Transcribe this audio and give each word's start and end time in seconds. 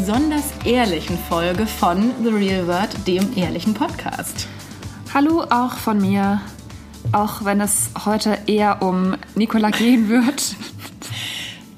besonders 0.00 0.54
ehrlichen 0.64 1.18
Folge 1.18 1.66
von 1.66 2.12
The 2.22 2.30
Real 2.30 2.66
World, 2.66 3.06
dem 3.06 3.36
ehrlichen 3.36 3.74
Podcast. 3.74 4.48
Hallo 5.12 5.42
auch 5.50 5.74
von 5.74 6.00
mir, 6.00 6.40
auch 7.12 7.44
wenn 7.44 7.60
es 7.60 7.90
heute 8.06 8.38
eher 8.46 8.80
um 8.80 9.14
Nicola 9.34 9.68
gehen 9.68 10.08
wird. 10.08 10.56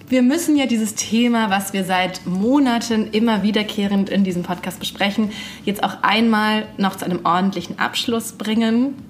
Wir 0.08 0.22
müssen 0.22 0.54
ja 0.54 0.66
dieses 0.66 0.94
Thema, 0.94 1.50
was 1.50 1.72
wir 1.72 1.82
seit 1.82 2.25
Monaten 2.25 3.08
immer 3.11 3.43
wiederkehrend 3.43 4.08
in 4.08 4.22
diesem 4.22 4.44
Podcast 4.44 4.79
besprechen, 4.79 5.32
jetzt 5.64 5.82
auch 5.82 6.04
einmal 6.04 6.66
noch 6.77 6.94
zu 6.94 7.04
einem 7.04 7.25
ordentlichen 7.25 7.80
Abschluss 7.80 8.35
bringen. 8.35 9.02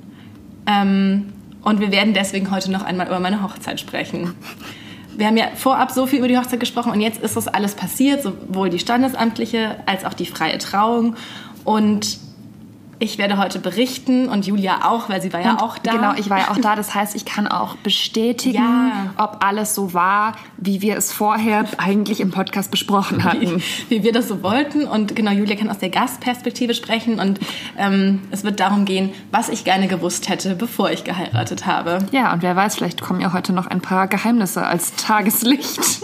Ähm, 0.67 1.35
und 1.61 1.81
wir 1.81 1.93
werden 1.93 2.15
deswegen 2.15 2.51
heute 2.51 2.71
noch 2.71 2.83
einmal 2.83 3.09
über 3.09 3.21
meine 3.21 3.43
Hochzeit 3.43 3.79
sprechen 3.79 4.35
wir 5.17 5.27
haben 5.27 5.37
ja 5.37 5.49
vorab 5.55 5.91
so 5.91 6.07
viel 6.07 6.19
über 6.19 6.29
die 6.29 6.39
Hochzeit 6.39 6.61
gesprochen 6.61 6.93
und 6.93 7.01
jetzt 7.01 7.21
ist 7.23 7.37
das 7.37 7.49
alles 7.49 7.75
passiert, 7.75 8.23
sowohl 8.23 8.71
die 8.71 8.79
standesamtliche 8.79 9.77
als 9.87 10.05
auch 10.05 10.15
die 10.15 10.27
freie 10.27 10.59
Trauung. 10.59 11.17
Und 11.65 12.19
ich 13.03 13.19
werde 13.19 13.37
heute 13.37 13.59
berichten 13.59 14.29
und 14.29 14.47
Julia 14.47 14.89
auch, 14.89 15.09
weil 15.09 15.21
sie 15.21 15.33
war 15.33 15.41
ja 15.41 15.53
und 15.53 15.63
auch 15.63 15.77
da. 15.79 15.93
Genau, 15.93 16.13
ich 16.15 16.31
war 16.31 16.39
ja 16.39 16.51
auch 16.51 16.57
da. 16.59 16.77
Das 16.77 16.95
heißt, 16.95 17.17
ich 17.17 17.25
kann 17.25 17.49
auch 17.49 17.75
bestätigen, 17.83 18.63
ja. 18.63 19.13
ob 19.19 19.45
alles 19.45 19.75
so 19.75 19.93
war, 19.93 20.37
wie 20.57 20.83
wir 20.83 20.97
es 20.97 21.13
vorher 21.13 21.65
eigentlich 21.79 22.21
im 22.21 22.31
Podcast 22.31 22.71
besprochen 22.71 23.25
hatten. 23.25 23.61
Wie, 23.89 23.99
wie 23.99 24.05
wir 24.05 24.13
das 24.13 24.29
so 24.29 24.43
wollten. 24.45 24.85
Und 24.85 25.17
genau, 25.17 25.33
Julia 25.33 25.57
kann 25.57 25.69
aus 25.69 25.79
der 25.79 25.91
Gastperspektive 25.91 26.75
sprechen. 26.75 27.19
Und 27.19 27.41
ähm, 27.77 28.21
es 28.31 28.45
wird 28.45 28.61
darum 28.61 28.85
gehen, 28.85 29.13
was 29.33 29.49
ich 29.49 29.65
gerne 29.65 29.89
gewusst 29.89 30.29
hätte, 30.29 30.55
bevor 30.55 30.93
ich 30.93 31.03
geheiratet 31.03 31.67
habe. 31.67 31.99
Ja, 32.13 32.33
und 32.33 32.43
wer 32.43 32.55
weiß, 32.55 32.77
vielleicht 32.77 33.01
kommen 33.01 33.21
ja 33.21 33.33
heute 33.33 33.53
noch 33.53 33.67
ein 33.67 33.81
paar 33.81 34.07
Geheimnisse 34.07 34.65
als 34.65 34.95
Tageslicht. 34.95 36.03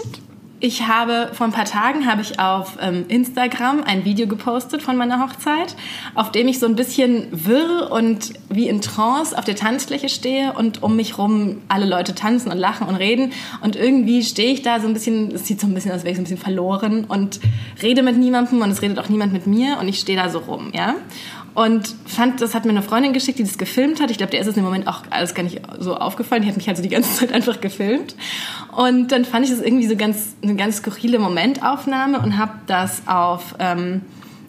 Ich 0.61 0.85
habe 0.85 1.29
vor 1.31 1.45
ein 1.45 1.53
paar 1.53 1.63
Tagen 1.63 2.05
habe 2.05 2.21
ich 2.21 2.37
auf 2.37 2.77
ähm, 2.81 3.05
Instagram 3.07 3.81
ein 3.85 4.03
Video 4.03 4.27
gepostet 4.27 4.81
von 4.81 4.97
meiner 4.97 5.23
Hochzeit, 5.23 5.77
auf 6.15 6.33
dem 6.33 6.49
ich 6.49 6.59
so 6.59 6.65
ein 6.65 6.75
bisschen 6.75 7.27
wirr 7.31 7.89
und 7.89 8.33
wie 8.49 8.67
in 8.67 8.81
Trance 8.81 9.37
auf 9.37 9.45
der 9.45 9.55
Tanzfläche 9.55 10.09
stehe 10.09 10.51
und 10.51 10.83
um 10.83 10.97
mich 10.97 11.17
rum 11.17 11.61
alle 11.69 11.85
Leute 11.85 12.13
tanzen 12.13 12.51
und 12.51 12.57
lachen 12.57 12.87
und 12.89 12.95
reden 12.95 13.31
und 13.61 13.77
irgendwie 13.77 14.21
stehe 14.21 14.51
ich 14.51 14.61
da 14.61 14.81
so 14.81 14.87
ein 14.87 14.93
bisschen, 14.93 15.33
es 15.33 15.47
sieht 15.47 15.61
so 15.61 15.67
ein 15.67 15.73
bisschen 15.73 15.91
aus, 15.91 15.99
als 15.99 16.03
wäre 16.03 16.11
ich 16.11 16.17
so 16.17 16.21
ein 16.21 16.25
bisschen 16.25 16.37
verloren 16.37 17.05
und 17.05 17.39
rede 17.81 18.03
mit 18.03 18.17
niemandem 18.17 18.61
und 18.61 18.69
es 18.69 18.81
redet 18.81 18.99
auch 18.99 19.07
niemand 19.07 19.31
mit 19.31 19.47
mir 19.47 19.77
und 19.79 19.87
ich 19.87 19.97
stehe 19.97 20.17
da 20.17 20.27
so 20.27 20.39
rum, 20.39 20.71
ja. 20.73 20.95
Und 21.53 21.95
fand, 22.05 22.41
das 22.41 22.55
hat 22.55 22.65
mir 22.65 22.71
eine 22.71 22.81
Freundin 22.81 23.13
geschickt, 23.13 23.39
die 23.39 23.43
das 23.43 23.57
gefilmt 23.57 24.01
hat. 24.01 24.11
Ich 24.11 24.17
glaube, 24.17 24.31
der 24.31 24.41
ist 24.41 24.47
es 24.47 24.55
im 24.55 24.63
Moment 24.63 24.87
auch 24.87 25.03
alles 25.09 25.33
gar 25.33 25.43
nicht 25.43 25.61
so 25.79 25.95
aufgefallen. 25.95 26.43
Die 26.43 26.47
hat 26.47 26.57
mich 26.57 26.69
also 26.69 26.81
die 26.81 26.89
ganze 26.89 27.13
Zeit 27.15 27.33
einfach 27.33 27.59
gefilmt. 27.61 28.15
Und 28.75 29.11
dann 29.11 29.25
fand 29.25 29.45
ich 29.45 29.51
das 29.51 29.61
irgendwie 29.61 29.87
so 29.87 29.95
ganz, 29.95 30.35
eine 30.43 30.55
ganz 30.55 30.77
skurrile 30.77 31.19
Momentaufnahme 31.19 32.19
und 32.19 32.37
habe 32.37 32.53
das 32.67 33.03
auf 33.07 33.55
ähm, 33.59 34.01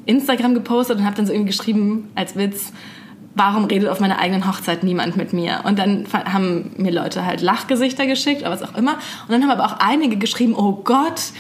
Instagram 0.07 0.55
gepostet 0.55 0.99
und 0.99 1.05
habe 1.05 1.17
dann 1.17 1.27
so 1.27 1.33
irgendwie 1.33 1.51
geschrieben 1.51 2.11
als 2.15 2.37
Witz, 2.37 2.73
warum 3.35 3.65
redet 3.65 3.89
auf 3.89 4.01
meiner 4.01 4.19
eigenen 4.19 4.47
Hochzeit 4.47 4.83
niemand 4.83 5.17
mit 5.17 5.33
mir? 5.33 5.61
Und 5.65 5.79
dann 5.79 6.07
haben 6.13 6.73
mir 6.77 6.91
Leute 6.91 7.25
halt 7.25 7.41
Lachgesichter 7.41 8.07
geschickt 8.07 8.43
oder 8.43 8.51
was 8.51 8.63
auch 8.63 8.77
immer. 8.77 8.95
Und 8.95 9.31
dann 9.31 9.43
haben 9.43 9.51
aber 9.51 9.65
auch 9.65 9.79
einige 9.79 10.17
geschrieben, 10.17 10.55
oh 10.55 10.81
Gott, 10.85 11.33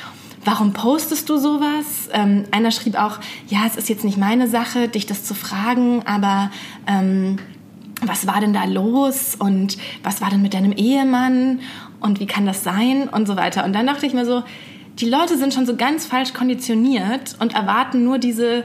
warum 0.44 0.72
postest 0.72 1.28
du 1.28 1.38
sowas? 1.38 2.08
Ähm, 2.12 2.44
einer 2.50 2.70
schrieb 2.70 2.96
auch, 2.96 3.18
ja, 3.48 3.60
es 3.66 3.76
ist 3.76 3.88
jetzt 3.88 4.04
nicht 4.04 4.18
meine 4.18 4.48
Sache, 4.48 4.88
dich 4.88 5.06
das 5.06 5.24
zu 5.24 5.34
fragen, 5.34 6.02
aber 6.06 6.50
ähm, 6.86 7.38
was 8.02 8.26
war 8.26 8.40
denn 8.40 8.52
da 8.52 8.64
los 8.64 9.34
und 9.34 9.76
was 10.02 10.20
war 10.20 10.30
denn 10.30 10.42
mit 10.42 10.54
deinem 10.54 10.72
Ehemann 10.72 11.60
und 12.00 12.20
wie 12.20 12.26
kann 12.26 12.46
das 12.46 12.64
sein 12.64 13.08
und 13.08 13.26
so 13.26 13.36
weiter. 13.36 13.64
Und 13.64 13.74
dann 13.74 13.86
dachte 13.86 14.06
ich 14.06 14.14
mir 14.14 14.24
so, 14.24 14.42
die 14.98 15.08
Leute 15.08 15.36
sind 15.38 15.54
schon 15.54 15.66
so 15.66 15.76
ganz 15.76 16.06
falsch 16.06 16.32
konditioniert 16.32 17.36
und 17.38 17.54
erwarten 17.54 18.04
nur 18.04 18.18
diese 18.18 18.64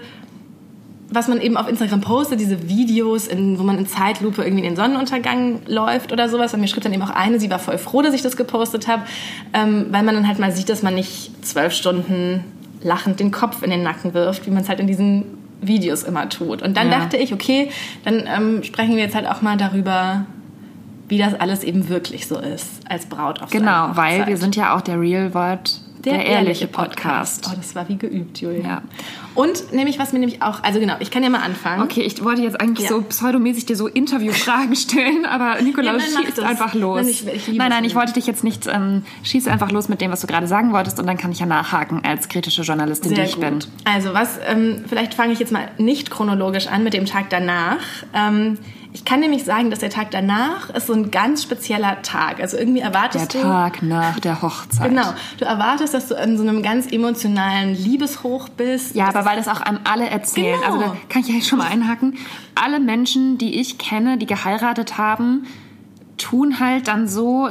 was 1.09 1.27
man 1.27 1.39
eben 1.39 1.55
auf 1.57 1.67
Instagram 1.67 2.01
postet, 2.01 2.39
diese 2.39 2.67
Videos, 2.67 3.27
in, 3.27 3.59
wo 3.59 3.63
man 3.63 3.77
in 3.77 3.87
Zeitlupe 3.87 4.43
irgendwie 4.43 4.63
in 4.63 4.69
den 4.69 4.75
Sonnenuntergang 4.75 5.61
läuft 5.67 6.11
oder 6.11 6.29
sowas. 6.29 6.53
Und 6.53 6.61
mir 6.61 6.67
schrieb 6.67 6.83
dann 6.83 6.93
eben 6.93 7.03
auch 7.03 7.11
eine, 7.11 7.39
sie 7.39 7.49
war 7.49 7.59
voll 7.59 7.77
froh, 7.77 8.01
dass 8.01 8.13
ich 8.13 8.21
das 8.21 8.37
gepostet 8.37 8.87
habe, 8.87 9.03
ähm, 9.53 9.87
weil 9.91 10.03
man 10.03 10.15
dann 10.15 10.27
halt 10.27 10.39
mal 10.39 10.51
sieht, 10.51 10.69
dass 10.69 10.83
man 10.83 10.95
nicht 10.95 11.45
zwölf 11.45 11.73
Stunden 11.73 12.43
lachend 12.81 13.19
den 13.19 13.31
Kopf 13.31 13.63
in 13.63 13.69
den 13.69 13.83
Nacken 13.83 14.13
wirft, 14.13 14.45
wie 14.45 14.51
man 14.51 14.63
es 14.63 14.69
halt 14.69 14.79
in 14.79 14.87
diesen 14.87 15.25
Videos 15.61 16.03
immer 16.03 16.29
tut. 16.29 16.61
Und 16.61 16.75
dann 16.77 16.91
ja. 16.91 16.99
dachte 16.99 17.17
ich, 17.17 17.33
okay, 17.33 17.69
dann 18.03 18.27
ähm, 18.27 18.63
sprechen 18.63 18.95
wir 18.95 19.03
jetzt 19.03 19.15
halt 19.15 19.27
auch 19.27 19.41
mal 19.41 19.57
darüber, 19.57 20.25
wie 21.07 21.17
das 21.17 21.33
alles 21.35 21.63
eben 21.63 21.89
wirklich 21.89 22.27
so 22.27 22.39
ist 22.39 22.81
als 22.89 23.05
Braut 23.05 23.41
auf 23.41 23.51
Genau, 23.51 23.89
weil 23.93 24.25
wir 24.27 24.37
sind 24.37 24.55
ja 24.55 24.75
auch 24.75 24.81
der 24.81 24.99
Real 24.99 25.33
World 25.33 25.79
der, 26.03 26.13
der 26.13 26.25
ehrliche 26.25 26.67
Podcast. 26.67 27.43
Podcast. 27.43 27.51
Oh, 27.51 27.57
das 27.57 27.75
war 27.75 27.87
wie 27.89 27.97
geübt, 27.97 28.39
Julia. 28.41 28.63
Ja. 28.63 28.81
Und 29.35 29.73
nämlich, 29.73 29.99
was 29.99 30.13
mir 30.13 30.19
nämlich 30.19 30.41
auch, 30.41 30.63
also 30.63 30.79
genau, 30.79 30.95
ich 30.99 31.11
kann 31.11 31.21
ja 31.21 31.29
mal 31.29 31.41
anfangen. 31.41 31.83
Okay, 31.83 32.01
ich 32.01 32.23
wollte 32.23 32.41
jetzt 32.41 32.59
eigentlich 32.59 32.89
ja. 32.89 32.95
so 32.95 33.01
pseudomäßig 33.01 33.65
dir 33.65 33.75
so 33.75 33.87
Interviewfragen 33.87 34.75
stellen, 34.75 35.25
aber 35.25 35.61
Nikolaus 35.61 36.01
ja, 36.13 36.21
schießt 36.21 36.39
einfach 36.39 36.73
los. 36.73 37.01
Nein, 37.01 37.09
ich, 37.09 37.27
ich 37.49 37.57
nein, 37.57 37.69
nein, 37.69 37.83
ich 37.83 37.95
wollte 37.95 38.13
dich 38.13 38.27
jetzt 38.27 38.43
nicht, 38.43 38.67
ähm, 38.67 39.03
schieß 39.23 39.47
einfach 39.47 39.71
los 39.71 39.89
mit 39.89 40.01
dem, 40.01 40.11
was 40.11 40.21
du 40.21 40.27
gerade 40.27 40.47
sagen 40.47 40.71
wolltest 40.71 40.99
und 40.99 41.05
dann 41.05 41.17
kann 41.17 41.31
ich 41.31 41.39
ja 41.39 41.45
nachhaken 41.45 42.01
als 42.05 42.29
kritische 42.29 42.61
Journalistin, 42.61 43.09
Sehr 43.09 43.25
die 43.25 43.29
ich 43.29 43.35
gut. 43.35 43.43
bin. 43.43 43.59
Also 43.83 44.13
was, 44.13 44.39
ähm, 44.47 44.85
vielleicht 44.87 45.13
fange 45.13 45.33
ich 45.33 45.39
jetzt 45.39 45.51
mal 45.51 45.69
nicht 45.77 46.09
chronologisch 46.09 46.67
an 46.67 46.83
mit 46.83 46.93
dem 46.93 47.05
Tag 47.05 47.29
danach. 47.29 47.77
Ähm, 48.13 48.57
ich 48.95 49.03
kann 49.03 49.19
nämlich 49.19 49.43
sagen, 49.43 49.71
dass 49.71 49.79
der 49.79 49.89
Tag 49.89 50.11
danach 50.11 50.69
ist 50.69 50.87
so 50.87 50.93
ein 50.93 51.11
ganz 51.11 51.43
spezieller 51.43 52.01
Tag. 52.01 52.39
Also 52.39 52.55
irgendwie 52.55 52.79
erwartest 52.79 53.33
der 53.33 53.41
du... 53.41 53.45
Der 53.45 53.55
Tag 53.55 53.83
nach 53.83 54.21
der 54.21 54.41
Hochzeit. 54.41 54.87
Genau. 54.87 55.13
Du 55.37 55.43
erwartest, 55.43 55.93
dass 55.93 56.07
du 56.07 56.15
in 56.15 56.37
so 56.37 56.43
einem 56.43 56.63
ganz 56.63 56.89
emotionalen 56.89 57.75
Liebeshoch 57.75 58.47
bist. 58.47 58.95
Ja, 58.95 59.09
aber 59.09 59.24
weil 59.25 59.37
das 59.37 59.47
auch 59.47 59.61
an 59.61 59.79
alle 59.83 60.09
erzählen. 60.09 60.59
Genau. 60.59 60.73
Also 60.73 60.79
da 60.79 60.97
kann 61.09 61.21
ich 61.21 61.27
ja 61.27 61.41
schon 61.41 61.59
mal 61.59 61.67
einhaken. 61.67 62.17
Alle 62.55 62.79
Menschen, 62.79 63.37
die 63.37 63.59
ich 63.59 63.77
kenne, 63.77 64.17
die 64.17 64.25
geheiratet 64.25 64.97
haben, 64.97 65.45
tun 66.17 66.59
halt 66.59 66.87
dann 66.87 67.07
so, 67.07 67.49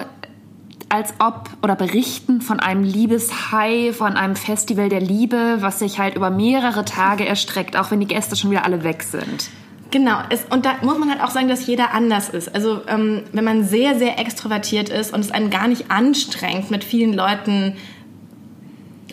als 0.89 1.15
ob 1.19 1.51
oder 1.63 1.75
berichten 1.75 2.41
von 2.41 2.61
einem 2.61 2.85
Liebeshai, 2.85 3.93
von 3.93 4.17
einem 4.17 4.37
Festival 4.37 4.89
der 4.89 5.01
Liebe, 5.01 5.57
was 5.61 5.81
sich 5.81 5.99
halt 5.99 6.15
über 6.15 6.31
mehrere 6.31 6.85
Tage 6.85 7.27
erstreckt, 7.27 7.77
auch 7.77 7.91
wenn 7.91 8.01
die 8.01 8.07
Gäste 8.07 8.37
schon 8.37 8.51
wieder 8.51 8.65
alle 8.65 8.85
weg 8.85 9.03
sind. 9.03 9.51
Genau, 9.91 10.19
es, 10.29 10.45
und 10.51 10.67
da 10.67 10.75
muss 10.83 10.99
man 10.99 11.11
halt 11.11 11.23
auch 11.23 11.31
sagen, 11.31 11.49
dass 11.49 11.67
jeder 11.67 11.93
anders 11.93 12.29
ist. 12.29 12.55
Also 12.55 12.81
ähm, 12.89 13.23
wenn 13.33 13.45
man 13.45 13.65
sehr, 13.65 13.97
sehr 13.97 14.19
extrovertiert 14.19 14.89
ist 14.89 15.13
und 15.13 15.21
es 15.21 15.31
einen 15.31 15.51
gar 15.51 15.69
nicht 15.69 15.91
anstrengt, 15.91 16.71
mit 16.71 16.85
vielen 16.85 17.13
Leuten 17.13 17.77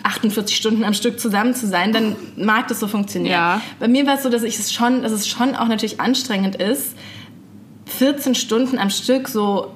48 0.04 0.56
Stunden 0.56 0.84
am 0.84 0.94
Stück 0.94 1.20
zusammen 1.20 1.54
zu 1.54 1.68
sein, 1.68 1.94
dann 1.94 2.16
mag 2.36 2.68
das 2.68 2.80
so 2.80 2.88
funktionieren. 2.88 3.34
Ja. 3.34 3.62
Bei 3.80 3.88
mir 3.88 4.06
war 4.06 4.16
es 4.16 4.24
so, 4.24 4.30
dass 4.30 4.44
ich 4.44 4.58
es 4.58 4.74
schon, 4.74 5.04
dass 5.04 5.12
es 5.12 5.28
schon 5.28 5.56
auch 5.56 5.68
natürlich 5.68 6.00
anstrengend 6.00 6.56
ist, 6.56 6.96
14 7.86 8.36
Stunden 8.36 8.78
am 8.78 8.90
Stück 8.90 9.28
so 9.28 9.72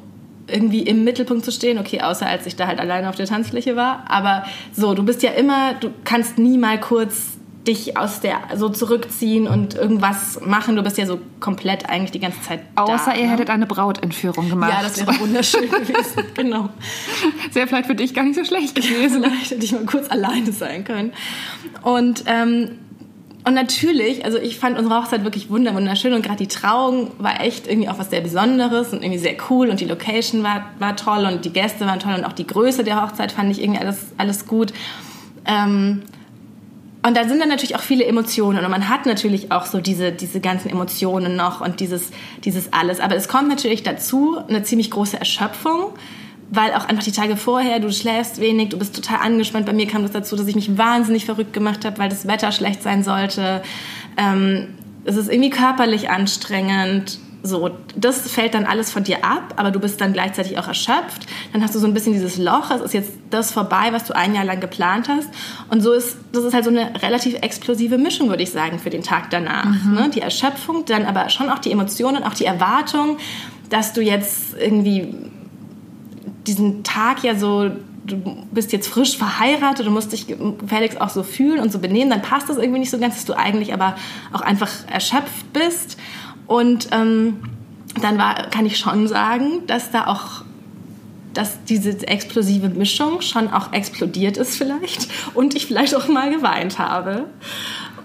irgendwie 0.48 0.82
im 0.82 1.04
Mittelpunkt 1.04 1.44
zu 1.44 1.52
stehen, 1.52 1.80
okay, 1.80 2.02
außer 2.02 2.26
als 2.26 2.46
ich 2.46 2.56
da 2.56 2.68
halt 2.68 2.80
alleine 2.80 3.10
auf 3.10 3.16
der 3.16 3.26
Tanzfläche 3.26 3.76
war, 3.76 4.06
aber 4.08 4.46
so, 4.74 4.94
du 4.94 5.04
bist 5.04 5.24
ja 5.24 5.32
immer, 5.32 5.74
du 5.74 5.92
kannst 6.04 6.38
nie 6.38 6.58
mal 6.58 6.80
kurz 6.80 7.35
dich 7.68 7.98
aus 7.98 8.20
der 8.20 8.40
so 8.56 8.70
zurückziehen 8.70 9.48
und 9.48 9.76
irgendwas 9.76 10.40
machen. 10.42 10.76
Du 10.76 10.84
bist 10.84 10.98
ja 10.98 11.06
so 11.06 11.20
komplett 11.40 11.90
eigentlich 11.90 12.12
die 12.12 12.20
ganze 12.20 12.42
Zeit 12.42 12.62
da. 12.76 12.84
Außer 12.84 13.16
ihr 13.16 13.24
ne? 13.24 13.32
hättet 13.32 13.50
eine 13.50 13.66
Brautentführung 13.66 14.50
gemacht. 14.50 14.72
Ja, 14.72 14.84
das 14.84 14.98
wäre 15.00 15.20
wunderschön 15.20 15.62
gewesen. 15.70 16.24
Genau. 16.36 16.70
Das 17.48 17.56
wäre 17.56 17.68
vielleicht 17.68 17.88
für 17.88 17.96
dich 17.96 18.14
gar 18.14 18.24
nicht 18.24 18.36
so 18.36 18.46
schlecht 18.46 18.76
gewesen. 18.76 19.24
vielleicht 19.24 19.52
hätte 19.52 19.66
ich 19.66 19.72
mal 19.72 19.86
kurz 19.86 20.10
alleine 20.10 20.52
sein 20.52 20.84
können. 20.84 21.14
Und 21.82 22.24
ähm, 22.28 22.72
und 23.48 23.54
natürlich, 23.54 24.26
also 24.26 24.40
ich 24.40 24.58
fand 24.58 24.76
unsere 24.76 25.00
Hochzeit 25.00 25.24
wirklich 25.24 25.52
wunderschön 25.52 26.14
und 26.14 26.26
gerade 26.26 26.38
die 26.38 26.48
Trauung 26.48 27.12
war 27.20 27.42
echt 27.42 27.68
irgendwie 27.68 27.90
auch 27.90 28.00
was 28.00 28.10
sehr 28.10 28.22
Besonderes 28.22 28.92
und 28.92 29.04
irgendwie 29.04 29.20
sehr 29.20 29.36
cool 29.52 29.70
und 29.70 29.80
die 29.80 29.86
Location 29.86 30.42
war, 30.42 30.72
war 30.80 30.96
toll 30.96 31.26
und 31.32 31.46
die 31.46 31.54
Gäste 31.54 31.86
waren 31.86 32.00
toll 32.00 32.16
und 32.16 32.24
auch 32.24 32.34
die 32.34 32.48
Größe 32.48 32.84
der 32.84 33.04
Hochzeit 33.04 33.32
fand 33.32 33.52
ich 33.52 33.62
irgendwie 33.62 33.80
alles, 33.80 34.08
alles 34.18 34.48
gut. 34.48 34.74
Ähm, 35.46 36.02
und 37.06 37.16
da 37.16 37.28
sind 37.28 37.40
dann 37.40 37.50
natürlich 37.50 37.76
auch 37.76 37.82
viele 37.82 38.04
Emotionen 38.06 38.66
und 38.66 38.72
man 38.72 38.90
hat 38.90 39.06
natürlich 39.06 39.52
auch 39.52 39.68
so 39.68 39.80
diese, 39.80 40.12
diese 40.12 40.40
ganzen 40.40 40.70
Emotionen 40.70 41.36
noch 41.36 41.62
und 41.62 41.80
dieses, 41.80 42.10
dieses 42.44 42.74
alles. 42.74 43.00
Aber 43.00 43.16
es 43.16 43.28
kommt 43.28 43.48
natürlich 43.48 43.84
dazu 43.84 44.40
eine 44.48 44.64
ziemlich 44.64 44.90
große 44.90 45.20
Erschöpfung, 45.20 45.94
weil 46.50 46.72
auch 46.74 46.86
einfach 46.86 47.04
die 47.04 47.12
Tage 47.12 47.38
vorher, 47.38 47.80
du 47.80 47.92
schläfst 47.92 48.42
wenig, 48.42 48.70
du 48.70 48.80
bist 48.80 48.96
total 48.96 49.20
angespannt. 49.20 49.68
Bei 49.68 49.74
mir 49.74 49.86
kam 49.86 50.02
das 50.02 50.14
dazu, 50.14 50.36
dass 50.36 50.48
ich 50.48 50.56
mich 50.56 50.80
wahnsinnig 50.80 51.26
verrückt 51.26 51.54
gemacht 51.54 51.86
habe, 51.86 52.00
weil 52.00 52.10
das 52.10 52.28
Wetter 52.28 52.52
schlecht 52.52 52.82
sein 52.82 53.04
sollte. 53.04 53.62
Ähm, 54.18 54.70
es 55.04 55.16
ist 55.16 55.30
irgendwie 55.30 55.52
körperlich 55.52 56.10
anstrengend 56.10 57.20
so, 57.46 57.70
das 57.96 58.30
fällt 58.30 58.54
dann 58.54 58.66
alles 58.66 58.92
von 58.92 59.04
dir 59.04 59.24
ab, 59.24 59.54
aber 59.56 59.72
du 59.72 59.80
bist 59.80 60.02
dann 60.02 60.14
gleichzeitig 60.14 60.58
auch 60.58 60.68
erschöpft. 60.68 61.28
Dann 61.54 61.62
hast 61.62 61.76
du 61.76 61.80
so 61.80 61.88
ein 61.88 61.94
bisschen 61.94 62.14
dieses 62.14 62.38
Loch, 62.38 62.72
es 62.72 62.82
ist 62.82 62.94
jetzt 62.94 63.12
das 63.30 63.52
vorbei, 63.52 63.90
was 63.92 64.06
du 64.06 64.16
ein 64.16 64.36
Jahr 64.36 64.46
lang 64.46 64.60
geplant 64.60 65.08
hast. 65.10 65.30
Und 65.70 65.82
so 65.82 65.94
ist, 65.94 66.18
das 66.32 66.44
ist 66.44 66.54
halt 66.54 66.64
so 66.64 66.70
eine 66.70 67.02
relativ 67.02 67.36
explosive 67.42 67.98
Mischung, 67.98 68.30
würde 68.30 68.44
ich 68.44 68.52
sagen, 68.52 68.80
für 68.80 68.90
den 68.90 69.04
Tag 69.04 69.30
danach. 69.30 69.66
Mhm. 69.66 69.94
Ne? 69.94 70.12
Die 70.14 70.22
Erschöpfung, 70.22 70.86
dann 70.86 71.06
aber 71.06 71.30
schon 71.30 71.50
auch 71.50 71.60
die 71.60 71.72
Emotionen, 71.72 72.24
auch 72.24 72.34
die 72.34 72.46
Erwartung, 72.46 73.18
dass 73.70 73.94
du 73.94 74.02
jetzt 74.02 74.56
irgendwie 74.60 75.14
diesen 76.46 76.84
Tag 76.84 77.24
ja 77.24 77.36
so 77.36 77.72
du 78.06 78.46
bist 78.52 78.72
jetzt 78.72 78.88
frisch 78.88 79.18
verheiratet, 79.18 79.86
du 79.86 79.92
musst 79.92 80.12
dich 80.12 80.28
gefälligst 80.28 81.02
auch 81.02 81.10
so 81.10 81.24
fühlen 81.24 81.60
und 81.60 81.72
so 81.72 81.80
benehmen, 81.80 82.10
dann 82.10 82.22
passt 82.22 82.50
das 82.50 82.58
irgendwie 82.58 82.80
nicht 82.80 82.92
so 82.92 83.00
ganz, 83.00 83.16
dass 83.16 83.26
du 83.26 83.34
eigentlich 83.34 83.74
aber 83.74 83.96
auch 84.32 84.42
einfach 84.42 84.70
erschöpft 84.92 85.52
bist. 85.54 85.98
Und 86.48 86.90
ähm, 86.92 87.40
dann 88.02 88.18
war, 88.18 88.36
kann 88.50 88.66
ich 88.66 88.78
schon 88.78 89.08
sagen, 89.08 89.66
dass 89.68 89.92
da 89.92 90.08
auch 90.08 90.44
dass 91.34 91.66
diese 91.66 92.08
explosive 92.08 92.70
Mischung 92.70 93.20
schon 93.20 93.50
auch 93.50 93.74
explodiert 93.74 94.38
ist 94.38 94.56
vielleicht 94.56 95.10
und 95.34 95.54
ich 95.54 95.66
vielleicht 95.66 95.94
auch 95.94 96.08
mal 96.08 96.34
geweint 96.34 96.80
habe. 96.80 97.26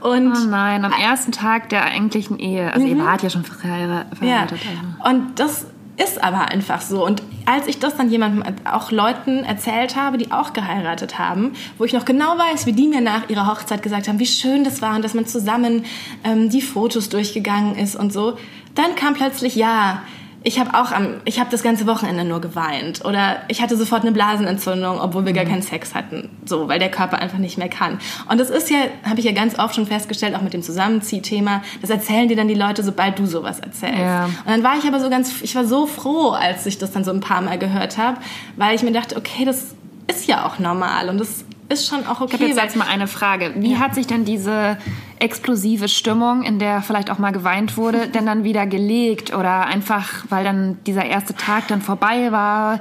Und 0.00 0.34
oh 0.34 0.48
nein, 0.48 0.84
am 0.84 0.92
ersten 0.92 1.30
Tag 1.30 1.68
der 1.68 1.84
eigentlichen 1.84 2.38
Ehe. 2.38 2.72
Also 2.72 2.86
mhm. 2.86 2.98
ihr 2.98 3.04
wart 3.04 3.22
ja 3.22 3.30
schon 3.30 3.44
verheiratet. 3.44 4.58
Ja. 4.64 5.10
Und 5.10 5.38
das 5.38 5.66
ist 5.96 6.22
aber 6.22 6.48
einfach 6.48 6.80
so. 6.80 7.04
Und 7.04 7.22
als 7.46 7.66
ich 7.66 7.78
das 7.78 7.96
dann 7.96 8.10
jemandem, 8.10 8.42
auch 8.64 8.90
Leuten 8.90 9.44
erzählt 9.44 9.96
habe, 9.96 10.18
die 10.18 10.32
auch 10.32 10.52
geheiratet 10.52 11.18
haben, 11.18 11.52
wo 11.78 11.84
ich 11.84 11.92
noch 11.92 12.04
genau 12.04 12.36
weiß, 12.38 12.66
wie 12.66 12.72
die 12.72 12.88
mir 12.88 13.00
nach 13.00 13.28
ihrer 13.28 13.46
Hochzeit 13.46 13.82
gesagt 13.82 14.08
haben, 14.08 14.18
wie 14.18 14.26
schön 14.26 14.64
das 14.64 14.82
war 14.82 14.96
und 14.96 15.04
dass 15.04 15.14
man 15.14 15.26
zusammen 15.26 15.84
ähm, 16.24 16.50
die 16.50 16.62
Fotos 16.62 17.08
durchgegangen 17.08 17.76
ist 17.76 17.96
und 17.96 18.12
so, 18.12 18.36
dann 18.74 18.94
kam 18.94 19.14
plötzlich, 19.14 19.56
ja, 19.56 20.02
ich 20.42 20.58
habe 20.58 20.72
auch 20.74 20.90
am, 20.90 21.16
ich 21.24 21.38
habe 21.38 21.50
das 21.50 21.62
ganze 21.62 21.86
Wochenende 21.86 22.24
nur 22.24 22.40
geweint 22.40 23.04
oder 23.04 23.42
ich 23.48 23.60
hatte 23.60 23.76
sofort 23.76 24.02
eine 24.02 24.12
Blasenentzündung, 24.12 24.98
obwohl 24.98 25.26
wir 25.26 25.34
gar 25.34 25.44
mhm. 25.44 25.50
keinen 25.50 25.62
Sex 25.62 25.94
hatten, 25.94 26.30
so 26.46 26.68
weil 26.68 26.78
der 26.78 26.90
Körper 26.90 27.18
einfach 27.18 27.38
nicht 27.38 27.58
mehr 27.58 27.68
kann. 27.68 27.98
Und 28.28 28.38
das 28.38 28.48
ist 28.48 28.70
ja, 28.70 28.78
habe 29.04 29.20
ich 29.20 29.26
ja 29.26 29.32
ganz 29.32 29.58
oft 29.58 29.74
schon 29.74 29.86
festgestellt, 29.86 30.34
auch 30.34 30.42
mit 30.42 30.54
dem 30.54 30.62
Zusammenziehthema. 30.62 31.62
Das 31.82 31.90
erzählen 31.90 32.28
dir 32.28 32.36
dann 32.36 32.48
die 32.48 32.54
Leute, 32.54 32.82
sobald 32.82 33.18
du 33.18 33.26
sowas 33.26 33.60
erzählst. 33.60 33.98
Ja. 33.98 34.24
Und 34.24 34.46
dann 34.46 34.62
war 34.62 34.78
ich 34.78 34.84
aber 34.86 35.00
so 35.00 35.10
ganz, 35.10 35.42
ich 35.42 35.54
war 35.54 35.66
so 35.66 35.86
froh, 35.86 36.30
als 36.30 36.64
ich 36.64 36.78
das 36.78 36.90
dann 36.92 37.04
so 37.04 37.10
ein 37.10 37.20
paar 37.20 37.42
Mal 37.42 37.58
gehört 37.58 37.98
habe, 37.98 38.18
weil 38.56 38.74
ich 38.74 38.82
mir 38.82 38.92
dachte, 38.92 39.16
okay, 39.16 39.44
das 39.44 39.74
ist 40.06 40.26
ja 40.26 40.46
auch 40.46 40.58
normal 40.58 41.08
und 41.10 41.18
das 41.18 41.44
ist 41.70 41.86
schon 41.86 42.06
auch 42.06 42.20
okay. 42.20 42.36
Ich 42.36 42.56
habe 42.56 42.66
jetzt, 42.66 42.76
mal 42.76 42.86
eine 42.86 43.06
Frage. 43.06 43.52
Wie 43.56 43.72
ja. 43.72 43.78
hat 43.78 43.94
sich 43.94 44.06
denn 44.06 44.24
diese 44.24 44.76
explosive 45.18 45.88
Stimmung, 45.88 46.42
in 46.42 46.58
der 46.58 46.82
vielleicht 46.82 47.10
auch 47.10 47.18
mal 47.18 47.30
geweint 47.30 47.76
wurde, 47.76 48.08
denn 48.14 48.26
dann 48.26 48.44
wieder 48.44 48.66
gelegt? 48.66 49.34
Oder 49.34 49.66
einfach, 49.66 50.24
weil 50.28 50.44
dann 50.44 50.78
dieser 50.86 51.04
erste 51.04 51.34
Tag 51.34 51.68
dann 51.68 51.80
vorbei 51.80 52.32
war, 52.32 52.80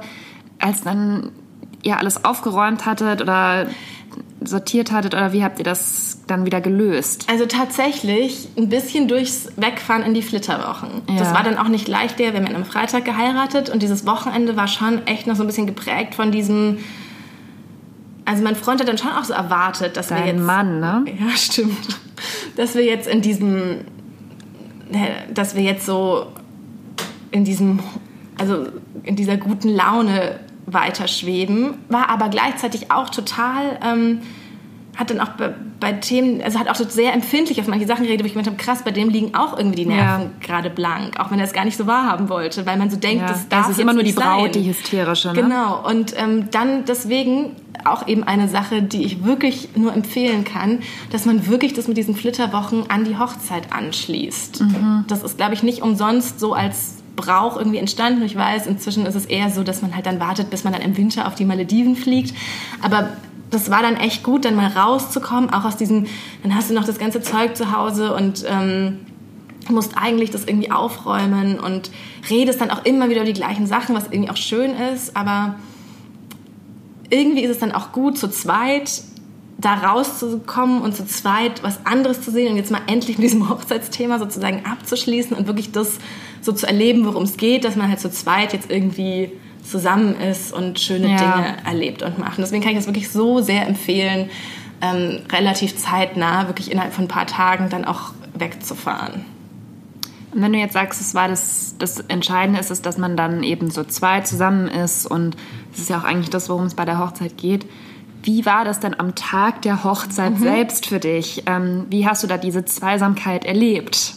als 0.58 0.82
dann 0.82 1.30
ihr 1.82 1.98
alles 1.98 2.24
aufgeräumt 2.24 2.84
hattet 2.84 3.22
oder 3.22 3.68
sortiert 4.42 4.90
hattet? 4.90 5.14
Oder 5.14 5.32
wie 5.32 5.44
habt 5.44 5.58
ihr 5.58 5.64
das 5.64 6.18
dann 6.26 6.44
wieder 6.44 6.60
gelöst? 6.60 7.26
Also 7.30 7.46
tatsächlich 7.46 8.48
ein 8.56 8.68
bisschen 8.68 9.06
durchs 9.06 9.48
Wegfahren 9.56 10.02
in 10.02 10.14
die 10.14 10.22
Flitterwochen. 10.22 11.02
Ja. 11.08 11.16
Das 11.16 11.32
war 11.32 11.44
dann 11.44 11.58
auch 11.58 11.68
nicht 11.68 11.86
leicht 11.86 12.18
der, 12.18 12.32
wir 12.32 12.44
haben 12.44 12.54
am 12.54 12.64
Freitag 12.64 13.04
geheiratet 13.04 13.70
und 13.70 13.82
dieses 13.82 14.06
Wochenende 14.06 14.56
war 14.56 14.68
schon 14.68 15.06
echt 15.06 15.26
noch 15.26 15.36
so 15.36 15.44
ein 15.44 15.46
bisschen 15.46 15.66
geprägt 15.66 16.14
von 16.14 16.32
diesem 16.32 16.78
also 18.30 18.44
mein 18.44 18.54
Freund 18.54 18.80
hat 18.80 18.86
dann 18.86 18.96
schon 18.96 19.10
auch 19.10 19.24
so 19.24 19.32
erwartet, 19.32 19.96
dass 19.96 20.06
Dein 20.06 20.18
wir 20.18 20.32
jetzt. 20.32 20.40
Mann, 20.40 20.78
ne? 20.78 21.04
Ja, 21.18 21.30
stimmt. 21.36 21.98
Dass 22.56 22.76
wir 22.76 22.84
jetzt 22.84 23.08
in 23.08 23.22
diesem, 23.22 23.78
dass 25.34 25.56
wir 25.56 25.62
jetzt 25.62 25.84
so 25.84 26.26
in 27.32 27.44
diesem, 27.44 27.80
also 28.38 28.68
in 29.02 29.16
dieser 29.16 29.36
guten 29.36 29.68
Laune 29.68 30.38
weiterschweben, 30.66 31.74
war 31.88 32.08
aber 32.08 32.28
gleichzeitig 32.28 32.92
auch 32.92 33.10
total. 33.10 33.80
Ähm, 33.84 34.20
hat 34.96 35.08
dann 35.10 35.20
auch 35.20 35.30
bei, 35.30 35.54
bei, 35.78 35.92
Themen, 35.92 36.42
also 36.42 36.58
hat 36.58 36.68
auch 36.68 36.74
so 36.74 36.84
sehr 36.84 37.14
empfindlich 37.14 37.60
auf 37.60 37.68
manche 37.68 37.86
Sachen 37.86 38.04
geredet, 38.04 38.22
wo 38.22 38.26
ich 38.26 38.32
gemeint 38.32 38.48
habe, 38.48 38.58
krass, 38.58 38.82
bei 38.82 38.90
dem 38.90 39.08
liegen 39.08 39.34
auch 39.34 39.56
irgendwie 39.56 39.76
die 39.76 39.86
Nerven 39.86 40.24
ja. 40.24 40.30
gerade 40.40 40.68
blank, 40.68 41.18
auch 41.18 41.30
wenn 41.30 41.38
er 41.38 41.46
es 41.46 41.52
gar 41.52 41.64
nicht 41.64 41.76
so 41.76 41.86
wahrhaben 41.86 42.28
wollte, 42.28 42.66
weil 42.66 42.76
man 42.76 42.90
so 42.90 42.96
denkt, 42.96 43.22
ja, 43.22 43.28
das 43.28 43.48
darf 43.48 43.62
das 43.62 43.76
ist 43.76 43.80
immer 43.80 43.94
nur 43.94 44.02
die 44.02 44.12
Braut, 44.12 44.54
die 44.54 44.68
hysterische. 44.68 45.28
Ne? 45.28 45.34
Genau, 45.42 45.88
und 45.88 46.12
ähm, 46.18 46.50
dann 46.50 46.84
deswegen 46.84 47.56
auch 47.86 48.06
eben 48.06 48.24
eine 48.24 48.48
Sache, 48.48 48.82
die 48.82 49.04
ich 49.04 49.24
wirklich 49.24 49.70
nur 49.76 49.92
empfehlen 49.92 50.44
kann, 50.44 50.80
dass 51.10 51.26
man 51.26 51.46
wirklich 51.46 51.72
das 51.72 51.88
mit 51.88 51.96
diesen 51.96 52.14
Flitterwochen 52.14 52.90
an 52.90 53.04
die 53.04 53.18
Hochzeit 53.18 53.72
anschließt. 53.72 54.60
Mhm. 54.60 55.04
Das 55.08 55.22
ist, 55.22 55.36
glaube 55.36 55.54
ich, 55.54 55.62
nicht 55.62 55.82
umsonst 55.82 56.40
so 56.40 56.54
als 56.54 56.96
Brauch 57.16 57.56
irgendwie 57.56 57.78
entstanden. 57.78 58.22
Ich 58.22 58.36
weiß, 58.36 58.66
inzwischen 58.66 59.06
ist 59.06 59.14
es 59.14 59.26
eher 59.26 59.50
so, 59.50 59.62
dass 59.62 59.82
man 59.82 59.94
halt 59.94 60.06
dann 60.06 60.20
wartet, 60.20 60.50
bis 60.50 60.64
man 60.64 60.72
dann 60.72 60.82
im 60.82 60.96
Winter 60.96 61.26
auf 61.26 61.34
die 61.34 61.44
Malediven 61.44 61.96
fliegt. 61.96 62.34
Aber 62.82 63.10
das 63.50 63.70
war 63.70 63.82
dann 63.82 63.96
echt 63.96 64.22
gut, 64.22 64.44
dann 64.44 64.54
mal 64.54 64.68
rauszukommen, 64.68 65.50
auch 65.50 65.64
aus 65.64 65.76
diesem, 65.76 66.06
dann 66.42 66.54
hast 66.54 66.70
du 66.70 66.74
noch 66.74 66.84
das 66.84 66.98
ganze 66.98 67.20
Zeug 67.20 67.56
zu 67.56 67.72
Hause 67.76 68.14
und 68.14 68.44
ähm, 68.48 69.00
musst 69.68 69.96
eigentlich 69.96 70.30
das 70.30 70.44
irgendwie 70.44 70.70
aufräumen 70.70 71.58
und 71.58 71.90
redest 72.28 72.60
dann 72.60 72.70
auch 72.70 72.84
immer 72.84 73.08
wieder 73.08 73.22
über 73.22 73.32
die 73.32 73.38
gleichen 73.38 73.66
Sachen, 73.66 73.94
was 73.94 74.04
irgendwie 74.10 74.30
auch 74.30 74.36
schön 74.36 74.72
ist, 74.94 75.16
aber 75.16 75.56
irgendwie 77.10 77.42
ist 77.42 77.50
es 77.50 77.58
dann 77.58 77.72
auch 77.72 77.92
gut, 77.92 78.18
zu 78.18 78.28
zweit 78.28 79.02
da 79.58 79.74
rauszukommen 79.74 80.80
und 80.80 80.96
zu 80.96 81.04
zweit 81.06 81.62
was 81.62 81.84
anderes 81.84 82.22
zu 82.22 82.30
sehen 82.30 82.52
und 82.52 82.56
jetzt 82.56 82.70
mal 82.70 82.80
endlich 82.86 83.18
mit 83.18 83.24
diesem 83.24 83.48
Hochzeitsthema 83.50 84.18
sozusagen 84.18 84.64
abzuschließen 84.64 85.36
und 85.36 85.46
wirklich 85.46 85.72
das 85.72 85.98
so 86.40 86.52
zu 86.52 86.66
erleben, 86.66 87.04
worum 87.04 87.24
es 87.24 87.36
geht, 87.36 87.64
dass 87.64 87.76
man 87.76 87.88
halt 87.88 88.00
zu 88.00 88.10
zweit 88.10 88.52
jetzt 88.52 88.70
irgendwie 88.70 89.32
zusammen 89.62 90.18
ist 90.18 90.52
und 90.52 90.80
schöne 90.80 91.10
ja. 91.10 91.16
Dinge 91.16 91.56
erlebt 91.64 92.02
und 92.02 92.18
macht. 92.18 92.38
Und 92.38 92.42
deswegen 92.42 92.62
kann 92.62 92.72
ich 92.72 92.78
das 92.78 92.86
wirklich 92.86 93.10
so 93.10 93.40
sehr 93.40 93.66
empfehlen, 93.66 94.30
ähm, 94.80 95.20
relativ 95.30 95.76
zeitnah, 95.76 96.46
wirklich 96.46 96.70
innerhalb 96.70 96.94
von 96.94 97.04
ein 97.04 97.08
paar 97.08 97.26
Tagen 97.26 97.68
dann 97.68 97.84
auch 97.84 98.12
wegzufahren. 98.32 99.26
Und 100.32 100.42
wenn 100.42 100.52
du 100.52 100.58
jetzt 100.58 100.74
sagst, 100.74 101.00
es 101.00 101.14
war 101.14 101.28
das, 101.28 101.74
das 101.78 102.00
Entscheidende 102.00 102.60
ist 102.60 102.70
es, 102.70 102.82
dass 102.82 102.98
man 102.98 103.16
dann 103.16 103.42
eben 103.42 103.70
so 103.70 103.84
zwei 103.84 104.20
zusammen 104.20 104.68
ist 104.68 105.06
und 105.06 105.36
das 105.72 105.80
ist 105.80 105.90
ja 105.90 105.98
auch 105.98 106.04
eigentlich 106.04 106.30
das, 106.30 106.48
worum 106.48 106.66
es 106.66 106.74
bei 106.74 106.84
der 106.84 106.98
Hochzeit 106.98 107.36
geht. 107.36 107.66
Wie 108.22 108.44
war 108.44 108.64
das 108.64 108.80
denn 108.80 108.98
am 108.98 109.14
Tag 109.14 109.62
der 109.62 109.82
Hochzeit 109.82 110.34
mhm. 110.34 110.42
selbst 110.42 110.86
für 110.86 111.00
dich? 111.00 111.44
Ähm, 111.46 111.86
wie 111.88 112.06
hast 112.06 112.22
du 112.22 112.26
da 112.26 112.36
diese 112.36 112.64
Zweisamkeit 112.64 113.44
erlebt? 113.44 114.14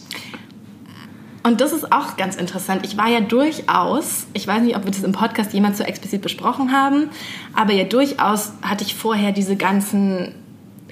Und 1.42 1.60
das 1.60 1.72
ist 1.72 1.92
auch 1.92 2.16
ganz 2.16 2.36
interessant. 2.36 2.86
Ich 2.86 2.96
war 2.96 3.08
ja 3.08 3.20
durchaus, 3.20 4.26
ich 4.32 4.46
weiß 4.46 4.62
nicht, 4.62 4.76
ob 4.76 4.84
wir 4.84 4.92
das 4.92 5.02
im 5.02 5.12
Podcast 5.12 5.52
jemals 5.52 5.78
so 5.78 5.84
explizit 5.84 6.22
besprochen 6.22 6.72
haben, 6.72 7.10
aber 7.54 7.72
ja 7.72 7.84
durchaus 7.84 8.52
hatte 8.62 8.84
ich 8.84 8.94
vorher 8.94 9.32
diese 9.32 9.56
ganzen 9.56 10.34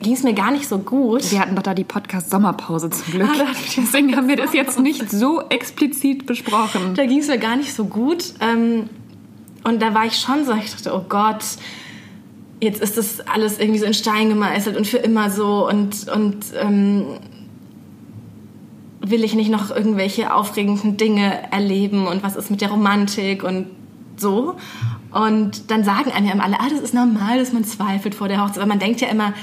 ging 0.02 0.12
es 0.12 0.22
mir 0.22 0.34
gar 0.34 0.50
nicht 0.50 0.68
so 0.68 0.78
gut. 0.78 1.30
Wir 1.30 1.40
hatten 1.40 1.54
doch 1.54 1.62
da 1.62 1.74
die 1.74 1.84
Podcast-Sommerpause 1.84 2.90
zum 2.90 3.12
Glück. 3.12 3.28
Ah, 3.30 3.52
Deswegen 3.76 4.14
haben 4.16 4.28
wir 4.28 4.36
das 4.36 4.52
jetzt 4.52 4.78
nicht 4.78 5.10
so 5.10 5.40
explizit 5.48 6.26
besprochen. 6.26 6.94
Da 6.94 7.06
ging 7.06 7.20
es 7.20 7.28
mir 7.28 7.38
gar 7.38 7.56
nicht 7.56 7.72
so 7.74 7.86
gut. 7.86 8.34
Ähm, 8.40 8.90
und 9.64 9.80
da 9.80 9.94
war 9.94 10.04
ich 10.04 10.16
schon 10.16 10.44
so, 10.44 10.52
ich 10.52 10.72
dachte, 10.72 10.94
oh 10.94 11.04
Gott, 11.08 11.44
jetzt 12.60 12.82
ist 12.82 12.98
das 12.98 13.20
alles 13.20 13.58
irgendwie 13.58 13.78
so 13.78 13.86
in 13.86 13.94
Stein 13.94 14.28
gemeißelt 14.28 14.76
und 14.76 14.86
für 14.86 14.98
immer 14.98 15.30
so. 15.30 15.68
Und, 15.68 16.08
und 16.08 16.44
ähm, 16.60 17.06
will 19.00 19.24
ich 19.24 19.34
nicht 19.34 19.50
noch 19.50 19.70
irgendwelche 19.70 20.34
aufregenden 20.34 20.96
Dinge 20.96 21.50
erleben 21.50 22.06
und 22.06 22.22
was 22.22 22.36
ist 22.36 22.50
mit 22.50 22.60
der 22.60 22.70
Romantik 22.70 23.42
und 23.42 23.66
so. 24.16 24.56
Und 25.10 25.70
dann 25.70 25.84
sagen 25.84 26.10
einem 26.12 26.26
ja 26.26 26.32
immer 26.32 26.44
alle, 26.44 26.60
ah, 26.60 26.68
das 26.70 26.80
ist 26.80 26.94
normal, 26.94 27.38
dass 27.38 27.52
man 27.52 27.64
zweifelt 27.64 28.14
vor 28.14 28.28
der 28.28 28.42
Hochzeit, 28.42 28.60
weil 28.60 28.68
man 28.68 28.78
denkt 28.78 29.00
ja 29.00 29.08
immer, 29.08 29.34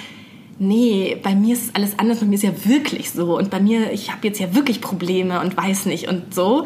nee, 0.60 1.18
bei 1.24 1.34
mir 1.36 1.54
ist 1.54 1.76
alles 1.76 1.98
anders, 1.98 2.20
bei 2.20 2.26
mir 2.26 2.36
ist 2.36 2.44
ja 2.44 2.66
wirklich 2.66 3.12
so 3.12 3.38
und 3.38 3.50
bei 3.50 3.60
mir, 3.60 3.92
ich 3.92 4.12
habe 4.12 4.28
jetzt 4.28 4.40
ja 4.40 4.54
wirklich 4.54 4.82
Probleme 4.82 5.40
und 5.40 5.56
weiß 5.58 5.86
nicht 5.86 6.08
und 6.08 6.34
so. 6.34 6.64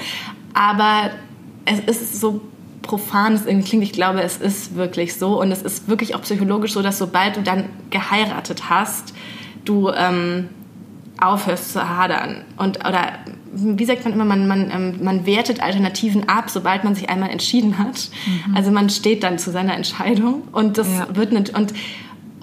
Aber 0.53 1.11
es 1.65 1.79
ist 1.79 2.19
so 2.19 2.41
profan 2.81 3.33
es 3.33 3.45
irgendwie 3.45 3.69
klingt, 3.69 3.83
ich 3.83 3.93
glaube, 3.93 4.21
es 4.21 4.37
ist 4.37 4.75
wirklich 4.75 5.15
so 5.15 5.39
und 5.39 5.51
es 5.51 5.61
ist 5.61 5.87
wirklich 5.87 6.15
auch 6.15 6.21
psychologisch 6.21 6.73
so, 6.73 6.81
dass 6.81 6.97
sobald 6.97 7.37
du 7.37 7.41
dann 7.41 7.69
geheiratet 7.89 8.69
hast, 8.69 9.13
du 9.65 9.89
ähm, 9.89 10.49
aufhörst 11.19 11.71
zu 11.71 11.89
hadern. 11.89 12.43
Und, 12.57 12.79
oder 12.85 13.13
wie 13.53 13.85
sagt 13.85 14.03
man 14.03 14.13
immer, 14.13 14.25
man, 14.25 14.47
man, 14.47 14.71
ähm, 14.71 15.03
man 15.03 15.25
wertet 15.25 15.61
Alternativen 15.61 16.27
ab, 16.27 16.49
sobald 16.49 16.83
man 16.83 16.95
sich 16.95 17.09
einmal 17.09 17.29
entschieden 17.29 17.77
hat. 17.77 18.09
Mhm. 18.25 18.55
Also 18.55 18.71
man 18.71 18.89
steht 18.89 19.23
dann 19.23 19.39
zu 19.39 19.51
seiner 19.51 19.75
Entscheidung 19.75 20.43
und 20.51 20.77
das 20.77 20.89
ja. 20.89 21.07
wird 21.15 21.31
nicht. 21.31 21.55
Und, 21.57 21.73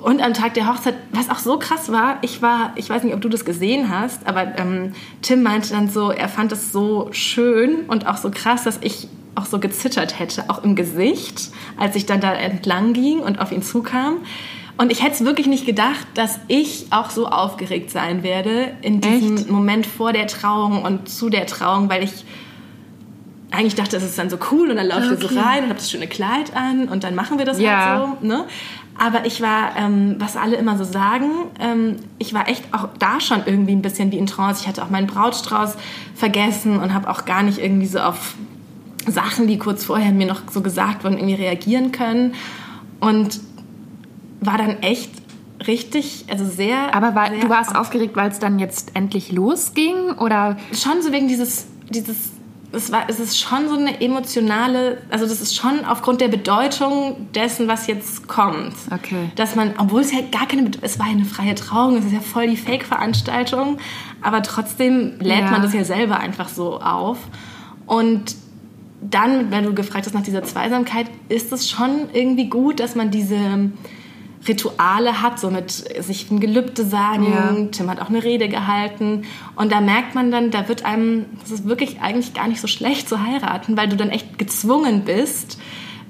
und 0.02 0.22
am 0.22 0.34
Tag 0.34 0.54
der 0.54 0.66
Hochzeit, 0.66 0.94
was 1.12 1.28
auch 1.30 1.38
so 1.38 1.58
krass 1.58 1.92
war, 1.92 2.18
ich 2.22 2.42
war, 2.42 2.72
ich 2.76 2.88
weiß 2.88 3.04
nicht, 3.04 3.14
ob 3.14 3.20
du 3.20 3.28
das 3.28 3.44
gesehen 3.44 3.88
hast, 3.90 4.26
aber 4.26 4.58
ähm, 4.58 4.94
Tim 5.22 5.42
meinte 5.42 5.70
dann 5.70 5.88
so, 5.88 6.10
er 6.10 6.28
fand 6.28 6.52
es 6.52 6.72
so 6.72 7.08
schön 7.12 7.84
und 7.86 8.06
auch 8.06 8.16
so 8.16 8.30
krass, 8.30 8.64
dass 8.64 8.78
ich 8.82 9.08
auch 9.34 9.46
so 9.46 9.58
gezittert 9.58 10.18
hätte, 10.18 10.44
auch 10.48 10.64
im 10.64 10.74
Gesicht, 10.74 11.50
als 11.76 11.96
ich 11.96 12.06
dann 12.06 12.20
da 12.20 12.32
entlang 12.32 12.92
ging 12.92 13.20
und 13.20 13.40
auf 13.40 13.52
ihn 13.52 13.62
zukam. 13.62 14.18
Und 14.76 14.90
ich 14.90 15.02
hätte 15.02 15.12
es 15.12 15.24
wirklich 15.24 15.46
nicht 15.46 15.66
gedacht, 15.66 16.06
dass 16.14 16.40
ich 16.48 16.86
auch 16.90 17.10
so 17.10 17.26
aufgeregt 17.26 17.90
sein 17.90 18.22
werde 18.22 18.72
in 18.80 19.00
diesem 19.00 19.36
Echt? 19.36 19.50
Moment 19.50 19.86
vor 19.86 20.12
der 20.12 20.26
Trauung 20.26 20.82
und 20.82 21.08
zu 21.08 21.28
der 21.28 21.46
Trauung, 21.46 21.90
weil 21.90 22.02
ich 22.02 22.24
eigentlich 23.50 23.74
dachte, 23.74 23.96
es 23.96 24.04
ist 24.04 24.18
dann 24.18 24.30
so 24.30 24.38
cool 24.50 24.70
und 24.70 24.76
dann 24.76 24.86
ich 24.86 24.94
okay. 24.94 25.16
so 25.20 25.26
rein 25.38 25.64
und 25.64 25.70
habe 25.70 25.74
das 25.74 25.90
schöne 25.90 26.06
Kleid 26.06 26.56
an 26.56 26.88
und 26.88 27.04
dann 27.04 27.14
machen 27.14 27.38
wir 27.38 27.44
das 27.44 27.60
ja. 27.60 27.98
halt 27.98 28.20
so. 28.20 28.26
Ne? 28.26 28.44
Aber 29.02 29.24
ich 29.24 29.40
war, 29.40 29.76
ähm, 29.78 30.16
was 30.18 30.36
alle 30.36 30.56
immer 30.56 30.76
so 30.76 30.84
sagen, 30.84 31.30
ähm, 31.58 31.96
ich 32.18 32.34
war 32.34 32.50
echt 32.50 32.74
auch 32.74 32.86
da 32.98 33.18
schon 33.18 33.40
irgendwie 33.46 33.72
ein 33.72 33.80
bisschen 33.80 34.12
wie 34.12 34.18
in 34.18 34.26
Trance. 34.26 34.60
Ich 34.60 34.68
hatte 34.68 34.84
auch 34.84 34.90
meinen 34.90 35.06
Brautstrauß 35.06 35.74
vergessen 36.14 36.78
und 36.78 36.92
habe 36.92 37.08
auch 37.08 37.24
gar 37.24 37.42
nicht 37.42 37.56
irgendwie 37.56 37.86
so 37.86 37.98
auf 37.98 38.34
Sachen, 39.06 39.46
die 39.46 39.58
kurz 39.58 39.84
vorher 39.84 40.12
mir 40.12 40.26
noch 40.26 40.42
so 40.50 40.60
gesagt 40.60 41.02
wurden, 41.02 41.16
irgendwie 41.16 41.36
reagieren 41.36 41.92
können. 41.92 42.34
Und 43.00 43.40
war 44.42 44.58
dann 44.58 44.82
echt 44.82 45.12
richtig, 45.66 46.26
also 46.28 46.44
sehr. 46.44 46.94
Aber 46.94 47.14
war, 47.14 47.30
sehr 47.30 47.40
du 47.40 47.48
warst 47.48 47.74
aufgeregt, 47.74 48.16
weil 48.16 48.28
es 48.28 48.38
dann 48.38 48.58
jetzt 48.58 48.94
endlich 48.94 49.32
losging? 49.32 50.18
Oder? 50.18 50.58
Schon 50.74 51.00
so 51.00 51.10
wegen 51.10 51.26
dieses, 51.26 51.68
dieses 51.88 52.32
es, 52.72 52.92
war, 52.92 53.04
es 53.08 53.18
ist 53.18 53.38
schon 53.38 53.68
so 53.68 53.76
eine 53.76 54.00
emotionale, 54.00 54.98
also 55.10 55.26
das 55.26 55.40
ist 55.40 55.56
schon 55.56 55.84
aufgrund 55.84 56.20
der 56.20 56.28
Bedeutung 56.28 57.28
dessen, 57.34 57.66
was 57.68 57.86
jetzt 57.86 58.28
kommt. 58.28 58.74
Okay. 58.92 59.30
Dass 59.34 59.56
man, 59.56 59.74
obwohl 59.78 60.02
es 60.02 60.12
ja 60.12 60.20
gar 60.30 60.46
keine, 60.46 60.70
es 60.80 60.98
war 60.98 61.06
ja 61.06 61.12
eine 61.12 61.24
freie 61.24 61.54
Trauung, 61.54 61.96
es 61.96 62.04
ist 62.04 62.12
ja 62.12 62.20
voll 62.20 62.46
die 62.48 62.56
Fake-Veranstaltung, 62.56 63.78
aber 64.22 64.42
trotzdem 64.42 65.14
lädt 65.20 65.40
Ja. 65.40 65.50
man 65.50 65.62
das 65.62 65.74
ja 65.74 65.84
selber 65.84 66.18
einfach 66.20 66.48
so 66.48 66.80
auf. 66.80 67.18
Und 67.86 68.36
dann, 69.00 69.50
wenn 69.50 69.64
du 69.64 69.74
gefragt 69.74 70.06
hast 70.06 70.14
nach 70.14 70.22
dieser 70.22 70.44
Zweisamkeit, 70.44 71.06
ist 71.28 71.52
es 71.52 71.68
schon 71.68 72.10
irgendwie 72.12 72.48
gut, 72.48 72.80
dass 72.80 72.94
man 72.94 73.10
diese 73.10 73.70
Rituale 74.48 75.20
hat, 75.20 75.38
so 75.38 75.50
mit 75.50 75.70
sich 75.70 76.30
ein 76.30 76.40
Gelübde 76.40 76.84
sagen. 76.84 77.30
Ja. 77.30 77.54
Tim 77.70 77.90
hat 77.90 78.00
auch 78.00 78.08
eine 78.08 78.24
Rede 78.24 78.48
gehalten. 78.48 79.24
Und 79.54 79.70
da 79.70 79.80
merkt 79.80 80.14
man 80.14 80.30
dann, 80.30 80.50
da 80.50 80.68
wird 80.68 80.84
einem, 80.84 81.26
das 81.42 81.50
ist 81.50 81.66
wirklich 81.66 82.00
eigentlich 82.00 82.32
gar 82.32 82.48
nicht 82.48 82.60
so 82.60 82.66
schlecht 82.66 83.08
zu 83.08 83.22
heiraten, 83.22 83.76
weil 83.76 83.88
du 83.88 83.96
dann 83.96 84.10
echt 84.10 84.38
gezwungen 84.38 85.04
bist, 85.04 85.58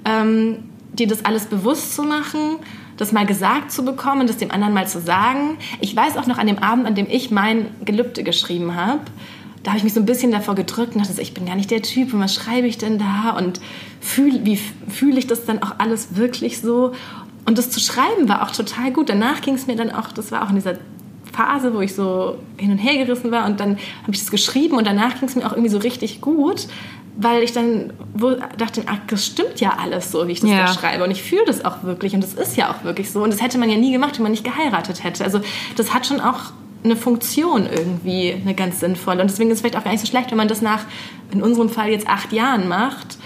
ähm, 0.05 0.59
dir 0.93 1.07
das 1.07 1.25
alles 1.25 1.45
bewusst 1.45 1.95
zu 1.95 2.03
machen, 2.03 2.57
das 2.97 3.11
mal 3.11 3.25
gesagt 3.25 3.71
zu 3.71 3.83
bekommen, 3.83 4.27
das 4.27 4.37
dem 4.37 4.51
anderen 4.51 4.73
mal 4.73 4.87
zu 4.87 5.01
sagen. 5.01 5.57
Ich 5.81 5.95
weiß 5.95 6.17
auch 6.17 6.27
noch 6.27 6.37
an 6.37 6.47
dem 6.47 6.59
Abend, 6.59 6.85
an 6.85 6.95
dem 6.95 7.07
ich 7.09 7.31
mein 7.31 7.67
Gelübde 7.83 8.23
geschrieben 8.23 8.75
habe, 8.75 9.01
da 9.63 9.71
habe 9.71 9.77
ich 9.77 9.83
mich 9.83 9.93
so 9.93 9.99
ein 9.99 10.05
bisschen 10.05 10.31
davor 10.31 10.55
gedrückt 10.55 10.95
und 10.95 11.05
dachte, 11.05 11.21
ich 11.21 11.33
bin 11.33 11.45
gar 11.45 11.55
nicht 11.55 11.69
der 11.69 11.83
Typ 11.83 12.13
und 12.13 12.19
was 12.19 12.33
schreibe 12.33 12.67
ich 12.67 12.77
denn 12.77 12.97
da 12.97 13.35
und 13.37 13.61
fühl, 13.99 14.43
wie 14.43 14.57
fühle 14.57 15.19
ich 15.19 15.27
das 15.27 15.45
dann 15.45 15.61
auch 15.61 15.75
alles 15.77 16.15
wirklich 16.15 16.61
so? 16.61 16.93
Und 17.45 17.57
das 17.57 17.69
zu 17.69 17.79
schreiben 17.79 18.29
war 18.29 18.43
auch 18.43 18.51
total 18.51 18.91
gut. 18.91 19.09
Danach 19.09 19.41
ging 19.41 19.55
es 19.55 19.67
mir 19.67 19.75
dann 19.75 19.91
auch, 19.91 20.11
das 20.11 20.31
war 20.31 20.43
auch 20.43 20.49
in 20.49 20.55
dieser 20.55 20.75
Phase, 21.33 21.73
wo 21.73 21.79
ich 21.81 21.95
so 21.95 22.37
hin 22.57 22.71
und 22.71 22.77
her 22.77 23.03
gerissen 23.05 23.31
war 23.31 23.45
und 23.45 23.59
dann 23.59 23.77
habe 24.03 24.11
ich 24.11 24.19
das 24.19 24.31
geschrieben 24.31 24.77
und 24.77 24.85
danach 24.85 25.19
ging 25.19 25.29
es 25.29 25.35
mir 25.35 25.45
auch 25.45 25.53
irgendwie 25.53 25.69
so 25.69 25.77
richtig 25.77 26.19
gut, 26.21 26.67
weil 27.17 27.41
ich 27.41 27.53
dann 27.53 27.93
dachte, 28.57 28.83
ach, 28.85 28.97
das 29.07 29.25
stimmt 29.25 29.59
ja 29.61 29.77
alles 29.81 30.11
so, 30.11 30.27
wie 30.27 30.33
ich 30.33 30.41
das 30.41 30.49
Ja. 30.49 30.65
da 30.65 30.73
schreibe 30.73 31.03
und 31.05 31.11
ich 31.11 31.23
fühle 31.23 31.45
das 31.45 31.63
auch 31.63 31.83
wirklich 31.83 32.13
und 32.13 32.21
das 32.23 32.33
ist 32.33 32.57
ja 32.57 32.69
auch 32.69 32.83
wirklich 32.83 33.11
so 33.11 33.23
und 33.23 33.31
das 33.31 33.41
hätte 33.41 33.57
man 33.57 33.69
ja 33.69 33.77
nie 33.77 33.91
gemacht, 33.93 34.15
wenn 34.17 34.23
man 34.23 34.31
nicht 34.33 34.43
geheiratet 34.43 35.03
hätte. 35.05 35.23
Also 35.23 35.39
das 35.77 35.93
hat 35.93 36.05
schon 36.05 36.19
auch 36.19 36.51
eine 36.83 36.95
Funktion 36.97 37.65
irgendwie, 37.65 38.33
eine 38.33 38.53
ganz 38.53 38.79
sinnvolle 38.81 39.21
und 39.21 39.29
deswegen 39.29 39.51
ist 39.51 39.55
es 39.57 39.61
vielleicht 39.61 39.77
auch 39.77 39.83
gar 39.83 39.91
nicht 39.91 40.01
so 40.01 40.07
schlecht, 40.07 40.31
wenn 40.31 40.37
man 40.37 40.47
das 40.49 40.61
nach, 40.61 40.81
in 41.31 41.41
unserem 41.41 41.69
Fall 41.69 41.89
jetzt 41.89 42.07
acht 42.09 42.33
Jahren 42.33 42.67
macht, 42.67 43.17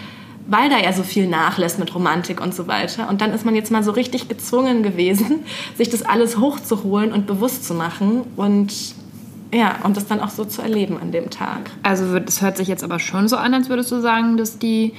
weil 0.48 0.70
da 0.70 0.78
ja 0.78 0.94
so 0.94 1.04
viel 1.04 1.28
nachlässt 1.28 1.80
mit 1.80 1.94
Romantik 1.96 2.40
und 2.42 2.54
so 2.54 2.68
weiter. 2.68 3.10
Und 3.10 3.22
dann 3.22 3.32
ist 3.34 3.46
man 3.46 3.56
jetzt 3.56 3.72
mal 3.72 3.84
so 3.84 3.92
richtig 3.92 4.28
gezwungen 4.30 4.84
gewesen, 4.84 5.44
sich 5.78 5.90
das 5.90 6.04
alles 6.04 6.38
hochzuholen 6.38 7.12
und 7.12 7.25
bewusst 7.28 7.66
zu 7.66 7.74
machen 7.74 8.22
und 8.36 8.74
ja, 9.54 9.75
und 9.84 9.96
das 9.96 10.06
dann 10.08 10.20
auch 10.20 10.30
so 10.32 10.44
zu 10.44 10.62
erleben 10.62 10.98
an 11.02 11.12
dem 11.12 11.30
Tag. 11.30 11.72
Also 11.84 12.18
es 12.18 12.42
hört 12.42 12.58
sich 12.58 12.68
jetzt 12.68 12.84
aber 12.84 13.00
schon 13.00 13.28
so 13.28 13.38
an, 13.38 13.54
als 13.54 13.70
würdest 13.70 13.92
du 13.92 14.02
sagen, 14.02 14.36
dass 14.38 14.60
die 14.60 14.94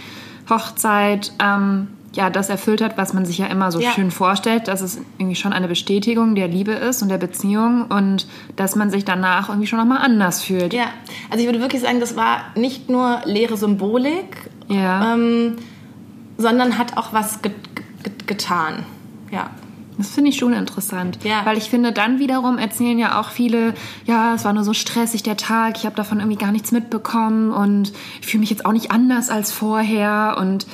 Hochzeit 0.48 1.32
ähm, 1.42 1.88
ja 2.14 2.30
das 2.30 2.48
erfüllt 2.48 2.80
hat, 2.80 2.96
was 2.96 3.12
man 3.12 3.26
sich 3.26 3.38
ja 3.38 3.46
immer 3.46 3.70
so 3.70 3.80
Ja. 3.80 3.90
schön 3.90 4.10
vorstellt, 4.10 4.68
dass 4.68 4.80
es 4.80 4.98
irgendwie 5.18 5.36
schon 5.36 5.52
eine 5.52 5.68
Bestätigung 5.68 6.34
der 6.34 6.48
Liebe 6.48 6.72
ist 6.72 7.02
und 7.02 7.08
der 7.10 7.18
Beziehung 7.18 7.86
und 7.88 8.26
dass 8.56 8.76
man 8.76 8.90
sich 8.90 9.04
danach 9.04 9.48
irgendwie 9.50 9.66
schon 9.66 9.78
nochmal 9.78 9.98
anders 9.98 10.42
fühlt. 10.42 10.72
Ja, 10.72 10.86
also 11.30 11.40
ich 11.42 11.46
würde 11.46 11.60
wirklich 11.60 11.82
sagen, 11.82 12.00
das 12.00 12.16
war 12.16 12.38
nicht 12.54 12.88
nur 12.88 13.20
leere 13.24 13.56
Symbolik, 13.56 14.48
Ja. 14.68 15.14
ähm, 15.14 15.56
sondern 16.38 16.76
hat 16.78 16.96
auch 16.96 17.12
was 17.12 17.42
ge 17.42 17.52
ge 18.02 18.12
getan. 18.26 18.84
Ja. 19.30 19.50
Das 19.98 20.10
finde 20.10 20.28
ich 20.28 20.36
schon 20.36 20.52
interessant. 20.52 21.18
Ja. 21.24 21.40
Weil 21.46 21.56
ich 21.56 21.70
finde, 21.70 21.90
dann 21.92 22.18
wiederum 22.18 22.58
erzählen 22.58 22.98
ja 22.98 23.18
auch 23.18 23.30
viele, 23.30 23.72
ja, 24.04 24.34
es 24.34 24.44
war 24.44 24.52
nur 24.52 24.62
so 24.64 24.74
stressig 24.74 25.22
der 25.22 25.38
Tag, 25.38 25.78
ich 25.78 25.86
habe 25.86 25.96
davon 25.96 26.18
irgendwie 26.20 26.36
gar 26.36 26.52
nichts 26.52 26.70
mitbekommen 26.70 27.50
und 27.50 27.92
ich 28.20 28.26
fühle 28.26 28.40
mich 28.42 28.50
jetzt 28.50 28.66
auch 28.66 28.72
nicht 28.72 28.90
anders 28.90 29.30
als 29.30 29.52
vorher. 29.52 30.36
Und 30.38 30.66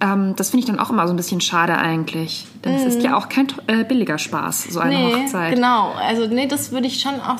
ähm, 0.00 0.34
das 0.34 0.50
finde 0.50 0.64
ich 0.64 0.66
dann 0.66 0.80
auch 0.80 0.90
immer 0.90 1.06
so 1.06 1.14
ein 1.14 1.16
bisschen 1.16 1.40
schade 1.40 1.78
eigentlich. 1.78 2.48
Denn 2.64 2.74
es 2.74 2.82
ist 2.84 3.02
ja 3.04 3.16
auch 3.16 3.28
kein 3.28 3.46
äh, 3.68 3.84
billiger 3.84 4.18
Spaß, 4.18 4.64
so 4.64 4.80
eine 4.80 4.96
Mhm. 4.98 5.04
nee, 5.04 5.14
Hochzeit. 5.22 5.54
genau. 5.54 5.92
Also 5.92 6.26
nee, 6.26 6.48
das 6.48 6.72
würde 6.72 6.88
ich 6.88 7.00
schon 7.00 7.14
auch. 7.20 7.36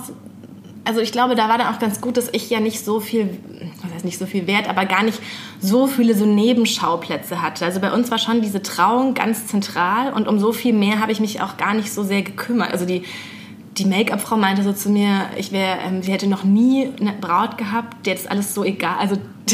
Also 0.84 1.00
ich 1.00 1.10
glaube, 1.10 1.34
da 1.34 1.48
war 1.48 1.58
dann 1.58 1.74
auch 1.74 1.80
ganz 1.80 2.00
gut, 2.00 2.16
dass 2.16 2.28
ich 2.30 2.48
ja 2.50 2.60
nicht 2.60 2.84
so 2.84 3.00
viel, 3.00 3.40
nicht 4.04 4.18
so 4.18 4.26
viel 4.26 4.46
wert, 4.46 4.68
aber 4.68 4.84
gar 4.84 5.02
nicht 5.02 5.20
so 5.60 5.86
viele 5.86 6.14
so 6.14 6.26
Nebenschauplätze 6.26 7.42
hatte. 7.42 7.64
Also 7.64 7.80
bei 7.80 7.92
uns 7.92 8.10
war 8.10 8.18
schon 8.18 8.40
diese 8.40 8.62
Trauung 8.62 9.14
ganz 9.14 9.46
zentral 9.46 10.12
und 10.12 10.28
um 10.28 10.38
so 10.38 10.52
viel 10.52 10.72
mehr 10.72 11.00
habe 11.00 11.12
ich 11.12 11.20
mich 11.20 11.40
auch 11.40 11.56
gar 11.56 11.74
nicht 11.74 11.92
so 11.92 12.02
sehr 12.02 12.22
gekümmert. 12.22 12.72
Also 12.72 12.86
die 12.86 13.02
die 13.78 13.84
Make-up-Frau 13.86 14.36
meinte 14.36 14.62
so 14.62 14.72
zu 14.72 14.88
mir, 14.88 15.26
ich 15.36 15.52
wäre, 15.52 15.78
ähm, 15.84 16.02
sie 16.02 16.12
hätte 16.12 16.28
noch 16.28 16.44
nie 16.44 16.90
eine 17.00 17.12
Braut 17.12 17.58
gehabt, 17.58 18.06
der 18.06 18.14
das 18.14 18.26
alles 18.26 18.54
so 18.54 18.64
egal, 18.64 18.98
also 18.98 19.16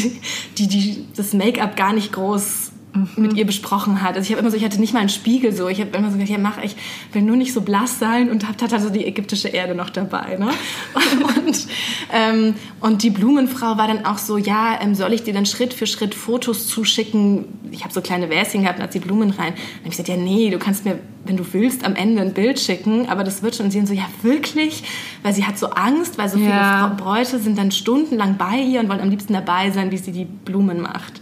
die, 0.57 0.67
die 0.67 1.07
das 1.15 1.33
Make-up 1.33 1.75
gar 1.75 1.93
nicht 1.93 2.13
groß 2.13 2.70
mit 3.15 3.33
ihr 3.35 3.45
besprochen 3.45 4.01
hat. 4.01 4.15
Also 4.15 4.21
ich 4.21 4.31
habe 4.31 4.41
immer 4.41 4.51
so, 4.51 4.57
ich 4.57 4.65
hatte 4.65 4.79
nicht 4.79 4.93
mal 4.93 4.99
einen 4.99 5.09
Spiegel 5.09 5.53
so. 5.53 5.69
Ich 5.69 5.79
habe 5.79 5.95
immer 5.97 6.09
so 6.09 6.13
gesagt, 6.17 6.29
ja 6.29 6.37
mach, 6.37 6.61
ich 6.61 6.75
will 7.13 7.21
nur 7.21 7.37
nicht 7.37 7.53
so 7.53 7.61
blass 7.61 7.99
sein 7.99 8.29
und 8.29 8.47
hab 8.47 8.61
hatte 8.61 8.75
also 8.75 8.89
die 8.89 9.05
ägyptische 9.05 9.47
Erde 9.47 9.75
noch 9.75 9.89
dabei. 9.89 10.37
Ne? 10.37 10.49
Und, 11.41 11.67
ähm, 12.13 12.55
und 12.79 13.03
die 13.03 13.09
Blumenfrau 13.09 13.77
war 13.77 13.87
dann 13.87 14.05
auch 14.05 14.17
so, 14.17 14.37
ja, 14.37 14.79
ähm, 14.81 14.95
soll 14.95 15.13
ich 15.13 15.23
dir 15.23 15.33
dann 15.33 15.45
Schritt 15.45 15.73
für 15.73 15.87
Schritt 15.87 16.13
Fotos 16.13 16.67
zuschicken? 16.67 17.45
Ich 17.71 17.83
habe 17.83 17.93
so 17.93 18.01
kleine 18.01 18.29
Wäschen 18.29 18.61
gehabt 18.61 18.79
und 18.79 18.83
hat 18.83 18.93
die 18.93 18.99
Blumen 18.99 19.31
rein. 19.31 19.53
Dann 19.53 19.79
habe 19.79 19.85
ich 19.85 19.91
gesagt, 19.91 20.09
ja 20.09 20.17
nee, 20.17 20.49
du 20.49 20.59
kannst 20.59 20.85
mir, 20.85 20.99
wenn 21.25 21.37
du 21.37 21.45
willst, 21.51 21.83
am 21.83 21.95
Ende 21.95 22.21
ein 22.21 22.33
Bild 22.33 22.59
schicken, 22.59 23.09
aber 23.09 23.23
das 23.23 23.43
wird 23.43 23.55
schon. 23.55 23.67
Und 23.67 23.71
sie 23.71 23.85
so, 23.85 23.93
ja 23.93 24.05
wirklich? 24.21 24.83
Weil 25.23 25.33
sie 25.33 25.45
hat 25.45 25.57
so 25.57 25.67
Angst, 25.67 26.17
weil 26.17 26.29
so 26.29 26.37
viele 26.37 26.49
Ja. 26.49 26.87
Bräute 26.87 27.39
sind 27.39 27.57
dann 27.57 27.71
stundenlang 27.71 28.37
bei 28.37 28.59
ihr 28.59 28.79
und 28.79 28.89
wollen 28.89 29.01
am 29.01 29.09
liebsten 29.09 29.33
dabei 29.33 29.71
sein, 29.71 29.91
wie 29.91 29.97
sie 29.97 30.11
die 30.11 30.25
Blumen 30.25 30.81
macht. 30.81 31.21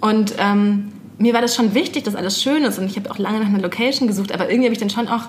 Und 0.00 0.34
ähm, 0.38 0.92
mir 1.22 1.32
war 1.34 1.40
das 1.40 1.54
schon 1.54 1.74
wichtig, 1.74 2.04
dass 2.04 2.14
alles 2.14 2.42
schön 2.42 2.62
ist 2.64 2.78
und 2.78 2.86
ich 2.86 2.96
habe 2.96 3.10
auch 3.10 3.18
lange 3.18 3.38
nach 3.40 3.46
einer 3.46 3.60
Location 3.60 4.08
gesucht, 4.08 4.32
aber 4.32 4.48
irgendwie 4.50 4.66
habe 4.66 4.74
ich 4.74 4.80
dann 4.80 4.90
schon 4.90 5.08
auch 5.08 5.22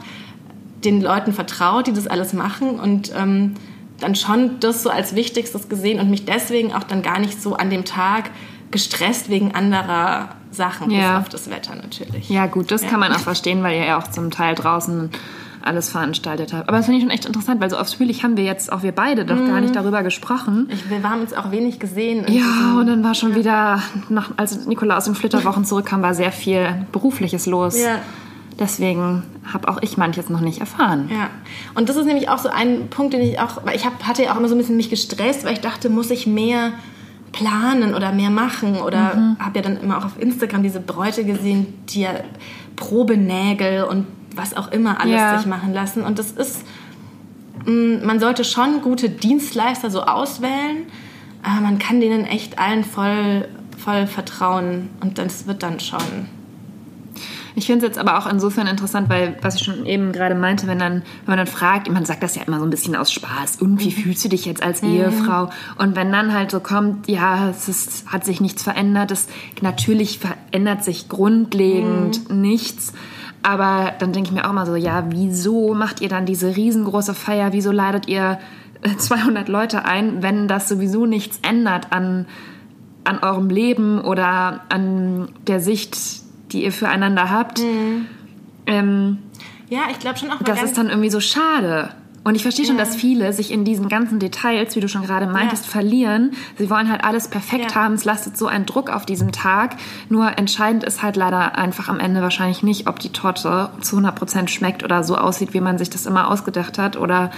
den 0.84 1.02
Leuten 1.02 1.32
vertraut, 1.34 1.88
die 1.88 1.94
das 1.94 2.08
alles 2.08 2.34
machen 2.34 2.80
und 2.80 3.14
ähm, 3.16 3.54
dann 4.00 4.16
schon 4.16 4.60
das 4.60 4.84
so 4.84 4.90
als 4.90 5.16
Wichtigstes 5.16 5.70
gesehen 5.70 6.00
und 6.00 6.10
mich 6.10 6.26
deswegen 6.26 6.74
auch 6.74 6.84
dann 6.84 7.02
gar 7.02 7.20
nicht 7.20 7.42
so 7.42 7.56
an 7.56 7.70
dem 7.70 7.86
Tag 7.86 8.32
gestresst 8.72 9.30
wegen 9.30 9.54
anderer 9.54 10.30
Sachen, 10.52 10.90
Ja. 10.92 11.18
bis 11.20 11.26
auf 11.28 11.30
das 11.30 11.50
Wetter 11.50 11.76
natürlich. 11.76 12.28
Ja, 12.30 12.48
gut, 12.48 12.72
das 12.72 12.82
Ja. 12.82 12.90
kann 12.90 13.00
man 13.00 13.14
auch 13.14 13.20
verstehen, 13.20 13.64
weil 13.64 13.78
ihr 13.80 13.86
ja 13.86 13.98
auch 14.00 14.08
zum 14.10 14.30
Teil 14.32 14.56
draußen 14.56 15.10
alles 15.66 15.90
veranstaltet 15.90 16.54
habt. 16.54 16.68
Aber 16.68 16.78
das 16.78 16.86
finde 16.86 16.98
ich 17.00 17.04
schon 17.04 17.12
echt 17.12 17.26
interessant, 17.26 17.62
weil 17.62 17.70
so 17.70 17.78
ausführlich 17.78 18.24
haben 18.24 18.36
wir 18.38 18.44
jetzt, 18.44 18.72
auch 18.72 18.84
wir 18.84 18.92
beide, 18.92 19.26
doch 19.26 19.38
gar 19.38 19.56
Mhm. 19.58 19.62
nicht 19.62 19.76
darüber 19.76 20.04
gesprochen. 20.04 20.68
Ich, 20.72 20.90
wir 20.90 21.02
haben 21.04 21.22
uns 21.22 21.34
auch 21.34 21.52
wenig 21.52 21.80
gesehen. 21.80 22.26
Ja, 22.28 22.78
und 22.80 22.88
dann 22.88 23.04
war 23.04 23.16
schon 23.16 23.36
wieder, 23.36 23.82
nach, 24.10 24.32
als 24.38 24.66
Nicola 24.66 24.98
aus 24.98 25.06
den 25.06 25.16
Flitterwochen 25.16 25.66
zurückkam, 25.66 26.02
war 26.02 26.14
sehr 26.14 26.32
viel 26.32 26.86
Berufliches 26.92 27.46
los. 27.46 27.80
Ja. 27.82 28.00
Deswegen 28.60 29.24
habe 29.52 29.68
auch 29.68 29.82
ich 29.82 29.98
manches 29.98 30.30
noch 30.30 30.40
nicht 30.42 30.60
erfahren. 30.60 31.10
Ja, 31.12 31.30
und 31.74 31.90
das 31.90 31.96
ist 31.96 32.06
nämlich 32.06 32.30
auch 32.30 32.38
so 32.38 32.50
ein 32.50 32.88
Punkt, 32.90 33.14
den 33.14 33.22
ich 33.22 33.40
auch, 33.40 33.66
weil 33.66 33.76
ich 33.76 33.84
hab, 33.86 34.04
hatte 34.08 34.24
ja 34.24 34.34
auch 34.34 34.38
immer 34.38 34.48
so 34.48 34.54
ein 34.54 34.60
bisschen 34.60 34.78
mich 34.78 34.92
gestresst, 34.92 35.44
weil 35.44 35.54
ich 35.54 35.62
dachte, 35.62 35.90
muss 35.90 36.12
ich 36.12 36.28
mehr 36.28 36.72
planen 37.32 37.96
oder 37.96 38.12
mehr 38.12 38.30
machen 38.30 38.76
oder 38.76 39.16
Mhm. 39.16 39.38
habe 39.40 39.58
ja 39.58 39.64
dann 39.64 39.78
immer 39.78 39.98
auch 39.98 40.06
auf 40.06 40.20
Instagram 40.22 40.62
diese 40.62 40.80
Bräute 40.80 41.26
gesehen, 41.26 41.66
die 41.90 42.02
ja 42.02 42.12
Probenägel 42.76 43.84
und 43.86 44.06
was 44.36 44.56
auch 44.56 44.72
immer 44.72 45.00
alles 45.00 45.16
Ja. 45.16 45.38
sich 45.38 45.48
machen 45.48 45.74
lassen 45.74 46.04
und 46.04 46.20
das 46.20 46.32
ist, 46.32 46.64
mh, 47.66 48.06
man 48.06 48.20
sollte 48.20 48.44
schon 48.44 48.82
gute 48.82 49.10
Dienstleister 49.10 49.90
so 49.90 50.04
auswählen, 50.04 50.86
aber 51.44 51.62
man 51.62 51.80
kann 51.80 52.00
denen 52.00 52.26
echt 52.26 52.60
allen 52.60 52.84
voll, 52.84 53.48
voll 53.78 54.08
vertrauen 54.08 54.90
und 55.02 55.18
das 55.18 55.48
wird 55.48 55.64
dann 55.64 55.80
schon. 55.80 56.28
Ich 57.56 57.68
finde 57.68 57.86
es 57.86 57.90
jetzt 57.92 58.00
aber 58.00 58.18
auch 58.18 58.26
insofern 58.26 58.66
interessant, 58.66 59.10
weil, 59.10 59.38
was 59.44 59.58
ich 59.58 59.64
schon 59.64 59.86
eben 59.86 60.12
gerade 60.12 60.34
meinte, 60.34 60.66
wenn, 60.66 60.80
dann, 60.80 61.04
wenn 61.26 61.28
man 61.28 61.38
dann 61.38 61.46
fragt, 61.46 61.88
man 61.92 62.04
sagt 62.04 62.24
das 62.24 62.36
ja 62.36 62.42
immer 62.42 62.58
so 62.58 62.66
ein 62.66 62.72
bisschen 62.72 62.96
aus 62.96 63.12
Spaß, 63.12 63.58
und 63.62 63.80
wie 63.80 63.92
fühlst 63.92 64.26
du 64.26 64.30
dich 64.30 64.46
jetzt 64.46 64.64
als 64.64 64.82
Ehefrau? 64.82 65.52
Und 65.78 65.96
wenn 65.96 66.12
dann 66.12 66.34
halt 66.34 66.50
so 66.50 66.60
kommt, 66.60 67.08
ja, 67.08 67.50
es 67.50 67.70
ist, 67.70 68.08
hat 68.08 68.26
sich 68.26 68.42
nichts 68.42 68.64
verändert, 68.64 69.12
es, 69.12 69.28
natürlich 69.62 70.18
verändert 70.18 70.84
sich 70.84 71.10
grundlegend 71.10 72.32
nichts. 72.32 72.94
Aber 73.44 73.94
dann 74.00 74.14
denke 74.14 74.30
ich 74.30 74.34
mir 74.34 74.48
auch 74.48 74.54
mal 74.54 74.66
so, 74.66 74.76
ja, 74.76 75.06
wieso 75.10 75.74
macht 75.74 76.02
ihr 76.02 76.10
dann 76.10 76.26
diese 76.26 76.56
riesengroße 76.56 77.14
Feier? 77.14 77.52
Wieso 77.54 77.72
ladet 77.72 78.08
ihr 78.08 78.40
äh, 78.82 78.96
200 78.98 79.48
Leute 79.50 79.86
ein, 79.86 80.24
wenn 80.24 80.48
das 80.48 80.68
sowieso 80.70 81.06
nichts 81.06 81.40
ändert 81.42 81.88
an, 81.92 82.26
an 83.04 83.20
eurem 83.20 83.50
Leben 83.50 84.00
oder 84.02 84.62
an 84.70 85.28
der 85.46 85.60
Sicht, 85.60 85.98
die 86.52 86.64
ihr 86.64 86.72
füreinander 86.72 87.30
habt? 87.30 87.62
Ähm, 88.66 89.18
Ja, 89.70 89.82
ich 89.92 90.00
glaube 90.00 90.18
schon 90.18 90.32
auch. 90.32 90.42
das 90.44 90.64
ist 90.64 90.78
dann 90.78 90.90
irgendwie 90.90 91.10
so 91.10 91.20
schade. 91.20 91.90
Und 92.26 92.36
ich 92.36 92.42
verstehe 92.42 92.66
schon, 92.66 92.78
dass 92.78 92.96
viele 92.96 93.34
sich 93.34 93.52
in 93.52 93.66
diesen 93.66 93.90
ganzen 93.90 94.18
Details, 94.18 94.76
wie 94.76 94.80
du 94.80 94.88
schon 94.88 95.02
gerade 95.04 95.28
meintest, 95.28 95.66
Ja. 95.66 95.72
verlieren. 95.72 96.32
Sie 96.58 96.70
wollen 96.70 96.90
halt 96.90 97.04
alles 97.04 97.28
perfekt 97.28 97.72
Ja. 97.72 97.76
haben. 97.76 97.96
Es 97.96 98.06
lastet 98.06 98.38
so 98.38 98.48
einen 98.48 98.66
Druck 98.66 98.90
auf 98.90 99.06
diesem 99.06 99.34
Tag. 99.34 99.76
Nur 100.08 100.38
entscheidend 100.38 100.86
ist 100.86 101.04
halt 101.04 101.18
leider 101.18 101.58
einfach 101.58 101.90
am 101.90 102.00
Ende 102.00 102.22
wahrscheinlich 102.22 102.64
nicht, 102.64 102.88
ob 102.88 103.00
die 103.00 103.10
Torte 103.12 103.70
zu 103.82 103.98
100% 103.98 104.50
schmeckt 104.50 104.84
oder 104.86 105.04
so 105.04 105.18
aussieht, 105.18 105.54
wie 105.54 105.60
man 105.60 105.78
sich 105.78 105.90
das 105.90 106.06
immer 106.06 106.30
ausgedacht 106.32 106.78
hat. 106.78 106.96
Oder 106.96 107.32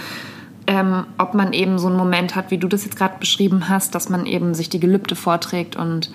ähm, 0.68 1.04
ob 1.18 1.34
man 1.34 1.52
eben 1.52 1.78
so 1.80 1.88
einen 1.88 1.96
Moment 1.96 2.36
hat, 2.36 2.52
wie 2.52 2.58
du 2.58 2.68
das 2.68 2.84
jetzt 2.84 2.96
gerade 2.96 3.18
beschrieben 3.18 3.68
hast, 3.68 3.94
dass 3.96 4.08
man 4.08 4.24
eben 4.24 4.54
sich 4.54 4.68
die 4.68 4.78
Gelübde 4.80 5.16
vorträgt 5.16 5.74
und 5.74 6.10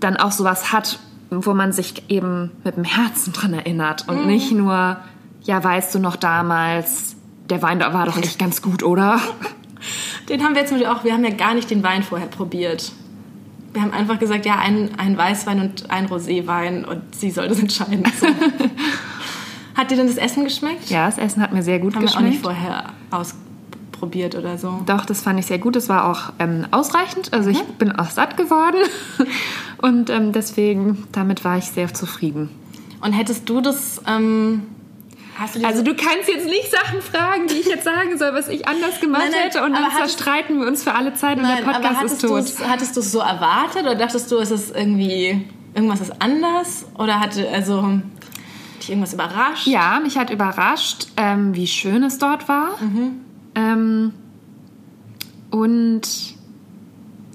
dann 0.00 0.16
auch 0.16 0.32
sowas 0.32 0.72
hat, 0.72 0.98
wo 1.30 1.52
man 1.52 1.72
sich 1.72 2.04
eben 2.08 2.52
mit 2.64 2.76
dem 2.76 2.84
Herzen 2.84 3.32
dran 3.34 3.52
erinnert 3.54 4.08
und 4.08 4.26
nicht 4.26 4.52
nur, 4.52 4.96
ja, 5.42 5.62
weißt 5.62 5.94
du 5.94 5.98
noch 5.98 6.16
damals, 6.16 7.13
der 7.50 7.62
Wein 7.62 7.78
da 7.78 7.92
war 7.92 8.06
doch 8.06 8.16
echt 8.16 8.38
ganz 8.38 8.62
gut, 8.62 8.82
oder? 8.82 9.20
Den 10.28 10.42
haben 10.42 10.54
wir 10.54 10.62
jetzt 10.62 10.72
auch, 10.86 11.04
wir 11.04 11.12
haben 11.12 11.24
ja 11.24 11.30
gar 11.30 11.54
nicht 11.54 11.70
den 11.70 11.82
Wein 11.82 12.02
vorher 12.02 12.28
probiert. 12.28 12.92
Wir 13.74 13.82
haben 13.82 13.92
einfach 13.92 14.18
gesagt, 14.18 14.46
ja, 14.46 14.58
ein, 14.58 14.90
ein 14.98 15.18
Weißwein 15.18 15.60
und 15.60 15.90
ein 15.90 16.06
Roséwein 16.06 16.84
und 16.84 17.14
sie 17.14 17.30
soll 17.30 17.48
das 17.48 17.58
entscheiden. 17.58 18.04
So. 18.18 18.26
Hat 19.74 19.90
dir 19.90 19.96
denn 19.96 20.06
das 20.06 20.16
Essen 20.16 20.44
geschmeckt? 20.44 20.88
Ja, 20.88 21.06
das 21.06 21.18
Essen 21.18 21.42
hat 21.42 21.52
mir 21.52 21.62
sehr 21.62 21.80
gut 21.80 21.96
Haben 21.96 22.02
wir 22.02 22.10
auch 22.10 22.20
nicht 22.20 22.42
geschmeckt. 22.42 22.44
vorher 22.44 22.92
ausprobiert 23.10 24.36
oder 24.36 24.56
so. 24.56 24.80
Doch, 24.86 25.04
das 25.04 25.20
fand 25.20 25.40
ich 25.40 25.46
sehr 25.46 25.58
gut. 25.58 25.74
Das 25.74 25.88
war 25.88 26.08
auch 26.08 26.32
ähm, 26.38 26.66
ausreichend. 26.70 27.32
Also 27.32 27.50
ich 27.50 27.60
bin 27.64 27.90
auch 27.92 28.10
satt 28.10 28.36
geworden. 28.36 28.78
Und 29.78 30.10
ähm, 30.10 30.32
deswegen, 30.32 31.08
damit 31.10 31.44
war 31.44 31.58
ich 31.58 31.64
sehr 31.64 31.92
zufrieden. 31.92 32.50
Und 33.00 33.12
hättest 33.12 33.48
du 33.48 33.60
das, 33.60 34.00
ähm, 34.06 34.62
Also 35.64 35.82
du 35.82 35.94
kannst 35.94 36.28
jetzt 36.28 36.46
nicht 36.46 36.70
Sachen 36.70 37.02
fragen, 37.02 37.46
die 37.48 37.54
ich 37.54 37.66
jetzt 37.66 37.84
sagen 37.84 38.16
soll, 38.18 38.34
was 38.34 38.48
ich 38.48 38.68
anders 38.68 39.00
gemacht 39.00 39.22
Nein, 39.22 39.32
nein, 39.32 39.42
hätte. 39.42 39.62
Und 39.62 39.72
dann 39.72 39.90
zerstreiten 39.90 40.60
wir 40.60 40.66
uns 40.66 40.82
für 40.84 40.94
alle 40.94 41.14
Zeit 41.14 41.36
und 41.38 41.42
Nein, 41.42 41.64
der 41.64 41.74
aber 41.74 41.88
Podcast 41.88 42.12
ist 42.12 42.20
tot. 42.20 42.68
hattest 42.68 42.96
du 42.96 43.00
es 43.00 43.12
so 43.12 43.18
erwartet 43.18 43.82
oder 43.82 43.94
dachtest 43.94 44.30
du, 44.30 44.36
ist 44.36 44.50
es 44.50 44.70
irgendwie, 44.70 45.44
irgendwas 45.74 46.00
ist 46.00 46.12
anders? 46.20 46.86
Oder 46.98 47.20
hatte, 47.20 47.48
also, 47.48 48.00
dich 48.80 48.90
irgendwas 48.90 49.12
überrascht? 49.14 49.66
Ja, 49.66 50.00
mich 50.00 50.16
hat 50.16 50.30
überrascht, 50.30 51.08
ähm, 51.16 51.54
wie 51.54 51.66
schön 51.66 52.04
es 52.04 52.18
dort 52.18 52.48
war. 52.48 52.78
Ähm, 53.54 54.12
und 55.50 56.33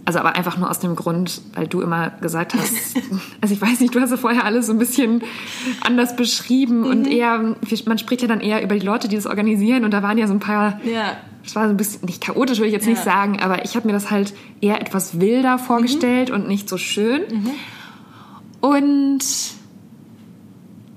also 0.09 0.17
aber 0.19 0.35
einfach 0.35 0.57
nur 0.57 0.67
aus 0.71 0.79
dem 0.79 0.95
Grund, 0.95 1.39
weil 1.53 1.67
du 1.67 1.81
immer 1.81 2.09
gesagt 2.19 2.55
hast, 2.55 2.73
also 3.41 3.53
ich 3.53 3.61
weiß 3.61 3.79
nicht, 3.79 3.93
du 3.93 4.01
hast 4.01 4.09
ja 4.09 4.17
vorher 4.17 4.43
alles 4.43 4.65
so 4.65 4.71
ein 4.73 4.79
bisschen 4.79 5.21
anders 5.81 6.15
beschrieben 6.15 6.83
und 6.83 7.05
eher, 7.05 7.55
man 7.85 7.97
spricht 7.99 8.23
ja 8.23 8.27
dann 8.27 8.41
eher 8.41 8.63
über 8.63 8.73
die 8.73 8.83
Leute, 8.83 9.07
die 9.07 9.15
das 9.15 9.27
organisieren 9.27 9.85
und 9.85 9.91
da 9.91 10.01
waren 10.01 10.17
ja 10.17 10.25
so 10.25 10.33
ein 10.33 10.39
paar 10.39 10.79
Ja. 10.83 11.15
es 11.45 11.55
war 11.55 11.65
so 11.65 11.69
ein 11.69 11.77
bisschen, 11.77 12.05
nicht 12.07 12.21
chaotisch 12.23 12.57
würde 12.57 12.69
ich 12.69 12.73
jetzt 12.73 12.87
nicht 12.87 12.97
Ja. 12.97 13.03
sagen, 13.03 13.39
aber 13.39 13.63
ich 13.65 13.75
habe 13.75 13.85
mir 13.85 13.93
das 13.93 14.09
halt 14.09 14.33
eher 14.61 14.81
etwas 14.81 15.19
wilder 15.19 15.59
vorgestellt 15.59 16.31
und 16.31 16.47
nicht 16.47 16.67
so 16.67 16.77
schön. 16.77 17.21
Und 18.61 19.19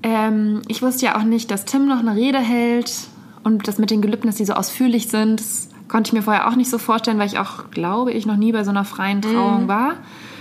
ähm, 0.01 0.61
ich 0.67 0.81
wusste 0.81 1.05
ja 1.05 1.17
auch 1.19 1.23
nicht, 1.23 1.51
dass 1.51 1.65
Tim 1.65 1.87
noch 1.87 1.99
eine 1.99 2.15
Rede 2.15 2.39
hält 2.39 2.91
und 3.43 3.67
das 3.67 3.77
mit 3.77 3.91
den 3.91 4.01
Gelübden, 4.01 4.27
dass 4.27 4.37
die 4.37 4.45
so 4.45 4.53
ausführlich 4.53 5.07
sind. 5.09 5.39
Das 5.39 5.69
konnte 5.93 6.09
ich 6.09 6.13
mir 6.13 6.23
vorher 6.23 6.47
auch 6.47 6.55
nicht 6.55 6.71
so 6.71 6.79
vorstellen, 6.79 7.19
weil 7.19 7.27
ich 7.27 7.37
auch, 7.37 7.69
glaube 7.69 8.11
ich, 8.11 8.25
noch 8.25 8.35
nie 8.35 8.51
bei 8.51 8.63
so 8.63 8.71
einer 8.71 8.83
freien 8.83 9.21
Trauung 9.21 9.67
war. 9.67 9.93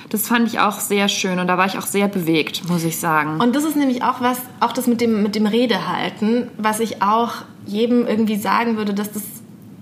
Das 0.08 0.26
fand 0.26 0.48
ich 0.48 0.60
auch 0.60 0.80
sehr 0.80 1.08
schön 1.08 1.38
und 1.38 1.46
da 1.46 1.58
war 1.58 1.66
ich 1.66 1.76
auch 1.76 1.84
sehr 1.84 2.08
bewegt, 2.08 2.66
muss 2.70 2.84
ich 2.84 2.98
sagen. 2.98 3.38
Und 3.38 3.54
das 3.54 3.64
ist 3.64 3.76
nämlich 3.76 4.02
auch 4.02 4.22
was, 4.22 4.38
auch 4.60 4.72
das 4.72 4.86
mit 4.86 5.02
dem, 5.02 5.22
mit 5.22 5.34
dem 5.34 5.44
Redehalten, 5.44 6.48
was 6.56 6.80
ich 6.80 7.02
auch 7.02 7.34
jedem 7.66 8.06
irgendwie 8.06 8.36
sagen 8.36 8.78
würde, 8.78 8.94
dass 8.94 9.12
das 9.12 9.24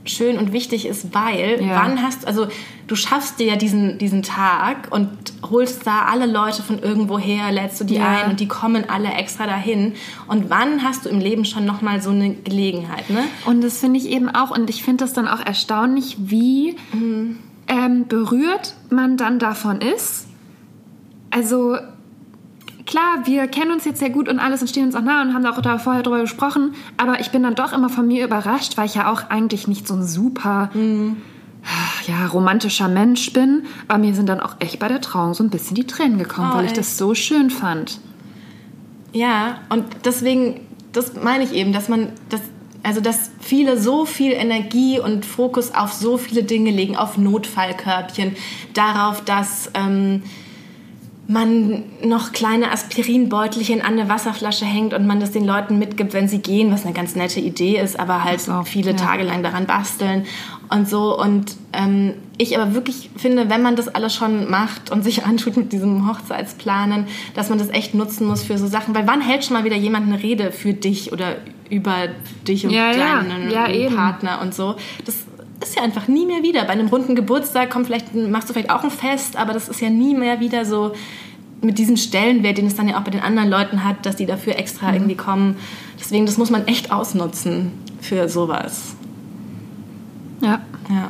schön 0.04 0.38
und 0.38 0.52
wichtig 0.52 0.86
ist, 0.86 1.14
weil 1.14 1.60
Ja. 1.62 1.76
wann 1.82 2.02
hast, 2.02 2.26
also 2.26 2.46
du 2.86 2.94
schaffst 2.96 3.38
dir 3.38 3.46
ja 3.46 3.56
diesen, 3.56 3.98
diesen 3.98 4.22
Tag 4.22 4.88
und 4.90 5.08
holst 5.48 5.86
da 5.86 6.06
alle 6.10 6.26
Leute 6.26 6.62
von 6.62 6.78
irgendwo 6.78 7.18
her, 7.18 7.52
lädst 7.52 7.80
du 7.80 7.84
die 7.84 7.96
Ja. 7.96 8.08
ein 8.24 8.30
und 8.30 8.40
die 8.40 8.48
kommen 8.48 8.84
alle 8.88 9.12
extra 9.12 9.46
dahin. 9.46 9.92
Und 10.26 10.48
wann 10.50 10.82
hast 10.82 11.04
du 11.04 11.08
im 11.10 11.20
Leben 11.20 11.44
schon 11.44 11.64
nochmal 11.66 12.00
so 12.02 12.10
eine 12.10 12.34
Gelegenheit, 12.34 13.08
ne? 13.10 13.24
Und 13.46 13.62
das 13.62 13.78
finde 13.78 13.98
ich 13.98 14.08
eben 14.08 14.28
auch, 14.28 14.50
und 14.50 14.70
ich 14.70 14.82
finde 14.82 15.04
das 15.04 15.12
dann 15.12 15.28
auch 15.28 15.40
erstaunlich, 15.44 16.16
wie 16.18 16.76
ähm, 17.68 18.06
berührt 18.08 18.74
man 18.90 19.16
dann 19.16 19.38
davon 19.38 19.80
ist. 19.80 20.26
Also 21.30 21.76
klar, 22.90 23.24
wir 23.24 23.46
kennen 23.46 23.70
uns 23.70 23.84
jetzt 23.84 24.00
sehr 24.00 24.10
gut 24.10 24.28
und 24.28 24.40
alles 24.40 24.60
und 24.60 24.68
stehen 24.68 24.84
uns 24.84 24.96
auch 24.96 25.02
nah 25.02 25.22
und 25.22 25.32
haben 25.32 25.46
auch 25.46 25.60
da 25.62 25.78
vorher 25.78 26.02
drüber 26.02 26.20
gesprochen, 26.20 26.74
aber 26.96 27.20
ich 27.20 27.30
bin 27.30 27.42
dann 27.44 27.54
doch 27.54 27.72
immer 27.72 27.88
von 27.88 28.06
mir 28.06 28.24
überrascht, 28.24 28.76
weil 28.76 28.86
ich 28.86 28.96
ja 28.96 29.10
auch 29.10 29.30
eigentlich 29.30 29.68
nicht 29.68 29.86
so 29.86 29.94
ein 29.94 30.04
super 30.04 30.70
ja, 32.06 32.26
romantischer 32.26 32.88
Mensch 32.88 33.32
bin, 33.32 33.64
aber 33.86 33.98
mir 33.98 34.14
sind 34.14 34.28
dann 34.28 34.40
auch 34.40 34.56
echt 34.58 34.78
bei 34.80 34.88
der 34.88 35.00
Trauung 35.00 35.34
so 35.34 35.44
ein 35.44 35.50
bisschen 35.50 35.76
die 35.76 35.86
Tränen 35.86 36.18
gekommen, 36.18 36.50
Oh, 36.52 36.56
weil 36.56 36.64
ich 36.64 36.70
echt? 36.70 36.78
das 36.78 36.98
so 36.98 37.14
schön 37.14 37.50
fand. 37.50 38.00
Ja, 39.12 39.58
und 39.68 39.84
deswegen, 40.04 40.60
das 40.92 41.14
meine 41.22 41.44
ich 41.44 41.52
eben, 41.52 41.72
dass 41.72 41.88
man, 41.88 42.08
das, 42.28 42.40
also 42.82 43.00
dass 43.00 43.30
viele 43.40 43.78
so 43.78 44.04
viel 44.04 44.32
Energie 44.32 44.98
und 44.98 45.24
Fokus 45.24 45.74
auf 45.74 45.92
so 45.92 46.16
viele 46.16 46.42
Dinge 46.42 46.70
legen, 46.70 46.96
auf 46.96 47.18
Notfallkörbchen, 47.18 48.36
darauf, 48.74 49.22
dass 49.24 49.70
ähm, 49.74 50.22
man 51.30 51.84
noch 52.02 52.32
kleine 52.32 52.72
Aspirinbeutelchen 52.72 53.82
an 53.82 53.92
eine 53.92 54.08
Wasserflasche 54.08 54.64
hängt 54.64 54.92
und 54.94 55.06
man 55.06 55.20
das 55.20 55.30
den 55.30 55.44
Leuten 55.44 55.78
mitgibt, 55.78 56.12
wenn 56.12 56.26
sie 56.26 56.40
gehen, 56.40 56.72
was 56.72 56.84
eine 56.84 56.92
ganz 56.92 57.14
nette 57.14 57.38
Idee 57.38 57.78
ist, 57.78 57.98
aber 58.00 58.24
halt 58.24 58.40
so, 58.40 58.64
viele 58.64 58.90
ja. 58.90 58.96
Tage 58.96 59.22
lang 59.22 59.44
daran 59.44 59.66
basteln 59.66 60.26
und 60.70 60.88
so. 60.88 61.16
Und 61.16 61.56
ähm, 61.72 62.14
ich 62.36 62.58
aber 62.58 62.74
wirklich 62.74 63.10
finde, 63.16 63.48
wenn 63.48 63.62
man 63.62 63.76
das 63.76 63.86
alles 63.86 64.12
schon 64.12 64.50
macht 64.50 64.90
und 64.90 65.04
sich 65.04 65.24
antut 65.26 65.56
mit 65.56 65.72
diesem 65.72 66.08
Hochzeitsplanen, 66.08 67.06
dass 67.34 67.48
man 67.48 67.58
das 67.58 67.68
echt 67.68 67.94
nutzen 67.94 68.26
muss 68.26 68.42
für 68.42 68.58
so 68.58 68.66
Sachen. 68.66 68.92
Weil 68.96 69.06
wann 69.06 69.20
hält 69.20 69.44
schon 69.44 69.56
mal 69.56 69.64
wieder 69.64 69.76
jemand 69.76 70.08
eine 70.08 70.20
Rede 70.20 70.50
für 70.50 70.72
dich 70.72 71.12
oder 71.12 71.36
über 71.70 72.08
dich 72.48 72.66
und 72.66 72.72
Ja, 72.72 72.92
deinen 72.92 73.50
Ja. 73.50 73.90
Partner 73.90 74.40
und 74.42 74.52
so? 74.52 74.74
Das 75.04 75.14
ist 75.62 75.76
ja 75.76 75.82
einfach 75.82 76.08
nie 76.08 76.26
mehr 76.26 76.42
wieder. 76.42 76.62
Bei 76.64 76.70
einem 76.70 76.88
runden 76.88 77.14
Geburtstag 77.14 77.70
kommt 77.70 77.86
vielleicht, 77.86 78.14
machst 78.14 78.48
du 78.48 78.52
vielleicht 78.52 78.70
auch 78.70 78.82
ein 78.82 78.90
Fest, 78.90 79.36
aber 79.36 79.52
das 79.52 79.68
ist 79.68 79.80
ja 79.80 79.90
nie 79.90 80.14
mehr 80.14 80.40
wieder 80.40 80.64
so 80.64 80.92
mit 81.62 81.78
diesem 81.78 81.96
Stellenwert, 81.96 82.56
den 82.56 82.66
es 82.66 82.74
dann 82.74 82.88
ja 82.88 82.98
auch 82.98 83.02
bei 83.02 83.10
den 83.10 83.20
anderen 83.20 83.50
Leuten 83.50 83.84
hat, 83.84 84.06
dass 84.06 84.16
die 84.16 84.24
dafür 84.26 84.58
extra 84.58 84.88
Mhm. 84.88 84.94
irgendwie 84.94 85.16
kommen. 85.16 85.56
Deswegen, 85.98 86.24
das 86.24 86.38
muss 86.38 86.50
man 86.50 86.66
echt 86.66 86.90
ausnutzen 86.90 87.72
für 88.00 88.28
sowas. 88.28 88.96
Ja. 90.40 90.60
Ja. 90.88 91.08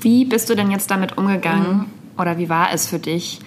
Wie 0.00 0.24
bist 0.24 0.50
du 0.50 0.56
denn 0.56 0.70
jetzt 0.70 0.90
damit 0.90 1.16
umgegangen? 1.16 1.86
Oder 2.18 2.38
wie 2.38 2.48
war 2.48 2.72
es 2.72 2.88
für 2.88 2.98
dich, 2.98 3.38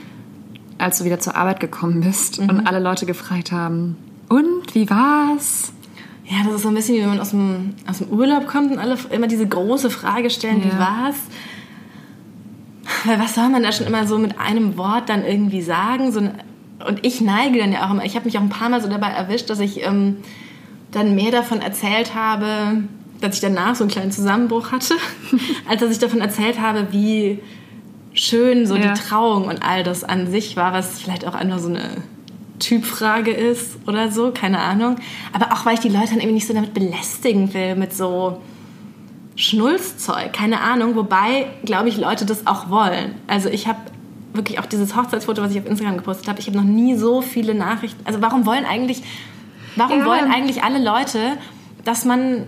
als 0.77 0.99
du 0.99 1.03
wieder 1.05 1.19
zur 1.19 1.35
Arbeit 1.35 1.59
gekommen 1.59 2.01
bist 2.01 2.39
und 2.39 2.65
alle 2.67 2.79
Leute 2.79 3.05
gefragt 3.05 3.51
haben, 3.51 3.97
und 4.29 4.73
wie 4.73 4.89
war's? 4.89 5.73
Ja, 6.25 6.37
das 6.45 6.55
ist 6.55 6.61
so 6.63 6.69
ein 6.69 6.75
bisschen 6.75 6.95
wie 6.95 7.01
wenn 7.01 7.09
man 7.09 7.19
aus 7.19 7.31
dem, 7.31 7.73
aus 7.89 7.97
dem 7.99 8.07
Urlaub 8.09 8.47
kommt 8.47 8.71
und 8.71 8.79
alle 8.79 8.97
immer 9.11 9.27
diese 9.27 9.45
große 9.47 9.89
Frage 9.89 10.29
stellen, 10.29 10.61
Ja. 10.61 10.65
wie 10.73 10.79
war's? 10.79 11.15
Weil 13.05 13.19
was 13.19 13.35
soll 13.35 13.49
man 13.49 13.63
da 13.63 13.71
schon 13.71 13.87
immer 13.87 14.07
so 14.07 14.17
mit 14.17 14.39
einem 14.39 14.77
Wort 14.77 15.09
dann 15.09 15.25
irgendwie 15.25 15.61
sagen? 15.61 16.11
So 16.11 16.19
ein, 16.19 16.31
und 16.87 17.05
ich 17.05 17.21
neige 17.21 17.59
dann 17.59 17.71
ja 17.71 17.85
auch 17.87 17.91
immer, 17.91 18.05
ich 18.05 18.15
habe 18.15 18.25
mich 18.25 18.37
auch 18.37 18.41
ein 18.41 18.49
paar 18.49 18.69
Mal 18.69 18.81
so 18.81 18.89
dabei 18.89 19.07
erwischt, 19.07 19.49
dass 19.49 19.59
ich 19.59 19.83
ähm, 19.85 20.17
dann 20.91 21.15
mehr 21.15 21.31
davon 21.31 21.61
erzählt 21.61 22.13
habe, 22.15 22.83
dass 23.21 23.35
ich 23.35 23.41
danach 23.41 23.75
so 23.75 23.83
einen 23.83 23.91
kleinen 23.91 24.11
Zusammenbruch 24.11 24.71
hatte, 24.71 24.95
als 25.69 25.81
dass 25.81 25.91
ich 25.91 25.99
davon 25.99 26.21
erzählt 26.21 26.59
habe, 26.59 26.87
wie 26.91 27.39
schön 28.13 28.65
so 28.65 28.75
Ja. 28.75 28.93
die 28.93 28.99
Trauung 28.99 29.45
und 29.45 29.63
all 29.63 29.83
das 29.83 30.03
an 30.03 30.29
sich 30.29 30.55
war, 30.55 30.71
was 30.73 31.01
vielleicht 31.01 31.25
auch 31.27 31.35
einfach 31.35 31.59
so 31.59 31.69
eine 31.69 31.89
Typfrage 32.63 33.31
ist 33.31 33.77
oder 33.87 34.11
so, 34.11 34.31
keine 34.31 34.59
Ahnung. 34.59 34.95
Aber 35.33 35.53
auch, 35.53 35.65
weil 35.65 35.73
ich 35.75 35.79
die 35.81 35.89
Leute 35.89 36.07
dann 36.11 36.19
irgendwie 36.19 36.33
nicht 36.35 36.47
so 36.47 36.53
damit 36.53 36.73
belästigen 36.73 37.53
will, 37.53 37.75
mit 37.75 37.93
so 37.93 38.41
Schnulzzeug, 39.35 40.31
keine 40.33 40.61
Ahnung. 40.61 40.95
Wobei, 40.95 41.47
glaube 41.65 41.89
ich, 41.89 41.97
Leute 41.97 42.25
das 42.25 42.47
auch 42.47 42.69
wollen. 42.69 43.15
Also 43.27 43.49
ich 43.49 43.67
habe 43.67 43.79
wirklich 44.33 44.59
auch 44.59 44.65
dieses 44.65 44.95
Hochzeitsfoto, 44.95 45.41
was 45.41 45.51
ich 45.51 45.59
auf 45.59 45.65
Instagram 45.67 45.97
gepostet 45.97 46.27
habe, 46.27 46.39
ich 46.39 46.47
habe 46.47 46.57
noch 46.57 46.63
nie 46.63 46.95
so 46.95 47.21
viele 47.21 47.53
Nachrichten. 47.53 48.01
Also 48.05 48.21
warum 48.21 48.45
wollen 48.45 48.65
eigentlich, 48.65 49.03
warum 49.75 49.99
Ja. 49.99 50.05
wollen 50.05 50.31
eigentlich 50.31 50.63
alle 50.63 50.83
Leute, 50.83 51.19
dass 51.83 52.05
man 52.05 52.45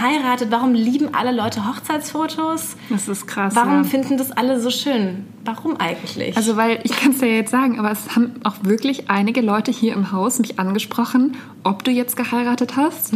heiratet? 0.00 0.50
Warum 0.50 0.74
lieben 0.74 1.14
alle 1.14 1.32
Leute 1.32 1.66
Hochzeitsfotos? 1.66 2.76
Das 2.90 3.08
ist 3.08 3.26
krass. 3.26 3.54
Warum 3.54 3.82
ja. 3.82 3.84
finden 3.84 4.16
das 4.16 4.32
alle 4.32 4.60
so 4.60 4.70
schön? 4.70 5.26
Warum 5.44 5.76
eigentlich? 5.76 6.36
Also, 6.36 6.56
weil 6.56 6.80
ich 6.82 6.92
kann 6.92 7.12
es 7.12 7.20
ja 7.20 7.28
jetzt 7.28 7.50
sagen, 7.50 7.78
aber 7.78 7.90
es 7.92 8.16
haben 8.16 8.34
auch 8.42 8.56
wirklich 8.62 9.08
einige 9.10 9.40
Leute 9.40 9.70
hier 9.70 9.94
im 9.94 10.10
Haus 10.10 10.38
mich 10.40 10.58
angesprochen, 10.58 11.36
ob 11.62 11.84
du 11.84 11.90
jetzt 11.90 12.16
geheiratet 12.16 12.76
hast, 12.76 13.14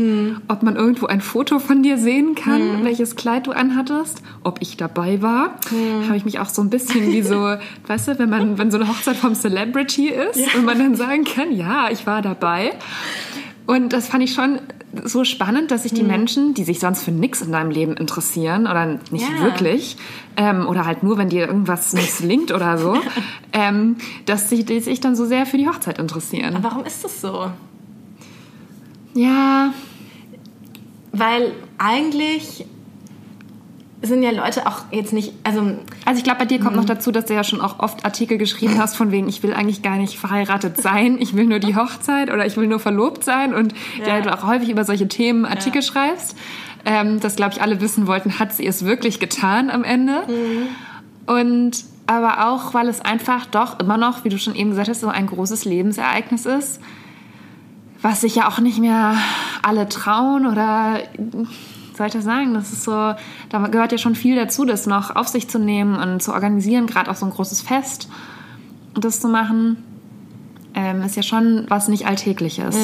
ob 0.49 0.63
man 0.63 0.77
irgendwo 0.77 1.07
ein 1.07 1.21
Foto 1.21 1.59
von 1.59 1.83
dir 1.83 1.99
sehen 1.99 2.35
kann, 2.35 2.85
welches 2.85 3.17
Kleid 3.17 3.47
du 3.47 3.53
anhattest, 3.53 4.23
ob 4.45 4.63
ich 4.63 4.77
dabei 4.77 5.23
war. 5.23 5.57
Habe 6.07 6.17
ich 6.17 6.25
mich 6.25 6.39
auch 6.39 6.49
so 6.49 6.63
ein 6.63 6.71
bisschen 6.71 7.13
wie 7.13 7.23
so, 7.23 7.57
weißt 7.87 8.09
du, 8.09 8.19
wenn 8.19 8.31
man, 8.31 8.59
wenn 8.59 8.71
so 8.71 8.79
eine 8.79 8.89
Hochzeit 8.89 9.17
vom 9.17 9.35
Celebrity 9.35 10.09
ist 10.09 10.55
und 10.55 10.65
man 10.65 10.79
dann 10.79 10.95
sagen 10.95 11.25
kann, 11.25 11.53
ja, 11.53 11.91
ich 11.91 12.07
war 12.07 12.23
dabei. 12.23 12.73
Und 13.67 13.93
das 13.93 14.09
fand 14.09 14.25
ich 14.25 14.33
schon 14.33 14.59
so 15.05 15.23
spannend, 15.25 15.71
dass 15.71 15.85
sich 15.85 15.93
die 15.95 16.03
Menschen, 16.03 16.55
die 16.55 16.65
sich 16.65 16.81
sonst 16.81 17.03
für 17.05 17.13
nichts 17.13 17.43
in 17.43 17.53
deinem 17.53 17.71
Leben 17.71 17.97
interessieren 17.97 18.63
oder 18.67 18.99
nicht 19.11 19.29
Ja. 19.29 19.43
wirklich, 19.45 19.97
ähm, 20.37 20.67
oder 20.67 20.85
halt 20.85 21.03
nur, 21.03 21.17
wenn 21.17 21.29
dir 21.29 21.47
irgendwas 21.47 21.93
misslingt 21.95 22.51
oder 22.53 22.77
so, 22.79 22.97
ähm, 23.53 23.97
dass 24.27 24.51
sich, 24.51 24.65
die 24.65 24.81
sich 24.81 25.01
dann 25.01 25.15
so 25.15 25.27
sehr 25.27 25.47
für 25.47 25.59
die 25.59 25.69
Hochzeit 25.69 25.99
interessieren. 25.99 26.57
Aber 26.57 26.65
warum 26.71 26.85
ist 26.85 27.05
das 27.05 27.21
so? 27.21 27.51
ja, 29.15 29.73
Weil 31.13 31.53
eigentlich 31.79 32.65
sind 34.03 34.23
ja 34.23 34.31
Leute 34.31 34.67
auch 34.67 34.79
jetzt 34.91 35.13
nicht, 35.13 35.35
also 35.45 35.61
Also 36.07 36.19
ich 36.19 36.25
glaube, 36.25 36.39
bei 36.39 36.45
dir 36.47 36.59
kommt 36.59 36.75
noch 36.77 36.87
dazu, 36.87 37.13
dass 37.13 37.27
du 37.27 37.35
ja 37.35 37.45
schon 37.45 37.61
auch 37.61 37.81
oft 37.81 38.05
Artikel 38.05 38.39
geschrieben 38.39 38.79
hast, 38.79 38.97
von 38.97 39.11
wegen, 39.13 39.29
ich 39.29 39.43
will 39.43 39.53
eigentlich 39.53 39.83
gar 39.83 39.97
nicht 39.97 40.19
verheiratet 40.19 40.81
sein, 40.81 41.19
ich 41.21 41.35
will 41.37 41.45
nur 41.45 41.59
die 41.59 41.77
Hochzeit 41.77 42.31
oder 42.33 42.47
ich 42.47 42.57
will 42.57 42.67
nur 42.67 42.81
verlobt 42.81 43.25
sein 43.25 43.53
und 43.55 43.75
Ja. 43.99 44.17
ja. 44.17 44.21
du 44.23 44.33
auch 44.33 44.47
häufig 44.47 44.71
über 44.71 44.85
solche 44.85 45.07
Themen 45.09 45.45
Artikel 45.45 45.83
Ja. 45.83 45.83
schreibst. 45.83 46.37
Ähm, 46.87 47.21
das, 47.21 47.37
glaube 47.37 47.53
ich, 47.53 47.61
alle 47.61 47.83
wissen 47.83 48.07
wollten, 48.07 48.39
hat 48.39 48.55
sie 48.55 48.67
es 48.67 48.87
wirklich 48.87 49.21
getan 49.21 49.69
am 49.69 49.85
Ende. 49.85 50.23
Und 51.27 51.85
aber 52.07 52.49
auch, 52.49 52.73
weil 52.75 52.89
es 52.89 53.01
einfach 53.03 53.47
doch 53.47 53.79
immer 53.79 53.97
noch, 53.99 54.25
wie 54.25 54.31
du 54.31 54.39
schon 54.39 54.55
eben 54.57 54.71
gesagt 54.71 54.89
hast, 54.89 55.01
so 55.01 55.09
ein 55.09 55.27
großes 55.27 55.65
Lebensereignis 55.65 56.47
ist, 56.47 56.81
was 58.03 58.23
sich 58.23 58.35
ja 58.35 58.49
auch 58.49 58.59
nicht 58.61 58.79
mehr 58.79 59.15
alle 59.63 59.89
trauen 59.89 60.47
oder 60.47 61.01
soll 62.01 62.07
ich 62.07 62.15
das 62.15 62.25
sagen? 62.25 62.55
Das 62.55 62.73
ist 62.73 62.83
so, 62.85 62.93
da 62.93 63.67
gehört 63.71 63.93
ja 63.93 63.99
schon 63.99 64.15
viel 64.15 64.35
dazu, 64.35 64.65
das 64.65 64.87
noch 64.87 65.15
auf 65.17 65.29
sich 65.29 65.49
zu 65.49 65.59
nehmen 65.59 65.97
und 65.97 66.23
zu 66.23 66.33
organisieren, 66.33 66.87
gerade 66.87 67.11
auch 67.11 67.15
so 67.15 67.27
ein 67.27 67.31
großes 67.33 67.61
Fest. 67.61 68.09
Das 68.95 69.21
zu 69.21 69.29
machen, 69.29 69.77
ähm, 70.75 71.03
ist 71.03 71.15
ja 71.17 71.23
schon 71.23 71.67
was 71.69 71.89
nicht 71.89 72.07
Alltägliches. 72.07 72.75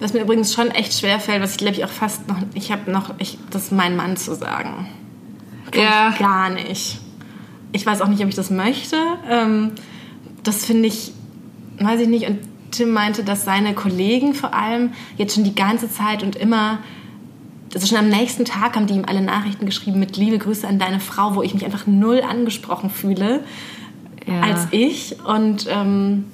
was 0.00 0.14
mir 0.14 0.22
übrigens 0.22 0.54
schon 0.54 0.68
echt 0.70 0.94
schwer 0.98 1.20
fällt, 1.20 1.42
was 1.42 1.52
ich 1.52 1.58
glaube 1.58 1.74
ich 1.74 1.84
auch 1.84 1.90
fast 1.90 2.26
noch, 2.26 2.38
ich 2.54 2.72
habe 2.72 2.90
noch, 2.90 3.12
ich, 3.18 3.36
das 3.50 3.64
ist 3.64 3.72
mein 3.72 3.96
Mann 3.96 4.16
zu 4.16 4.34
sagen. 4.34 4.86
Kann 5.70 5.82
Ja. 5.82 6.08
ich 6.10 6.18
gar 6.18 6.48
nicht. 6.48 6.98
Ich 7.72 7.84
weiß 7.84 8.00
auch 8.00 8.08
nicht, 8.08 8.22
ob 8.22 8.28
ich 8.30 8.34
das 8.34 8.50
möchte. 8.50 8.96
Ähm, 9.28 9.72
das 10.42 10.64
finde 10.64 10.88
ich, 10.88 11.12
weiß 11.80 12.00
ich 12.00 12.08
nicht. 12.08 12.26
Und 12.26 12.38
Tim 12.70 12.92
meinte, 12.92 13.24
dass 13.24 13.44
seine 13.44 13.74
Kollegen 13.74 14.32
vor 14.34 14.54
allem 14.54 14.92
jetzt 15.18 15.34
schon 15.34 15.44
die 15.44 15.54
ganze 15.54 15.90
Zeit 15.90 16.22
und 16.22 16.34
immer, 16.36 16.78
also 17.74 17.86
schon 17.86 17.98
am 17.98 18.08
nächsten 18.08 18.44
Tag 18.44 18.76
haben 18.76 18.86
die 18.86 18.94
ihm 18.94 19.04
alle 19.06 19.20
Nachrichten 19.20 19.66
geschrieben 19.66 19.98
mit 20.00 20.16
liebe 20.16 20.38
Grüße 20.38 20.66
an 20.66 20.78
deine 20.78 21.00
Frau, 21.00 21.34
wo 21.34 21.42
ich 21.42 21.52
mich 21.54 21.64
einfach 21.64 21.86
null 21.86 22.22
angesprochen 22.22 22.90
fühle 22.90 23.44
Ja. 24.26 24.40
als 24.40 24.68
ich. 24.70 25.16
Und 25.24 25.66
ähm, 25.68 26.24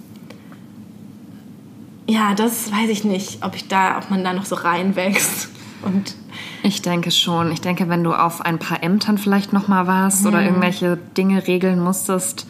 ja, 2.09 2.35
das 2.35 2.71
weiß 2.71 2.91
ich 2.91 3.05
nicht, 3.05 3.45
ob 3.45 3.55
ich 3.57 3.69
da, 3.69 3.99
ob 3.99 4.11
man 4.11 4.25
da 4.25 4.33
noch 4.33 4.45
so 4.45 4.55
reinwächst. 4.57 5.49
Und 5.85 6.15
Ich 6.63 6.83
denke 6.83 7.11
schon. 7.11 7.51
Ich 7.53 7.61
denke, 7.61 7.89
wenn 7.89 8.05
du 8.05 8.13
auf 8.13 8.41
ein 8.41 8.59
paar 8.59 8.83
Ämtern 8.83 9.19
vielleicht 9.19 9.53
noch 9.53 9.69
mal 9.69 9.87
warst 9.87 10.25
oder 10.27 10.43
irgendwelche 10.43 10.97
Dinge 11.17 11.47
regeln 11.47 11.81
musstest 11.81 12.47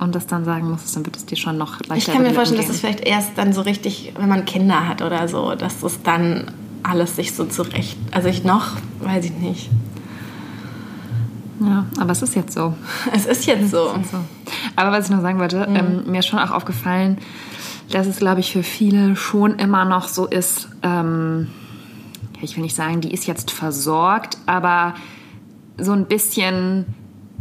und 0.00 0.14
das 0.14 0.26
dann 0.26 0.44
sagen 0.44 0.68
musstest, 0.70 0.96
dann 0.96 1.06
wird 1.06 1.16
es 1.16 1.26
dir 1.26 1.36
schon 1.36 1.58
noch 1.58 1.78
leichter 1.86 1.96
ich 1.96 2.06
kann 2.06 2.22
mir 2.22 2.34
vorstellen, 2.34 2.60
dass 2.60 2.66
Lippen 2.66 2.74
es 2.74 2.80
vielleicht 2.80 3.00
erst 3.06 3.30
dann 3.36 3.52
so 3.52 3.60
richtig, 3.60 4.14
wenn 4.18 4.28
man 4.28 4.44
Kinder 4.46 4.88
hat 4.88 5.00
oder 5.02 5.28
so, 5.28 5.54
dass 5.54 5.82
es 5.82 6.02
dann 6.02 6.50
alles 6.82 7.16
sich 7.16 7.34
so 7.34 7.44
zurecht. 7.44 7.96
Also 8.10 8.28
ich 8.28 8.44
noch, 8.44 8.72
weiß 9.00 9.24
ich 9.24 9.32
nicht. 9.32 9.70
Ja, 11.60 11.86
aber 11.98 12.12
es 12.12 12.22
ist 12.22 12.34
jetzt 12.34 12.54
so. 12.54 12.74
Es 13.12 13.26
ist 13.26 13.46
jetzt 13.46 13.70
so. 13.70 13.94
So. 14.10 14.18
Aber 14.74 14.90
was 14.90 15.06
ich 15.06 15.10
noch 15.10 15.22
sagen 15.22 15.38
wollte, 15.38 15.66
ähm, 15.68 16.04
mir 16.06 16.20
ist 16.20 16.26
schon 16.26 16.38
auch 16.38 16.50
aufgefallen, 16.50 17.18
dass 17.90 18.06
es, 18.06 18.18
glaube 18.18 18.40
ich, 18.40 18.52
für 18.52 18.62
viele 18.62 19.16
schon 19.16 19.58
immer 19.58 19.84
noch 19.84 20.08
so 20.08 20.26
ist, 20.26 20.68
ähm, 20.82 21.48
ja, 22.36 22.42
ich 22.42 22.56
will 22.56 22.62
nicht 22.62 22.74
sagen, 22.74 23.00
die 23.00 23.12
ist 23.12 23.26
jetzt 23.26 23.50
versorgt, 23.50 24.38
aber 24.46 24.94
so 25.78 25.92
ein 25.92 26.06
bisschen, 26.06 26.86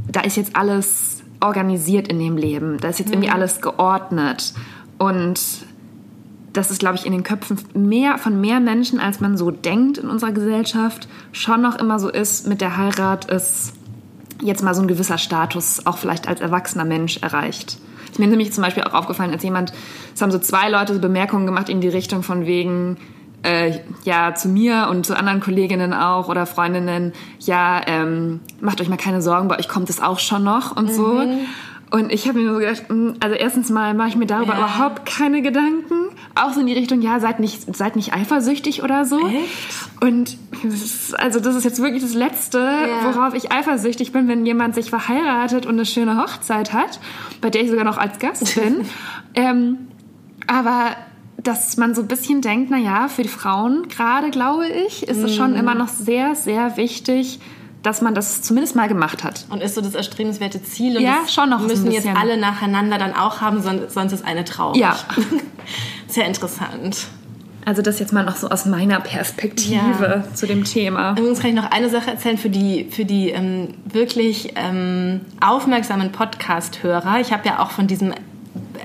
da 0.08 0.22
ist 0.22 0.38
jetzt 0.38 0.56
alles 0.56 1.24
organisiert 1.40 2.08
in 2.08 2.20
dem 2.20 2.38
Leben, 2.38 2.78
da 2.80 2.90
ist 2.90 3.00
jetzt 3.00 3.12
irgendwie 3.12 3.30
alles 3.30 3.62
geordnet 3.62 4.54
und 4.98 5.40
das 6.54 6.70
ist, 6.72 6.80
glaube 6.80 6.96
ich, 6.96 7.06
in 7.06 7.14
den 7.14 7.24
Köpfen 7.24 7.58
mehr 7.74 8.18
von 8.18 8.40
mehr 8.42 8.60
Menschen, 8.60 9.00
als 9.00 9.20
man 9.22 9.38
so 9.38 9.52
denkt 9.52 9.98
in 9.98 10.10
unserer 10.10 10.32
Gesellschaft, 10.32 11.08
schon 11.32 11.62
noch 11.62 11.76
immer 11.80 12.00
so 12.00 12.10
ist, 12.10 12.48
mit 12.48 12.60
der 12.62 12.78
Heirat 12.78 13.32
ist 13.32 13.74
jetzt 14.42 14.64
mal 14.64 14.74
so 14.74 14.82
ein 14.82 14.88
gewisser 14.88 15.18
Status 15.18 15.86
auch 15.86 15.98
vielleicht 15.98 16.28
als 16.28 16.42
erwachsener 16.42 16.86
Mensch 16.86 17.18
erreicht. 17.22 17.78
Ist 18.12 18.20
mir 18.20 18.28
nämlich 18.28 18.52
zum 18.52 18.64
Beispiel 18.64 18.84
auch 18.84 18.94
aufgefallen, 18.94 19.32
als 19.32 19.44
jemand, 19.44 19.72
es 20.14 20.22
haben 20.22 20.32
so 20.32 20.40
zwei 20.40 20.70
Leute 20.70 20.94
so 20.94 21.00
Bemerkungen 21.00 21.46
gemacht 21.46 21.70
in 21.70 21.80
die 21.80 21.88
Richtung 21.88 22.24
von 22.24 22.46
wegen, 22.46 22.98
äh, 23.44 23.80
ja, 24.04 24.36
zu 24.36 24.50
mir 24.50 24.88
und 24.92 25.06
zu 25.06 25.16
anderen 25.18 25.40
Kolleginnen 25.40 25.94
auch 25.94 26.28
oder 26.28 26.46
Freundinnen, 26.46 27.14
ja, 27.40 27.82
ähm, 27.88 28.42
macht 28.60 28.82
euch 28.82 28.90
mal 28.90 28.98
keine 28.98 29.22
Sorgen, 29.22 29.48
bei 29.48 29.58
euch 29.58 29.70
kommt 29.70 29.90
es 29.90 30.02
auch 30.02 30.20
schon 30.20 30.44
noch 30.44 30.76
und 30.76 30.92
so. 30.92 31.24
Und 31.92 32.12
ich 32.12 32.28
habe 32.28 32.40
mir 32.40 32.46
nur 32.46 32.54
so 32.56 32.60
gedacht, 32.60 32.84
mh, 32.90 33.14
also 33.20 33.36
erstens 33.36 33.70
mal 33.70 33.94
mache 33.94 34.10
ich 34.10 34.16
mir 34.16 34.26
darüber 34.28 34.54
Ja. 34.54 34.60
überhaupt 34.60 35.06
keine 35.06 35.42
Gedanken. 35.42 36.01
Auch 36.42 36.54
so 36.54 36.62
in 36.62 36.68
die 36.68 36.74
Richtung, 36.74 37.02
ja, 37.02 37.20
seid 37.20 37.40
nicht, 37.40 37.76
seid 37.76 37.96
nicht 37.96 38.14
eifersüchtig 38.14 38.84
oder 38.84 39.06
so. 39.06 39.20
Echt? 39.28 40.02
Und 40.02 40.38
das 40.64 40.82
ist, 40.82 41.20
also 41.20 41.40
das 41.40 41.56
ist 41.56 41.64
jetzt 41.64 41.82
wirklich 41.82 42.02
das 42.02 42.14
Letzte, 42.14 42.60
worauf 43.04 43.34
ich 43.34 43.52
eifersüchtig 43.52 44.12
bin, 44.12 44.28
wenn 44.28 44.46
jemand 44.46 44.76
sich 44.76 44.90
verheiratet 44.90 45.66
und 45.66 45.74
eine 45.74 45.86
schöne 45.86 46.18
Hochzeit 46.18 46.74
hat, 46.74 47.00
bei 47.42 47.50
der 47.50 47.62
ich 47.62 47.70
sogar 47.70 47.86
noch 47.86 47.98
als 47.98 48.20
Gast 48.20 48.56
bin. 48.56 48.86
ähm, 49.36 49.88
aber 50.48 50.96
dass 51.44 51.78
man 51.78 51.96
so 51.96 52.02
ein 52.02 52.08
bisschen 52.08 52.42
denkt, 52.42 52.70
na 52.70 52.78
ja, 52.78 53.08
für 53.08 53.24
die 53.24 53.30
Frauen 53.30 53.88
gerade, 53.88 54.30
glaube 54.30 54.68
ich, 54.68 55.08
ist 55.08 55.18
es 55.18 55.36
schon 55.36 55.56
immer 55.56 55.76
noch 55.76 55.88
sehr, 55.88 56.36
sehr 56.36 56.78
wichtig, 56.78 57.40
dass 57.84 58.02
man 58.02 58.14
das 58.14 58.42
zumindest 58.42 58.76
mal 58.76 58.88
gemacht 58.88 59.24
hat. 59.24 59.46
Und 59.50 59.62
ist 59.64 59.76
so 59.76 59.82
das 59.82 59.96
erstrebenswerte 59.96 60.62
Ziel. 60.64 60.98
Und 60.98 61.04
Ja, 61.04 61.20
schon 61.28 61.50
noch 61.50 61.60
müssen 61.62 61.92
jetzt 61.92 62.08
alle 62.08 62.38
nacheinander 62.38 62.98
dann 62.98 63.14
auch 63.16 63.42
haben, 63.42 63.62
son- 63.62 63.90
sonst 63.90 64.14
ist 64.14 64.26
eine 64.26 64.46
traurig. 64.46 64.80
Ja. 64.82 64.96
Sehr 66.08 66.26
interessant. 66.28 67.08
Also 67.64 67.82
das 67.84 68.00
jetzt 68.00 68.12
mal 68.12 68.24
noch 68.26 68.36
so 68.36 68.50
aus 68.50 68.66
meiner 68.66 69.00
Perspektive 69.00 70.24
zu 70.34 70.48
dem 70.48 70.64
Thema. 70.64 71.12
Übrigens 71.12 71.40
kann 71.42 71.52
ich 71.52 71.56
noch 71.56 71.70
eine 71.70 71.90
Sache 71.90 72.10
erzählen 72.12 72.38
für 72.38 72.50
die, 72.50 72.88
für 72.90 73.06
die 73.06 73.30
ähm, 73.30 73.76
wirklich 73.86 74.54
ähm, 74.56 75.22
aufmerksamen 75.40 76.12
Podcast-Hörer. 76.12 77.20
Ich 77.20 77.32
habe 77.32 77.46
ja 77.48 77.60
auch 77.60 77.70
von 77.72 77.86
diesem 77.88 78.14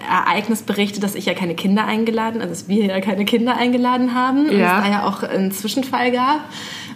Ereignis 0.07 0.63
berichtet, 0.63 1.03
dass 1.03 1.15
ich 1.15 1.27
ja 1.27 1.35
keine 1.35 1.55
Kinder 1.55 1.85
eingeladen, 1.85 2.41
also 2.41 2.51
dass 2.53 2.69
wir 2.69 2.87
ja 2.87 3.01
keine 3.01 3.25
Kinder 3.25 3.57
eingeladen 3.57 4.15
haben. 4.15 4.49
Und 4.49 4.59
Ja. 4.59 4.79
es 4.79 4.85
da 4.85 4.91
ja 4.91 5.05
auch 5.05 5.23
einen 5.23 5.53
Zwischenfall 5.53 6.13
gab, 6.13 6.41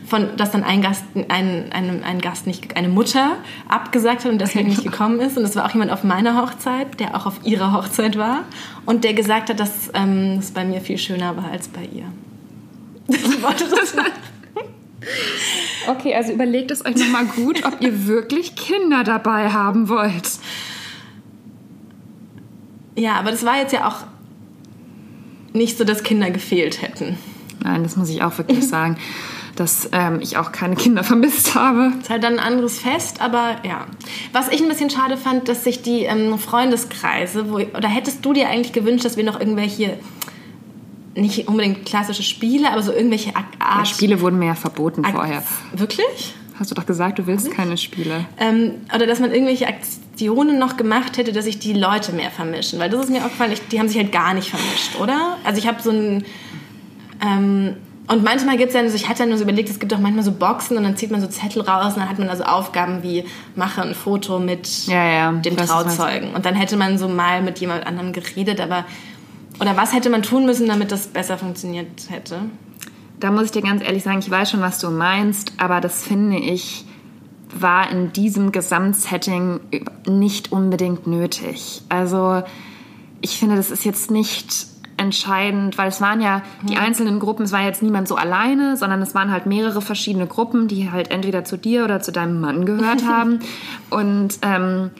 von, 0.06 0.36
dass 0.36 0.50
dann 0.50 0.64
ein 0.64 0.82
Gast, 0.82 1.04
ein, 1.14 1.70
ein, 1.72 2.02
ein 2.02 2.20
Gast 2.20 2.46
nicht, 2.46 2.76
eine 2.76 2.88
Mutter 2.88 3.36
abgesagt 3.68 4.24
hat 4.24 4.32
und 4.32 4.40
deswegen 4.40 4.68
nicht 4.68 4.82
gekommen 4.82 5.20
ist. 5.20 5.38
Und 5.38 5.44
es 5.44 5.54
war 5.56 5.66
auch 5.66 5.72
jemand 5.72 5.92
auf 5.92 6.02
meiner 6.04 6.40
Hochzeit, 6.42 6.98
der 6.98 7.14
auch 7.16 7.26
auf 7.26 7.40
ihrer 7.44 7.72
Hochzeit 7.72 8.18
war 8.18 8.44
und 8.86 9.04
der 9.04 9.14
gesagt 9.14 9.50
hat, 9.50 9.60
dass 9.60 9.90
ähm, 9.94 10.36
es 10.40 10.50
bei 10.50 10.64
mir 10.64 10.80
viel 10.80 10.98
schöner 10.98 11.36
war 11.36 11.50
als 11.50 11.68
bei 11.68 11.82
ihr. 11.82 12.04
Ich 13.08 13.42
wollte 13.42 13.64
das 13.68 13.94
Okay, 15.88 16.14
also 16.14 16.32
überlegt 16.32 16.70
es 16.70 16.84
euch 16.84 16.96
nochmal 16.96 17.24
gut, 17.24 17.64
ob 17.64 17.80
ihr 17.80 18.06
wirklich 18.06 18.54
Kinder 18.54 19.02
dabei 19.02 19.50
haben 19.50 19.88
wollt. 19.88 20.30
Ja, 23.00 23.14
aber 23.14 23.30
das 23.30 23.44
war 23.46 23.56
jetzt 23.56 23.72
ja 23.72 23.88
auch 23.88 23.96
nicht 25.54 25.78
so, 25.78 25.84
dass 25.84 26.02
Kinder 26.02 26.30
gefehlt 26.30 26.82
hätten. 26.82 27.16
Nein, 27.62 27.82
das 27.82 27.96
muss 27.96 28.08
ich 28.10 28.22
auch 28.22 28.36
wirklich 28.38 28.66
sagen, 28.68 28.96
dass 29.56 29.88
ähm, 29.92 30.20
ich 30.20 30.36
auch 30.36 30.52
keine 30.52 30.76
Kinder 30.76 31.02
vermisst 31.02 31.54
habe. 31.54 31.92
Ist 32.00 32.10
halt 32.10 32.22
dann 32.24 32.34
ein 32.34 32.38
anderes 32.38 32.78
Fest, 32.78 33.20
aber 33.20 33.56
ja. 33.64 33.86
Was 34.32 34.48
ich 34.48 34.60
ein 34.62 34.68
bisschen 34.68 34.90
schade 34.90 35.16
fand, 35.16 35.48
dass 35.48 35.64
sich 35.64 35.82
die 35.82 36.02
ähm, 36.04 36.38
Freundeskreise, 36.38 37.50
wo, 37.50 37.54
oder 37.56 37.88
hättest 37.88 38.24
du 38.24 38.32
dir 38.34 38.48
eigentlich 38.48 38.72
gewünscht, 38.72 39.04
dass 39.04 39.16
wir 39.16 39.24
noch 39.24 39.40
irgendwelche, 39.40 39.98
nicht 41.14 41.48
unbedingt 41.48 41.84
klassische 41.86 42.22
Spiele, 42.22 42.70
aber 42.70 42.82
so 42.82 42.92
irgendwelche 42.92 43.34
Art. 43.34 43.46
Ja, 43.60 43.84
Spiele 43.86 44.20
wurden 44.20 44.38
mir 44.38 44.46
ja 44.46 44.54
verboten 44.54 45.04
Ak- 45.04 45.12
vorher. 45.14 45.42
Wirklich? 45.74 46.34
Hast 46.58 46.70
du 46.70 46.74
doch 46.74 46.84
gesagt, 46.86 47.18
du 47.18 47.26
willst 47.26 47.50
keine 47.50 47.78
Spiele. 47.78 48.26
Ähm, 48.38 48.72
oder 48.94 49.06
dass 49.06 49.18
man 49.20 49.32
irgendwelche 49.32 49.66
Aktionen 50.20 50.58
noch 50.58 50.76
gemacht 50.76 51.16
hätte, 51.16 51.32
dass 51.32 51.46
sich 51.46 51.58
die 51.58 51.72
Leute 51.72 52.12
mehr 52.12 52.30
vermischen. 52.30 52.78
Weil 52.78 52.90
das 52.90 53.04
ist 53.04 53.10
mir 53.10 53.24
aufgefallen, 53.24 53.52
ich, 53.52 53.66
die 53.68 53.78
haben 53.78 53.88
sich 53.88 53.96
halt 53.96 54.12
gar 54.12 54.34
nicht 54.34 54.50
vermischt, 54.50 55.00
oder? 55.00 55.38
Also 55.44 55.58
ich 55.58 55.66
habe 55.66 55.80
so 55.80 55.90
ein... 55.90 56.24
Ähm, 57.22 57.76
und 58.06 58.24
manchmal 58.24 58.56
gibt 58.56 58.70
es 58.70 58.74
ja, 58.74 58.80
also 58.80 58.96
ich 58.96 59.08
hatte 59.08 59.22
ja 59.22 59.26
nur 59.26 59.38
so 59.38 59.44
überlegt, 59.44 59.70
es 59.70 59.78
gibt 59.78 59.94
auch 59.94 59.98
manchmal 59.98 60.24
so 60.24 60.32
Boxen 60.32 60.76
und 60.76 60.82
dann 60.82 60.96
zieht 60.96 61.10
man 61.10 61.20
so 61.20 61.28
Zettel 61.28 61.62
raus 61.62 61.94
und 61.94 62.00
dann 62.00 62.08
hat 62.08 62.18
man 62.18 62.28
also 62.28 62.42
Aufgaben 62.42 63.02
wie 63.02 63.24
mache 63.54 63.82
ein 63.82 63.94
Foto 63.94 64.40
mit 64.40 64.86
Ja, 64.88 65.04
ja, 65.04 65.32
dem 65.32 65.56
du 65.56 65.64
Trauzeugen. 65.64 66.34
Und 66.34 66.44
dann 66.44 66.54
hätte 66.54 66.76
man 66.76 66.98
so 66.98 67.08
mal 67.08 67.40
mit 67.40 67.58
jemand 67.58 67.86
anderem 67.86 68.12
geredet, 68.12 68.60
aber... 68.60 68.84
Oder 69.60 69.76
was 69.76 69.94
hätte 69.94 70.10
man 70.10 70.22
tun 70.22 70.44
müssen, 70.44 70.66
damit 70.66 70.90
das 70.90 71.06
besser 71.06 71.38
funktioniert 71.38 71.86
hätte? 72.08 72.40
Da 73.20 73.30
muss 73.30 73.44
ich 73.44 73.50
dir 73.52 73.62
ganz 73.62 73.82
ehrlich 73.82 74.02
sagen, 74.02 74.18
ich 74.18 74.30
weiß 74.30 74.50
schon, 74.50 74.60
was 74.60 74.78
du 74.78 74.90
meinst, 74.90 75.52
aber 75.58 75.80
das 75.80 76.02
finde 76.02 76.38
ich 76.38 76.84
war 77.52 77.90
in 77.90 78.12
diesem 78.12 78.52
Gesamtsetting 78.52 79.60
nicht 80.06 80.52
unbedingt 80.52 81.06
nötig. 81.06 81.82
Also 81.88 82.42
ich 83.20 83.38
finde, 83.38 83.56
das 83.56 83.70
ist 83.70 83.84
jetzt 83.84 84.10
nicht 84.10 84.66
entscheidend, 84.96 85.78
weil 85.78 85.88
es 85.88 86.00
waren 86.00 86.20
ja 86.20 86.42
die 86.62 86.76
einzelnen 86.76 87.20
Gruppen, 87.20 87.44
es 87.44 87.52
war 87.52 87.62
jetzt 87.62 87.82
niemand 87.82 88.06
so 88.06 88.16
alleine, 88.16 88.76
sondern 88.76 89.00
es 89.00 89.14
waren 89.14 89.30
halt 89.30 89.46
mehrere 89.46 89.80
verschiedene 89.80 90.26
Gruppen, 90.26 90.68
die 90.68 90.90
halt 90.90 91.10
entweder 91.10 91.44
zu 91.44 91.56
dir 91.56 91.84
oder 91.84 92.00
zu 92.00 92.12
deinem 92.12 92.40
Mann 92.40 92.66
gehört 92.66 93.04
haben. 93.08 93.40
Und 93.88 94.38
ähm, 94.42 94.90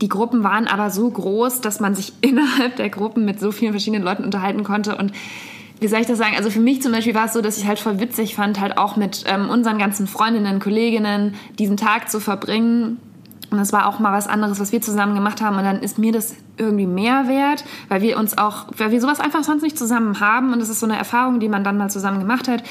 die 0.00 0.08
Gruppen 0.08 0.44
waren 0.44 0.68
aber 0.68 0.90
so 0.90 1.10
groß, 1.10 1.60
dass 1.60 1.80
man 1.80 1.96
sich 1.96 2.12
innerhalb 2.20 2.76
der 2.76 2.90
Gruppen 2.90 3.24
mit 3.24 3.40
so 3.40 3.50
vielen 3.50 3.72
verschiedenen 3.72 4.04
Leuten 4.04 4.24
unterhalten 4.24 4.62
konnte 4.62 4.96
und 4.96 5.12
wie 5.80 5.88
soll 5.88 6.00
ich 6.00 6.06
das 6.06 6.18
sagen? 6.18 6.34
Also 6.36 6.50
für 6.50 6.60
mich 6.60 6.82
zum 6.82 6.92
Beispiel 6.92 7.14
war 7.14 7.26
es 7.26 7.32
so, 7.32 7.40
dass 7.40 7.58
ich 7.58 7.66
halt 7.66 7.78
voll 7.78 8.00
witzig 8.00 8.34
fand, 8.34 8.60
halt 8.60 8.78
auch 8.78 8.96
mit 8.96 9.24
ähm, 9.26 9.48
unseren 9.48 9.78
ganzen 9.78 10.06
Freundinnen, 10.06 10.60
Kolleginnen 10.60 11.34
diesen 11.58 11.76
Tag 11.76 12.10
zu 12.10 12.20
verbringen. 12.20 12.98
Und 13.50 13.56
das 13.56 13.72
war 13.72 13.86
auch 13.86 13.98
mal 13.98 14.12
was 14.12 14.26
anderes, 14.26 14.60
was 14.60 14.72
wir 14.72 14.82
zusammen 14.82 15.14
gemacht 15.14 15.40
haben. 15.40 15.56
Und 15.56 15.64
dann 15.64 15.80
ist 15.80 15.98
mir 15.98 16.12
das 16.12 16.34
irgendwie 16.58 16.86
mehr 16.86 17.28
wert, 17.28 17.64
weil 17.88 18.02
wir 18.02 18.18
uns 18.18 18.36
auch, 18.36 18.66
weil 18.76 18.90
wir 18.90 19.00
sowas 19.00 19.20
einfach 19.20 19.42
sonst 19.42 19.62
nicht 19.62 19.78
zusammen 19.78 20.20
haben. 20.20 20.52
Und 20.52 20.58
das 20.58 20.68
ist 20.68 20.80
so 20.80 20.86
eine 20.86 20.98
Erfahrung, 20.98 21.40
die 21.40 21.48
man 21.48 21.64
dann 21.64 21.78
mal 21.78 21.88
zusammen 21.88 22.18
gemacht 22.18 22.48
hat, 22.48 22.62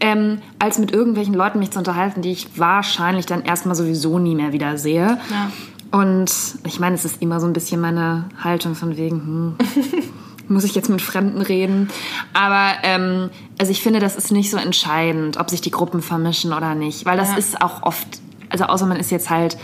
ähm, 0.00 0.42
als 0.58 0.78
mit 0.78 0.92
irgendwelchen 0.92 1.34
Leuten 1.34 1.58
mich 1.58 1.70
zu 1.70 1.78
unterhalten, 1.78 2.20
die 2.20 2.32
ich 2.32 2.58
wahrscheinlich 2.58 3.24
dann 3.24 3.42
erstmal 3.42 3.74
sowieso 3.74 4.18
nie 4.18 4.34
mehr 4.34 4.52
wieder 4.52 4.76
sehe. 4.76 5.18
Ja. 5.30 5.50
Und 5.98 6.30
ich 6.64 6.80
meine, 6.80 6.96
es 6.96 7.04
ist 7.04 7.22
immer 7.22 7.40
so 7.40 7.46
ein 7.46 7.52
bisschen 7.54 7.80
meine 7.80 8.24
Haltung 8.42 8.74
von 8.74 8.96
wegen, 8.96 9.20
hm, 9.20 9.56
muss 10.48 10.64
ich 10.64 10.74
jetzt 10.74 10.88
mit 10.88 11.02
Fremden 11.02 11.40
reden? 11.40 11.88
Aber 12.32 12.72
ähm, 12.82 13.30
also 13.58 13.72
ich 13.72 13.82
finde, 13.82 13.98
das 14.00 14.16
ist 14.16 14.30
nicht 14.32 14.50
so 14.50 14.56
entscheidend, 14.56 15.36
ob 15.38 15.50
sich 15.50 15.60
die 15.60 15.70
Gruppen 15.70 16.02
vermischen 16.02 16.52
oder 16.52 16.74
nicht, 16.74 17.04
weil 17.06 17.16
das 17.16 17.30
Ja. 17.32 17.36
ist 17.36 17.60
auch 17.62 17.82
oft, 17.82 18.06
also 18.50 18.64
außer 18.64 18.86
man 18.86 18.98
ist 18.98 19.10
jetzt 19.10 19.30
halt 19.30 19.56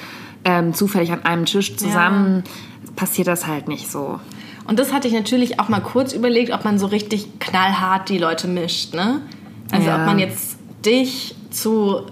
ähm, 0.45 0.75
zufällig 0.75 1.12
an 1.12 1.25
einem 1.25 1.47
Tisch 1.47 1.77
zusammen, 1.77 2.42
passiert 2.97 3.29
das 3.29 3.47
halt 3.47 3.68
nicht 3.68 3.90
so. 3.90 4.18
Und 4.66 4.79
das 4.79 4.92
hatte 4.92 5.09
ich 5.09 5.14
natürlich 5.14 5.59
auch 5.61 5.68
mal 5.68 5.81
kurz 5.81 6.12
überlegt, 6.12 6.53
ob 6.53 6.64
man 6.64 6.79
so 6.79 6.87
richtig 6.87 7.38
knallhart 7.40 8.09
die 8.09 8.18
Leute 8.18 8.49
mischt, 8.49 8.95
ne? 8.95 9.21
Also 9.73 9.88
Ja. 9.88 10.01
ob 10.01 10.07
man 10.07 10.18
jetzt 10.18 10.57
dich 10.85 11.35
zu 11.51 12.03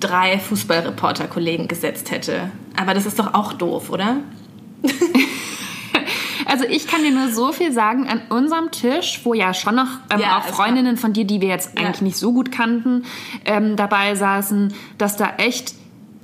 drei 0.00 0.38
Fußballreporter-Kollegen 0.38 1.68
gesetzt 1.68 2.10
hätte. 2.10 2.50
Aber 2.76 2.94
das 2.94 3.06
ist 3.06 3.18
doch 3.18 3.34
auch 3.34 3.52
doof, 3.52 3.90
oder? 3.90 4.16
Also 6.50 6.64
ich 6.64 6.86
kann 6.86 7.02
dir 7.02 7.12
nur 7.12 7.28
so 7.28 7.52
viel 7.52 7.72
sagen, 7.72 8.08
an 8.08 8.22
unserem 8.28 8.70
Tisch, 8.72 9.20
wo 9.24 9.34
ja 9.34 9.54
schon 9.54 9.76
noch 9.76 9.86
ähm, 10.12 10.20
Ja, 10.20 10.38
auch 10.38 10.44
Freundinnen 10.44 10.96
von 10.96 11.12
dir, 11.12 11.24
die 11.24 11.40
wir 11.40 11.48
jetzt 11.48 11.78
Ja. 11.78 11.84
eigentlich 11.86 12.02
nicht 12.02 12.16
so 12.16 12.32
gut 12.32 12.50
kannten, 12.50 13.04
ähm, 13.44 13.76
dabei 13.76 14.14
saßen, 14.16 14.72
dass 14.98 15.16
da 15.16 15.34
echt, 15.38 15.74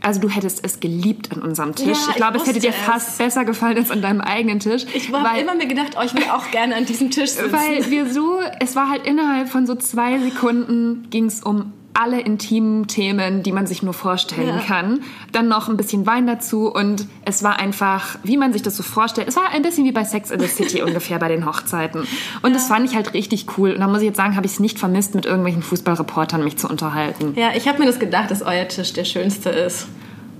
also 0.02 0.20
du 0.20 0.28
hättest 0.28 0.64
es 0.64 0.80
geliebt 0.80 1.32
an 1.32 1.42
unserem 1.42 1.74
Tisch. 1.74 1.86
Ja, 1.86 2.10
ich 2.10 2.16
glaube, 2.16 2.36
ich 2.38 2.42
es 2.42 2.48
hätte 2.48 2.60
dir 2.60 2.72
fast 2.72 3.10
es. 3.10 3.18
besser 3.18 3.44
gefallen 3.44 3.76
als 3.76 3.90
an 3.90 4.02
deinem 4.02 4.20
eigenen 4.20 4.58
Tisch. 4.60 4.84
Ich 4.94 5.12
habe 5.12 5.40
immer 5.40 5.54
mir 5.54 5.66
gedacht, 5.66 5.96
oh, 5.98 6.02
ich 6.04 6.12
will 6.14 6.24
auch 6.32 6.50
gerne 6.50 6.74
an 6.76 6.86
diesem 6.86 7.10
Tisch 7.10 7.30
sitzen. 7.30 7.52
Weil 7.52 7.88
wir 7.90 8.12
so, 8.12 8.38
es 8.60 8.74
war 8.74 8.90
halt 8.90 9.06
innerhalb 9.06 9.48
von 9.48 9.66
so 9.66 9.74
zwei 9.76 10.18
Sekunden 10.18 11.06
ging 11.10 11.26
es 11.26 11.42
um 11.42 11.72
alle 11.98 12.20
intimen 12.20 12.86
Themen, 12.88 13.42
die 13.42 13.52
man 13.52 13.66
sich 13.66 13.82
nur 13.82 13.94
vorstellen 13.94 14.48
Ja. 14.48 14.58
kann. 14.58 15.00
Dann 15.32 15.48
noch 15.48 15.68
ein 15.68 15.76
bisschen 15.76 16.06
Wein 16.06 16.26
dazu 16.26 16.70
und 16.72 17.06
es 17.24 17.42
war 17.42 17.58
einfach, 17.58 18.18
wie 18.22 18.36
man 18.36 18.52
sich 18.52 18.62
das 18.62 18.76
so 18.76 18.82
vorstellt. 18.82 19.28
Es 19.28 19.36
war 19.36 19.50
ein 19.52 19.62
bisschen 19.62 19.84
wie 19.84 19.92
bei 19.92 20.04
Sex 20.04 20.30
in 20.30 20.38
the 20.40 20.46
City 20.46 20.82
ungefähr 20.86 21.18
bei 21.18 21.28
den 21.28 21.46
Hochzeiten. 21.46 22.06
Und 22.42 22.54
das 22.54 22.66
fand 22.68 22.88
ich 22.88 22.94
halt 22.94 23.14
richtig 23.14 23.46
cool. 23.56 23.72
Und 23.72 23.80
da 23.80 23.88
muss 23.88 23.98
ich 24.00 24.06
jetzt 24.06 24.16
sagen, 24.16 24.36
habe 24.36 24.46
ich 24.46 24.52
es 24.52 24.60
nicht 24.60 24.78
vermisst, 24.78 25.14
mit 25.14 25.24
irgendwelchen 25.26 25.62
Fußballreportern 25.62 26.44
mich 26.44 26.58
zu 26.58 26.68
unterhalten. 26.68 27.32
ja, 27.36 27.50
ich 27.56 27.66
habe 27.68 27.78
mir 27.78 27.86
das 27.86 27.98
gedacht, 27.98 28.30
dass 28.30 28.42
euer 28.42 28.68
Tisch 28.68 28.92
der 28.92 29.04
schönste 29.04 29.50
ist. 29.50 29.88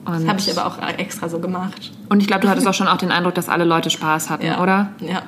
Das 0.05 0.23
Und- 0.23 0.29
habe 0.29 0.39
ich 0.39 0.57
aber 0.57 0.67
auch 0.67 0.79
extra 0.99 1.29
so 1.29 1.39
gemacht. 1.41 1.91
Und 2.09 2.21
ich 2.21 2.27
glaube, 2.29 2.43
du 2.43 2.49
hattest 2.49 2.67
auch 2.69 2.75
schon 2.75 2.87
auch 2.87 2.99
den 2.99 3.11
Eindruck, 3.11 3.35
dass 3.35 3.49
alle 3.49 3.65
Leute 3.65 3.91
Spaß 3.91 4.31
hatten, 4.31 4.47
Ja. 4.47 4.63
oder? 4.63 4.91
Ja. 5.01 5.23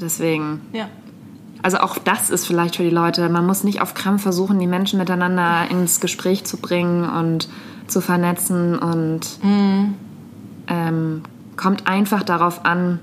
Deswegen. 0.00 0.60
Ja. 0.72 0.88
Also 1.64 1.78
auch 1.78 1.96
das 1.96 2.28
ist 2.28 2.46
vielleicht 2.46 2.76
für 2.76 2.82
die 2.82 2.90
Leute. 2.90 3.26
Man 3.30 3.46
muss 3.46 3.64
nicht 3.64 3.80
auf 3.80 3.94
Krampf 3.94 4.22
versuchen, 4.22 4.58
die 4.58 4.66
Menschen 4.66 4.98
miteinander 4.98 5.62
ins 5.70 5.98
Gespräch 5.98 6.44
zu 6.44 6.58
bringen 6.58 7.08
und 7.08 7.48
zu 7.86 8.02
vernetzen 8.02 8.78
und 8.78 9.20
ähm, 10.68 11.22
kommt 11.56 11.86
einfach 11.86 12.22
darauf 12.22 12.66
an, 12.66 13.00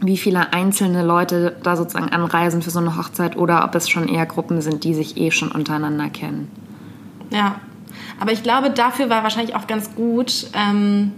wie 0.00 0.16
viele 0.16 0.52
einzelne 0.52 1.04
Leute 1.04 1.56
da 1.64 1.74
sozusagen 1.74 2.10
anreisen 2.10 2.62
für 2.62 2.70
so 2.70 2.78
eine 2.78 2.96
Hochzeit 2.96 3.36
oder 3.36 3.64
ob 3.64 3.74
es 3.74 3.88
schon 3.88 4.06
eher 4.06 4.26
Gruppen 4.26 4.60
sind, 4.60 4.84
die 4.84 4.94
sich 4.94 5.16
eh 5.16 5.32
schon 5.32 5.50
untereinander 5.50 6.08
kennen. 6.08 6.48
Ja, 7.30 7.56
aber 8.20 8.30
ich 8.30 8.44
glaube, 8.44 8.70
dafür 8.70 9.10
war 9.10 9.24
wahrscheinlich 9.24 9.56
auch 9.56 9.66
ganz 9.66 9.96
gut. 9.96 10.46
Ähm, 10.52 11.10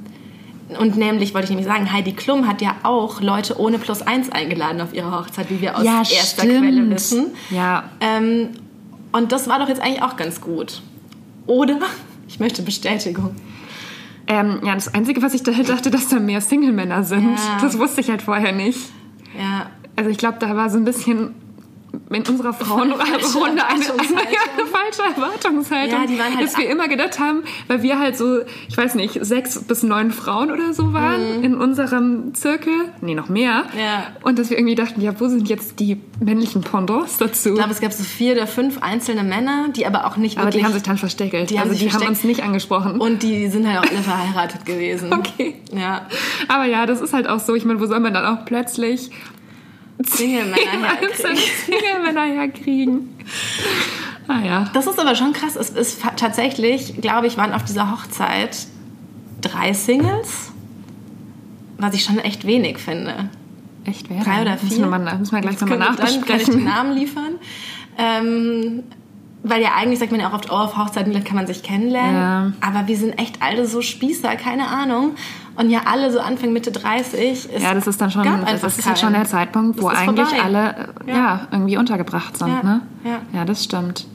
und 0.78 0.96
nämlich 0.96 1.32
wollte 1.34 1.44
ich 1.44 1.50
nämlich 1.50 1.66
sagen, 1.66 1.92
Heidi 1.92 2.12
Klum 2.12 2.46
hat 2.46 2.60
ja 2.62 2.76
auch 2.82 3.20
Leute 3.20 3.58
ohne 3.58 3.78
Plus 3.78 4.02
eins 4.02 4.30
eingeladen 4.30 4.80
auf 4.80 4.92
ihre 4.92 5.10
Hochzeit, 5.12 5.48
wie 5.50 5.60
wir 5.60 5.76
aus 5.76 5.84
Ja, 5.84 5.98
erster 5.98 6.42
stimmt. 6.42 6.58
Quelle 6.62 6.90
wissen. 6.90 7.26
Ja. 7.50 7.84
Ähm, 8.00 8.48
und 9.12 9.32
das 9.32 9.48
war 9.48 9.58
doch 9.58 9.68
jetzt 9.68 9.80
eigentlich 9.80 10.02
auch 10.02 10.16
ganz 10.16 10.40
gut. 10.40 10.82
Oder? 11.46 11.78
Ich 12.30 12.38
möchte 12.40 12.60
Bestätigung. 12.60 13.34
Ähm, 14.26 14.60
ja, 14.62 14.74
das 14.74 14.92
Einzige, 14.92 15.22
was 15.22 15.32
ich 15.32 15.42
da 15.44 15.50
dachte, 15.52 15.90
dass 15.90 16.08
da 16.08 16.20
mehr 16.20 16.42
Single-Männer 16.42 17.02
sind, 17.02 17.22
Ja. 17.38 17.58
das 17.62 17.78
wusste 17.78 18.02
ich 18.02 18.10
halt 18.10 18.20
vorher 18.20 18.52
nicht. 18.52 18.78
Ja. 19.34 19.70
Also 19.96 20.10
ich 20.10 20.18
glaube, 20.18 20.36
da 20.38 20.54
war 20.54 20.68
so 20.68 20.76
ein 20.76 20.84
bisschen 20.84 21.34
in 22.10 22.26
unserer 22.26 22.52
Frauenrunde 22.52 23.04
eine, 23.04 23.18
Falsche 23.18 23.44
eine, 23.44 23.68
eine, 23.68 23.84
falsche 24.66 25.02
Erwartungshaltung. 25.14 26.00
Ja, 26.00 26.06
die 26.06 26.18
waren 26.18 26.36
halt 26.36 26.46
dass 26.46 26.56
wir 26.56 26.68
immer 26.68 26.88
gedacht 26.88 27.18
haben, 27.18 27.42
weil 27.66 27.82
wir 27.82 27.98
halt 27.98 28.16
so, 28.16 28.40
ich 28.68 28.76
weiß 28.76 28.94
nicht, 28.94 29.18
sechs 29.24 29.58
bis 29.62 29.82
neun 29.82 30.10
Frauen 30.10 30.50
oder 30.50 30.72
so 30.72 30.92
waren 30.92 31.42
in 31.42 31.56
unserem 31.56 32.34
Zirkel. 32.34 32.72
Nee, 33.00 33.14
noch 33.14 33.28
mehr. 33.28 33.64
Mhm. 33.72 33.78
Ja. 33.78 34.06
Und 34.22 34.38
dass 34.38 34.50
wir 34.50 34.58
irgendwie 34.58 34.74
dachten, 34.74 35.00
ja, 35.00 35.18
wo 35.18 35.28
sind 35.28 35.48
jetzt 35.48 35.80
die 35.80 36.00
männlichen 36.20 36.62
Pendants 36.62 37.18
dazu? 37.18 37.50
Ich 37.50 37.54
glaube, 37.56 37.72
es 37.72 37.80
gab 37.80 37.92
so 37.92 38.04
vier 38.04 38.34
oder 38.34 38.46
fünf 38.46 38.82
einzelne 38.82 39.22
Männer, 39.22 39.68
die 39.74 39.86
aber 39.86 40.06
auch 40.06 40.16
nicht 40.16 40.38
Aber 40.38 40.46
wirklich... 40.46 40.62
die 40.62 40.66
haben 40.66 40.74
sich 40.74 40.82
dann 40.82 40.98
versteckelt. 40.98 41.50
Die 41.50 41.58
haben 41.58 41.70
also 41.70 41.84
die 41.84 41.92
haben 41.92 42.06
uns 42.06 42.24
nicht 42.24 42.42
angesprochen. 42.42 43.00
und 43.00 43.22
die 43.22 43.48
sind 43.48 43.66
halt 43.66 43.78
auch 43.78 43.90
alle 43.90 44.02
verheiratet 44.02 44.64
gewesen. 44.64 45.12
Okay. 45.12 45.56
Ja. 45.72 46.06
Aber 46.48 46.64
ja, 46.64 46.86
das 46.86 47.00
ist 47.00 47.12
halt 47.12 47.28
auch 47.28 47.40
so. 47.40 47.54
Ich 47.54 47.64
meine, 47.64 47.80
wo 47.80 47.86
soll 47.86 48.00
man 48.00 48.14
dann 48.14 48.24
auch 48.24 48.44
plötzlich 48.44 49.10
Single-Männer 50.04 50.88
herkriegen. 51.00 51.36
Single-Männer 51.66 52.24
herkriegen? 52.24 53.16
Ah 54.28 54.40
ja. 54.44 54.70
Das 54.72 54.86
ist 54.86 54.98
aber 54.98 55.14
schon 55.14 55.32
krass. 55.32 55.56
Es 55.56 55.70
ist 55.70 56.02
tatsächlich, 56.16 57.00
glaube 57.00 57.26
ich, 57.26 57.36
waren 57.36 57.52
auf 57.52 57.64
dieser 57.64 57.90
Hochzeit 57.90 58.56
drei 59.40 59.72
Singles, 59.72 60.52
was 61.78 61.94
ich 61.94 62.04
schon 62.04 62.18
echt 62.18 62.46
wenig 62.46 62.78
finde. 62.78 63.28
Echt, 63.84 64.10
wer? 64.10 64.22
Drei 64.22 64.42
oder 64.42 64.52
Müssen 64.52 64.68
vier. 64.68 64.78
wir, 64.80 64.86
mal, 64.98 65.18
müssen 65.18 65.32
wir 65.34 65.40
gleich 65.40 65.60
nochmal 65.60 65.78
wir- 65.78 65.86
Dann 65.86 65.96
kann 65.96 66.06
ich 66.08 66.16
nachbesprechen. 66.20 66.54
den 66.56 66.64
Namen 66.64 66.96
liefern. 66.96 67.34
Ähm, 67.96 68.82
weil 69.44 69.62
ja 69.62 69.70
eigentlich 69.76 69.98
sagt 70.00 70.10
man 70.10 70.20
ja 70.20 70.28
auch 70.28 70.34
oft, 70.34 70.50
oh, 70.50 70.54
auf 70.54 70.76
Hochzeiten 70.76 71.12
kann 71.24 71.36
man 71.36 71.46
sich 71.46 71.62
kennenlernen. 71.62 72.14
Ja. 72.14 72.52
Aber 72.60 72.86
wir 72.88 72.96
sind 72.96 73.18
echt 73.18 73.40
alle 73.40 73.66
so 73.66 73.80
Spießer, 73.82 74.34
keine 74.36 74.66
Ahnung. 74.68 75.12
Und 75.58 75.70
ja 75.70 75.80
alle 75.86 76.12
so 76.12 76.20
Anfang, 76.20 76.52
Mitte 76.52 76.70
30. 76.70 77.48
Es 77.52 77.62
Ja, 77.62 77.74
das 77.74 77.86
ist 77.88 78.00
dann 78.00 78.10
schon, 78.12 78.22
das 78.24 78.62
ist 78.78 78.86
ja 78.86 78.94
schon 78.94 79.12
der. 79.12 79.24
Zeitpunkt, 79.24 79.82
wo 79.82 79.88
ist 79.90 79.96
eigentlich 79.98 80.28
vorbei. 80.28 80.42
alle 80.42 80.68
äh, 81.06 81.10
Ja. 81.10 81.14
ja. 81.16 81.48
irgendwie 81.50 81.76
untergebracht 81.76 82.36
sind. 82.36 82.48
Ja, 82.48 82.62
Ne? 82.62 82.80
ja. 83.04 83.18
ja, 83.32 83.44
das 83.44 83.64
stimmt. 83.64 84.06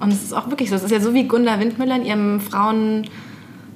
Und 0.00 0.12
es 0.12 0.22
ist 0.22 0.32
auch 0.32 0.48
wirklich 0.48 0.70
so. 0.70 0.76
Es 0.76 0.82
ist 0.84 0.90
ja 0.90 1.00
so, 1.00 1.12
wie 1.12 1.24
Gunda 1.24 1.60
Windmüller 1.60 1.96
in 1.96 2.04
ihrem 2.06 2.40
Frauen 2.40 3.04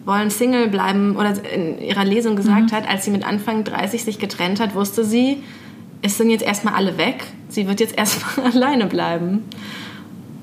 wollen 0.07 0.31
Single 0.31 0.69
bleiben 0.69 1.17
oder 1.17 1.33
in 1.53 1.79
ihrer 1.81 2.05
Lesung 2.05 2.35
gesagt 2.35 2.73
Mhm. 2.73 2.77
hat, 2.77 2.89
als 2.89 3.05
sie 3.05 3.11
mit 3.11 3.25
Anfang 3.27 3.63
30 3.65 4.03
sich 4.05 4.19
getrennt 4.19 4.59
hat, 4.59 4.75
wusste 4.75 5.05
sie, 5.05 5.43
es 6.01 6.17
sind 6.17 6.31
jetzt 6.31 6.43
erstmal 6.43 6.75
alle 6.75 6.97
weg. 6.97 7.25
Sie 7.49 7.69
wird 7.69 7.79
jetzt 7.81 7.97
erstmal 7.99 8.47
alleine 8.53 8.87
bleiben. 8.87 9.43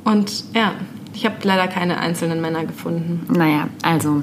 Und 0.04 0.44
ja, 0.54 0.74
ich 1.14 1.26
habe 1.26 1.36
leider 1.44 1.68
keine 1.68 1.98
einzelnen 2.00 2.42
Männer 2.42 2.66
gefunden. 2.66 3.26
Naja, 3.36 3.68
also 3.82 4.22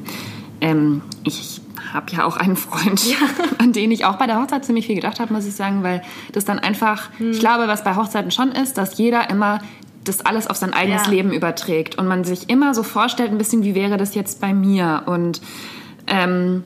ähm, 0.60 1.02
ich 1.24 1.60
habe 1.92 2.12
ja 2.12 2.24
auch 2.24 2.36
einen 2.36 2.56
Freund, 2.56 3.00
an 3.58 3.72
den 3.72 3.90
ich 3.90 4.04
auch 4.04 4.16
bei 4.16 4.26
der 4.26 4.40
Hochzeit 4.40 4.64
ziemlich 4.64 4.86
viel 4.86 4.96
gedacht 4.96 5.20
habe, 5.20 5.32
muss 5.32 5.46
ich 5.46 5.54
sagen, 5.54 5.82
weil 5.82 6.02
das 6.32 6.44
dann 6.44 6.58
einfach, 6.58 7.08
Hm. 7.18 7.30
ich 7.32 7.40
glaube, 7.40 7.68
was 7.68 7.84
bei 7.84 7.96
Hochzeiten 7.96 8.30
schon 8.30 8.52
ist, 8.52 8.78
dass 8.78 8.98
jeder 8.98 9.30
immer 9.30 9.60
das 10.04 10.20
alles 10.24 10.46
auf 10.46 10.56
sein 10.56 10.72
eigenes 10.72 11.06
Ja. 11.06 11.10
Leben 11.10 11.32
überträgt 11.32 11.96
und 11.98 12.06
man 12.06 12.22
sich 12.24 12.48
immer 12.48 12.74
so 12.74 12.82
vorstellt, 12.84 13.30
ein 13.32 13.38
bisschen, 13.38 13.64
wie 13.64 13.74
wäre 13.74 13.96
das 13.96 14.14
jetzt 14.14 14.40
bei 14.40 14.54
mir 14.54 15.02
und 15.06 15.40
ähm, 16.06 16.62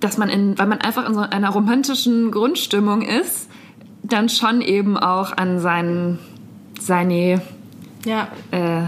dass 0.00 0.16
man 0.16 0.28
in, 0.28 0.58
weil 0.58 0.66
man 0.66 0.80
einfach 0.80 1.06
in 1.06 1.14
so 1.14 1.20
einer 1.20 1.50
romantischen 1.50 2.30
Grundstimmung 2.30 3.02
ist, 3.02 3.48
dann 4.02 4.28
schon 4.28 4.60
eben 4.62 4.96
auch 4.96 5.36
an 5.36 5.58
seinen, 5.58 6.18
seine 6.80 7.42
Ja, 8.04 8.28
äh, 8.52 8.84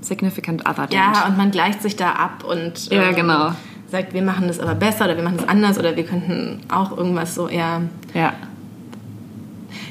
Significant 0.00 0.62
Other 0.68 0.86
denkt. 0.88 0.94
ja 0.94 1.26
und 1.26 1.36
man 1.36 1.50
gleicht 1.50 1.80
sich 1.82 1.96
da 1.96 2.10
ab 2.12 2.44
und 2.44 2.88
ähm, 2.90 3.00
Ja, 3.00 3.12
genau. 3.12 3.52
Sagt, 3.90 4.14
wir 4.14 4.22
machen 4.22 4.48
das 4.48 4.60
aber 4.60 4.74
besser 4.74 5.06
oder 5.06 5.16
wir 5.16 5.24
machen 5.24 5.38
das 5.38 5.48
anders 5.48 5.78
oder 5.78 5.96
wir 5.96 6.04
könnten 6.04 6.60
auch 6.68 6.96
irgendwas 6.96 7.34
so 7.34 7.48
eher 7.48 7.82
ja. 8.14 8.34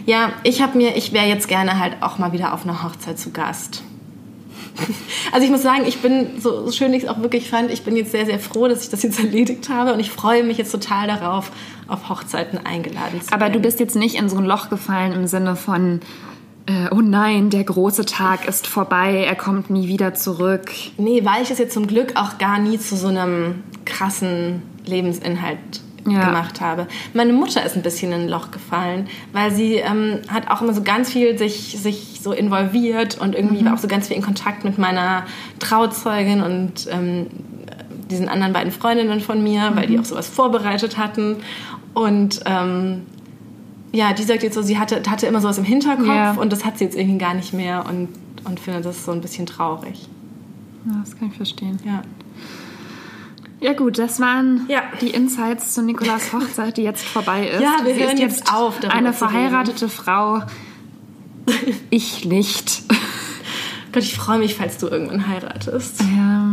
Ja, 0.06 0.32
ich 0.44 0.62
habe 0.62 0.78
mir, 0.78 0.96
ich 0.96 1.12
wäre 1.12 1.26
jetzt 1.26 1.50
gerne 1.50 1.80
halt 1.80 1.98
auch 2.00 2.18
mal 2.18 2.32
wieder 2.32 2.54
auf 2.54 2.64
einer 2.64 2.82
Hochzeit 2.82 3.20
zu 3.20 3.32
Gast. 3.32 3.84
Also 5.34 5.44
ich 5.44 5.52
muss 5.52 5.62
sagen, 5.62 5.84
ich 5.86 5.98
bin, 5.98 6.40
so, 6.40 6.72
schön 6.72 6.94
ich 6.94 7.04
es 7.04 7.10
auch 7.10 7.20
wirklich 7.22 7.50
fand, 7.50 7.70
ich 7.70 7.84
bin 7.84 7.98
jetzt 7.98 8.12
sehr, 8.12 8.26
sehr 8.26 8.40
froh, 8.40 8.70
dass 8.70 8.84
ich 8.84 8.90
das 8.90 9.04
jetzt 9.04 9.20
erledigt 9.24 9.68
habe 9.68 9.94
und 9.94 10.00
ich 10.00 10.10
freue 10.10 10.44
mich 10.44 10.58
jetzt 10.58 10.72
total 10.72 11.08
darauf, 11.08 11.52
auf 11.90 12.08
Hochzeiten 12.08 12.58
eingeladen 12.66 13.20
zu 13.20 13.30
werden. 13.30 13.34
Aber 13.34 13.50
du 13.50 13.60
bist 13.60 13.82
jetzt 13.82 13.98
nicht 13.98 14.16
in 14.16 14.30
so 14.30 14.38
ein 14.38 14.46
Loch 14.46 14.70
gefallen 14.70 15.12
im 15.12 15.28
Sinne 15.28 15.58
von, 15.58 16.00
äh, 16.68 16.90
oh 16.92 17.02
nein, 17.02 17.50
der 17.50 17.64
große 17.64 18.06
Tag 18.06 18.48
ist 18.48 18.68
vorbei, 18.68 19.24
er 19.26 19.36
kommt 19.36 19.70
nie 19.70 19.88
wieder 19.88 20.14
zurück. 20.14 20.70
Nee, 20.98 21.24
weil 21.24 21.42
ich 21.42 21.50
es 21.50 21.58
jetzt 21.58 21.74
zum 21.74 21.88
Glück 21.88 22.16
auch 22.16 22.38
gar 22.38 22.60
nie 22.60 22.78
zu 22.78 22.96
so 22.96 23.08
einem 23.08 23.64
krassen 23.86 24.62
Lebensinhalt 24.86 25.58
ja. 26.06 26.26
gemacht 26.26 26.62
habe. 26.62 26.88
Meine 27.14 27.34
Mutter 27.34 27.66
ist 27.66 27.76
ein 27.76 27.84
bisschen 27.84 28.12
in 28.12 28.22
ein 28.22 28.30
Loch 28.30 28.52
gefallen, 28.52 29.08
weil 29.32 29.52
sie 29.52 29.76
ähm, 29.76 30.20
hat 30.28 30.50
auch 30.50 30.62
immer 30.62 30.74
so 30.74 30.84
ganz 30.84 31.12
viel 31.12 31.38
sich, 31.38 31.78
sich 31.80 32.20
so 32.22 32.34
involviert 32.34 33.18
und 33.18 33.34
irgendwie 33.34 33.62
mhm. 33.62 33.68
war 33.68 33.74
auch 33.76 33.80
so 33.80 33.88
ganz 33.88 34.08
viel 34.08 34.18
in 34.18 34.24
Kontakt 34.24 34.64
mit 34.64 34.78
meiner 34.78 35.26
Trauzeugin 35.60 36.42
und 36.42 36.88
ähm, 36.92 37.28
diesen 38.10 38.30
anderen 38.30 38.54
beiden 38.54 38.72
Freundinnen 38.72 39.22
von 39.22 39.42
mir, 39.42 39.72
mhm. 39.72 39.76
weil 39.76 39.88
die 39.88 39.96
mhm. 39.96 40.02
auch 40.02 40.06
sowas 40.06 40.28
vorbereitet 40.28 40.98
hatten. 40.98 41.38
Und 41.94 42.42
ähm, 42.46 43.04
ja, 43.92 44.14
die 44.14 44.24
sagt 44.24 44.44
jetzt 44.44 44.56
so, 44.56 44.62
sie 44.62 44.78
hatte, 44.78 45.02
hatte 45.10 45.28
immer 45.28 45.42
sowas 45.42 45.58
im 45.58 45.64
Hinterkopf 45.64 46.08
ja. 46.08 46.32
und 46.34 46.52
das 46.52 46.66
hat 46.66 46.78
sie 46.78 46.86
jetzt 46.86 46.98
irgendwie 46.98 47.18
gar 47.18 47.34
nicht 47.34 47.54
mehr 47.54 47.86
und, 47.88 48.10
und 48.44 48.60
finde 48.60 48.82
das 48.82 49.06
so 49.06 49.12
ein 49.12 49.22
bisschen 49.22 49.46
traurig. 49.46 50.08
Ja, 50.86 50.94
das 51.04 51.18
kann 51.18 51.30
ich 51.30 51.38
verstehen. 51.38 51.80
Ja. 51.86 52.02
Ja 53.60 53.74
gut, 53.74 53.98
das 53.98 54.20
waren 54.20 54.66
ja. 54.68 54.84
die 55.02 55.10
Insights 55.10 55.74
zu 55.74 55.82
Nikolas 55.82 56.32
Hochzeit, 56.34 56.78
die 56.78 56.84
jetzt 56.84 57.04
vorbei 57.04 57.48
ist. 57.48 57.62
Ja, 57.62 57.78
wir 57.84 57.96
Sie 57.96 58.04
hören 58.04 58.18
jetzt 58.18 58.54
auf. 58.54 58.84
Eine 58.84 59.14
verheiratete 59.14 59.90
Frau. 59.90 60.42
Ich 61.90 62.26
nicht. 62.26 62.84
Gott, 63.94 64.04
ich 64.04 64.18
freue 64.18 64.38
mich, 64.38 64.56
falls 64.56 64.80
du 64.80 64.88
irgendwann 64.88 65.30
heiratest. 65.30 66.02
Ja. 66.02 66.46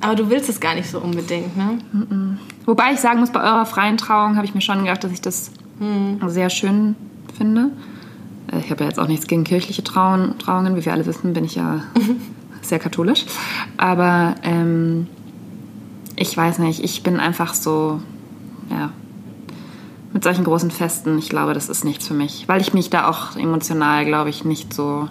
Aber 0.00 0.16
du 0.16 0.30
willst 0.30 0.48
es 0.48 0.58
gar 0.58 0.74
nicht 0.74 0.90
so 0.90 0.98
unbedingt, 0.98 1.56
ne? 1.56 1.78
Mm 1.92 2.02
-mm. 2.02 2.36
Wobei 2.66 2.92
ich 2.92 2.98
sagen 2.98 3.20
muss, 3.20 3.30
bei 3.30 3.40
eurer 3.40 3.64
freien 3.66 3.96
Trauung 3.96 4.34
habe 4.34 4.46
ich 4.46 4.52
mir 4.52 4.60
schon 4.62 4.80
gedacht, 4.80 5.04
dass 5.04 5.12
ich 5.12 5.20
das 5.20 5.52
hm. 5.78 6.20
sehr 6.28 6.50
schön 6.50 6.96
finde. 7.36 7.70
Äh, 8.52 8.58
ich 8.60 8.70
habe 8.70 8.84
ja 8.84 8.90
jetzt 8.90 8.98
auch 8.98 9.08
nichts 9.08 9.26
gegen 9.26 9.44
kirchliche 9.44 9.84
Trauungen. 9.84 10.76
Wie 10.76 10.84
wir 10.84 10.92
alle 10.92 11.06
wissen, 11.06 11.32
bin 11.32 11.44
ich 11.44 11.54
ja 11.54 11.82
sehr 12.62 12.78
katholisch. 12.78 13.26
Aber 13.76 14.34
ähm, 14.42 15.06
ich 16.16 16.36
weiß 16.36 16.58
nicht, 16.60 16.82
ich 16.82 17.02
bin 17.02 17.20
einfach 17.20 17.54
so, 17.54 18.00
ja, 18.70 18.90
mit 20.12 20.22
solchen 20.22 20.44
großen 20.44 20.70
Festen, 20.70 21.18
ich 21.18 21.28
glaube, 21.28 21.54
das 21.54 21.68
ist 21.68 21.84
nichts 21.84 22.06
für 22.06 22.14
mich. 22.14 22.44
Weil 22.46 22.60
ich 22.60 22.72
mich 22.72 22.88
da 22.88 23.08
auch 23.08 23.36
emotional, 23.36 24.04
glaube 24.04 24.30
ich, 24.30 24.44
nicht 24.44 24.72
so, 24.72 25.08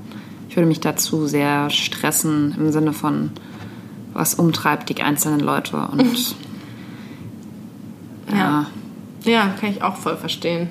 ich 0.48 0.56
würde 0.56 0.68
mich 0.68 0.80
dazu 0.80 1.28
sehr 1.28 1.70
stressen 1.70 2.56
im 2.58 2.72
Sinne 2.72 2.94
von, 2.94 3.32
was 4.14 4.36
umtreibt 4.36 4.88
die 4.90 5.02
einzelnen 5.02 5.42
Leute 5.42 5.76
und 5.92 6.02
ja. 8.32 8.38
ja. 8.38 8.66
Ja, 9.24 9.54
kann 9.60 9.70
ich 9.70 9.82
auch 9.82 9.96
voll 9.96 10.18
verstehen. 10.18 10.70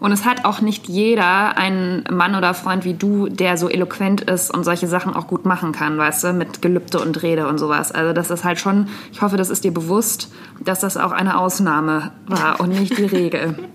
Und 0.00 0.12
es 0.12 0.24
hat 0.24 0.44
auch 0.44 0.60
nicht 0.60 0.88
jeder 0.88 1.56
einen 1.58 2.04
Mann 2.10 2.36
oder 2.36 2.54
Freund 2.54 2.84
wie 2.84 2.94
du, 2.94 3.28
der 3.28 3.56
so 3.56 3.68
eloquent 3.68 4.20
ist 4.20 4.54
und 4.54 4.62
solche 4.62 4.86
Sachen 4.86 5.14
auch 5.14 5.26
gut 5.26 5.44
machen 5.44 5.72
kann, 5.72 5.98
weißt 5.98 6.24
du, 6.24 6.32
mit 6.32 6.62
Gelübde 6.62 7.00
und 7.00 7.20
Rede 7.22 7.48
und 7.48 7.58
sowas. 7.58 7.90
Also 7.90 8.12
das 8.12 8.30
ist 8.30 8.44
halt 8.44 8.60
schon, 8.60 8.88
ich 9.12 9.22
hoffe, 9.22 9.36
das 9.36 9.50
ist 9.50 9.64
dir 9.64 9.74
bewusst, 9.74 10.32
dass 10.60 10.80
das 10.80 10.96
auch 10.96 11.10
eine 11.10 11.38
Ausnahme 11.38 12.12
war 12.26 12.60
und 12.60 12.70
nicht 12.70 12.96
die 12.96 13.04
Regel. 13.04 13.58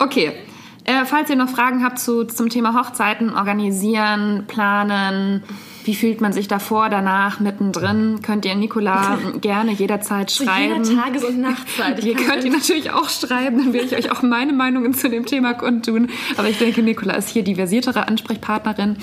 Okay. 0.00 0.32
Äh, 0.84 1.04
falls 1.04 1.28
ihr 1.28 1.36
noch 1.36 1.48
Fragen 1.48 1.84
habt 1.84 1.98
zu, 1.98 2.24
zum 2.24 2.48
Thema 2.48 2.72
Hochzeiten, 2.72 3.34
organisieren, 3.34 4.44
planen, 4.46 5.42
wie 5.88 5.94
fühlt 5.94 6.20
man 6.20 6.34
sich 6.34 6.48
davor, 6.48 6.90
danach, 6.90 7.40
mittendrin? 7.40 8.20
Könnt 8.20 8.44
ihr 8.44 8.54
Nicola 8.54 9.18
gerne 9.40 9.72
jederzeit 9.72 10.30
schreiben. 10.30 10.84
Zu 10.84 10.92
jeder 10.92 11.02
Tages- 11.02 11.24
und 11.24 11.40
Nachtzeit. 11.40 12.04
ihr 12.04 12.14
könnt 12.14 12.44
ihr 12.44 12.52
natürlich 12.52 12.90
auch 12.90 13.08
schreiben, 13.08 13.56
dann 13.56 13.72
werde 13.72 13.86
ich 13.86 13.96
euch 13.96 14.12
auch 14.12 14.20
meine 14.20 14.52
Meinungen 14.52 14.92
zu 14.92 15.08
dem 15.08 15.24
Thema 15.24 15.54
kundtun. 15.54 16.10
Aber 16.36 16.46
ich 16.46 16.58
denke, 16.58 16.82
Nicola 16.82 17.14
ist 17.14 17.30
hier 17.30 17.42
die 17.42 17.54
versiertere 17.54 18.06
Ansprechpartnerin. 18.06 18.98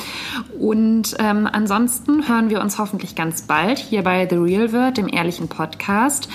Und 0.59 1.15
ähm, 1.17 1.49
ansonsten 1.51 2.27
hören 2.27 2.51
wir 2.51 2.61
uns 2.61 2.77
hoffentlich 2.77 3.15
ganz 3.15 3.41
bald 3.41 3.79
hier 3.79 4.03
bei 4.03 4.27
The 4.29 4.35
Real 4.35 4.71
Word, 4.71 4.97
dem 4.97 5.07
ehrlichen 5.07 5.47
Podcast. 5.47 6.29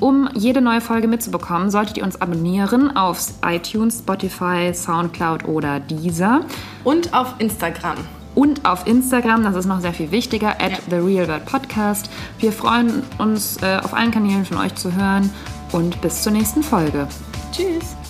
Um 0.00 0.28
jede 0.34 0.60
neue 0.60 0.80
Folge 0.80 1.06
mitzubekommen, 1.06 1.70
solltet 1.70 1.98
ihr 1.98 2.02
uns 2.02 2.20
abonnieren 2.20 2.96
auf 2.96 3.20
iTunes, 3.46 4.00
Spotify, 4.00 4.74
Soundcloud 4.74 5.44
oder 5.44 5.78
Deezer. 5.78 6.40
Und 6.82 7.14
auf 7.14 7.36
Instagram 7.38 7.98
und 8.34 8.64
auf 8.64 8.86
Instagram, 8.86 9.44
das 9.44 9.56
ist 9.56 9.66
noch 9.66 9.80
sehr 9.80 9.92
viel 9.92 10.10
wichtiger, 10.10 10.50
at 10.60 10.70
ja. 10.70 10.78
The 10.90 10.96
Real 10.96 11.28
World 11.28 11.44
Podcast. 11.44 12.10
Wir 12.38 12.52
freuen 12.52 13.02
uns, 13.18 13.58
äh, 13.62 13.78
auf 13.82 13.94
allen 13.94 14.10
Kanälen 14.10 14.44
von 14.44 14.58
euch 14.58 14.74
zu 14.74 14.94
hören 14.94 15.30
und 15.72 16.00
bis 16.00 16.22
zur 16.22 16.32
nächsten 16.32 16.62
Folge. 16.62 17.06
Tschüss. 17.52 18.01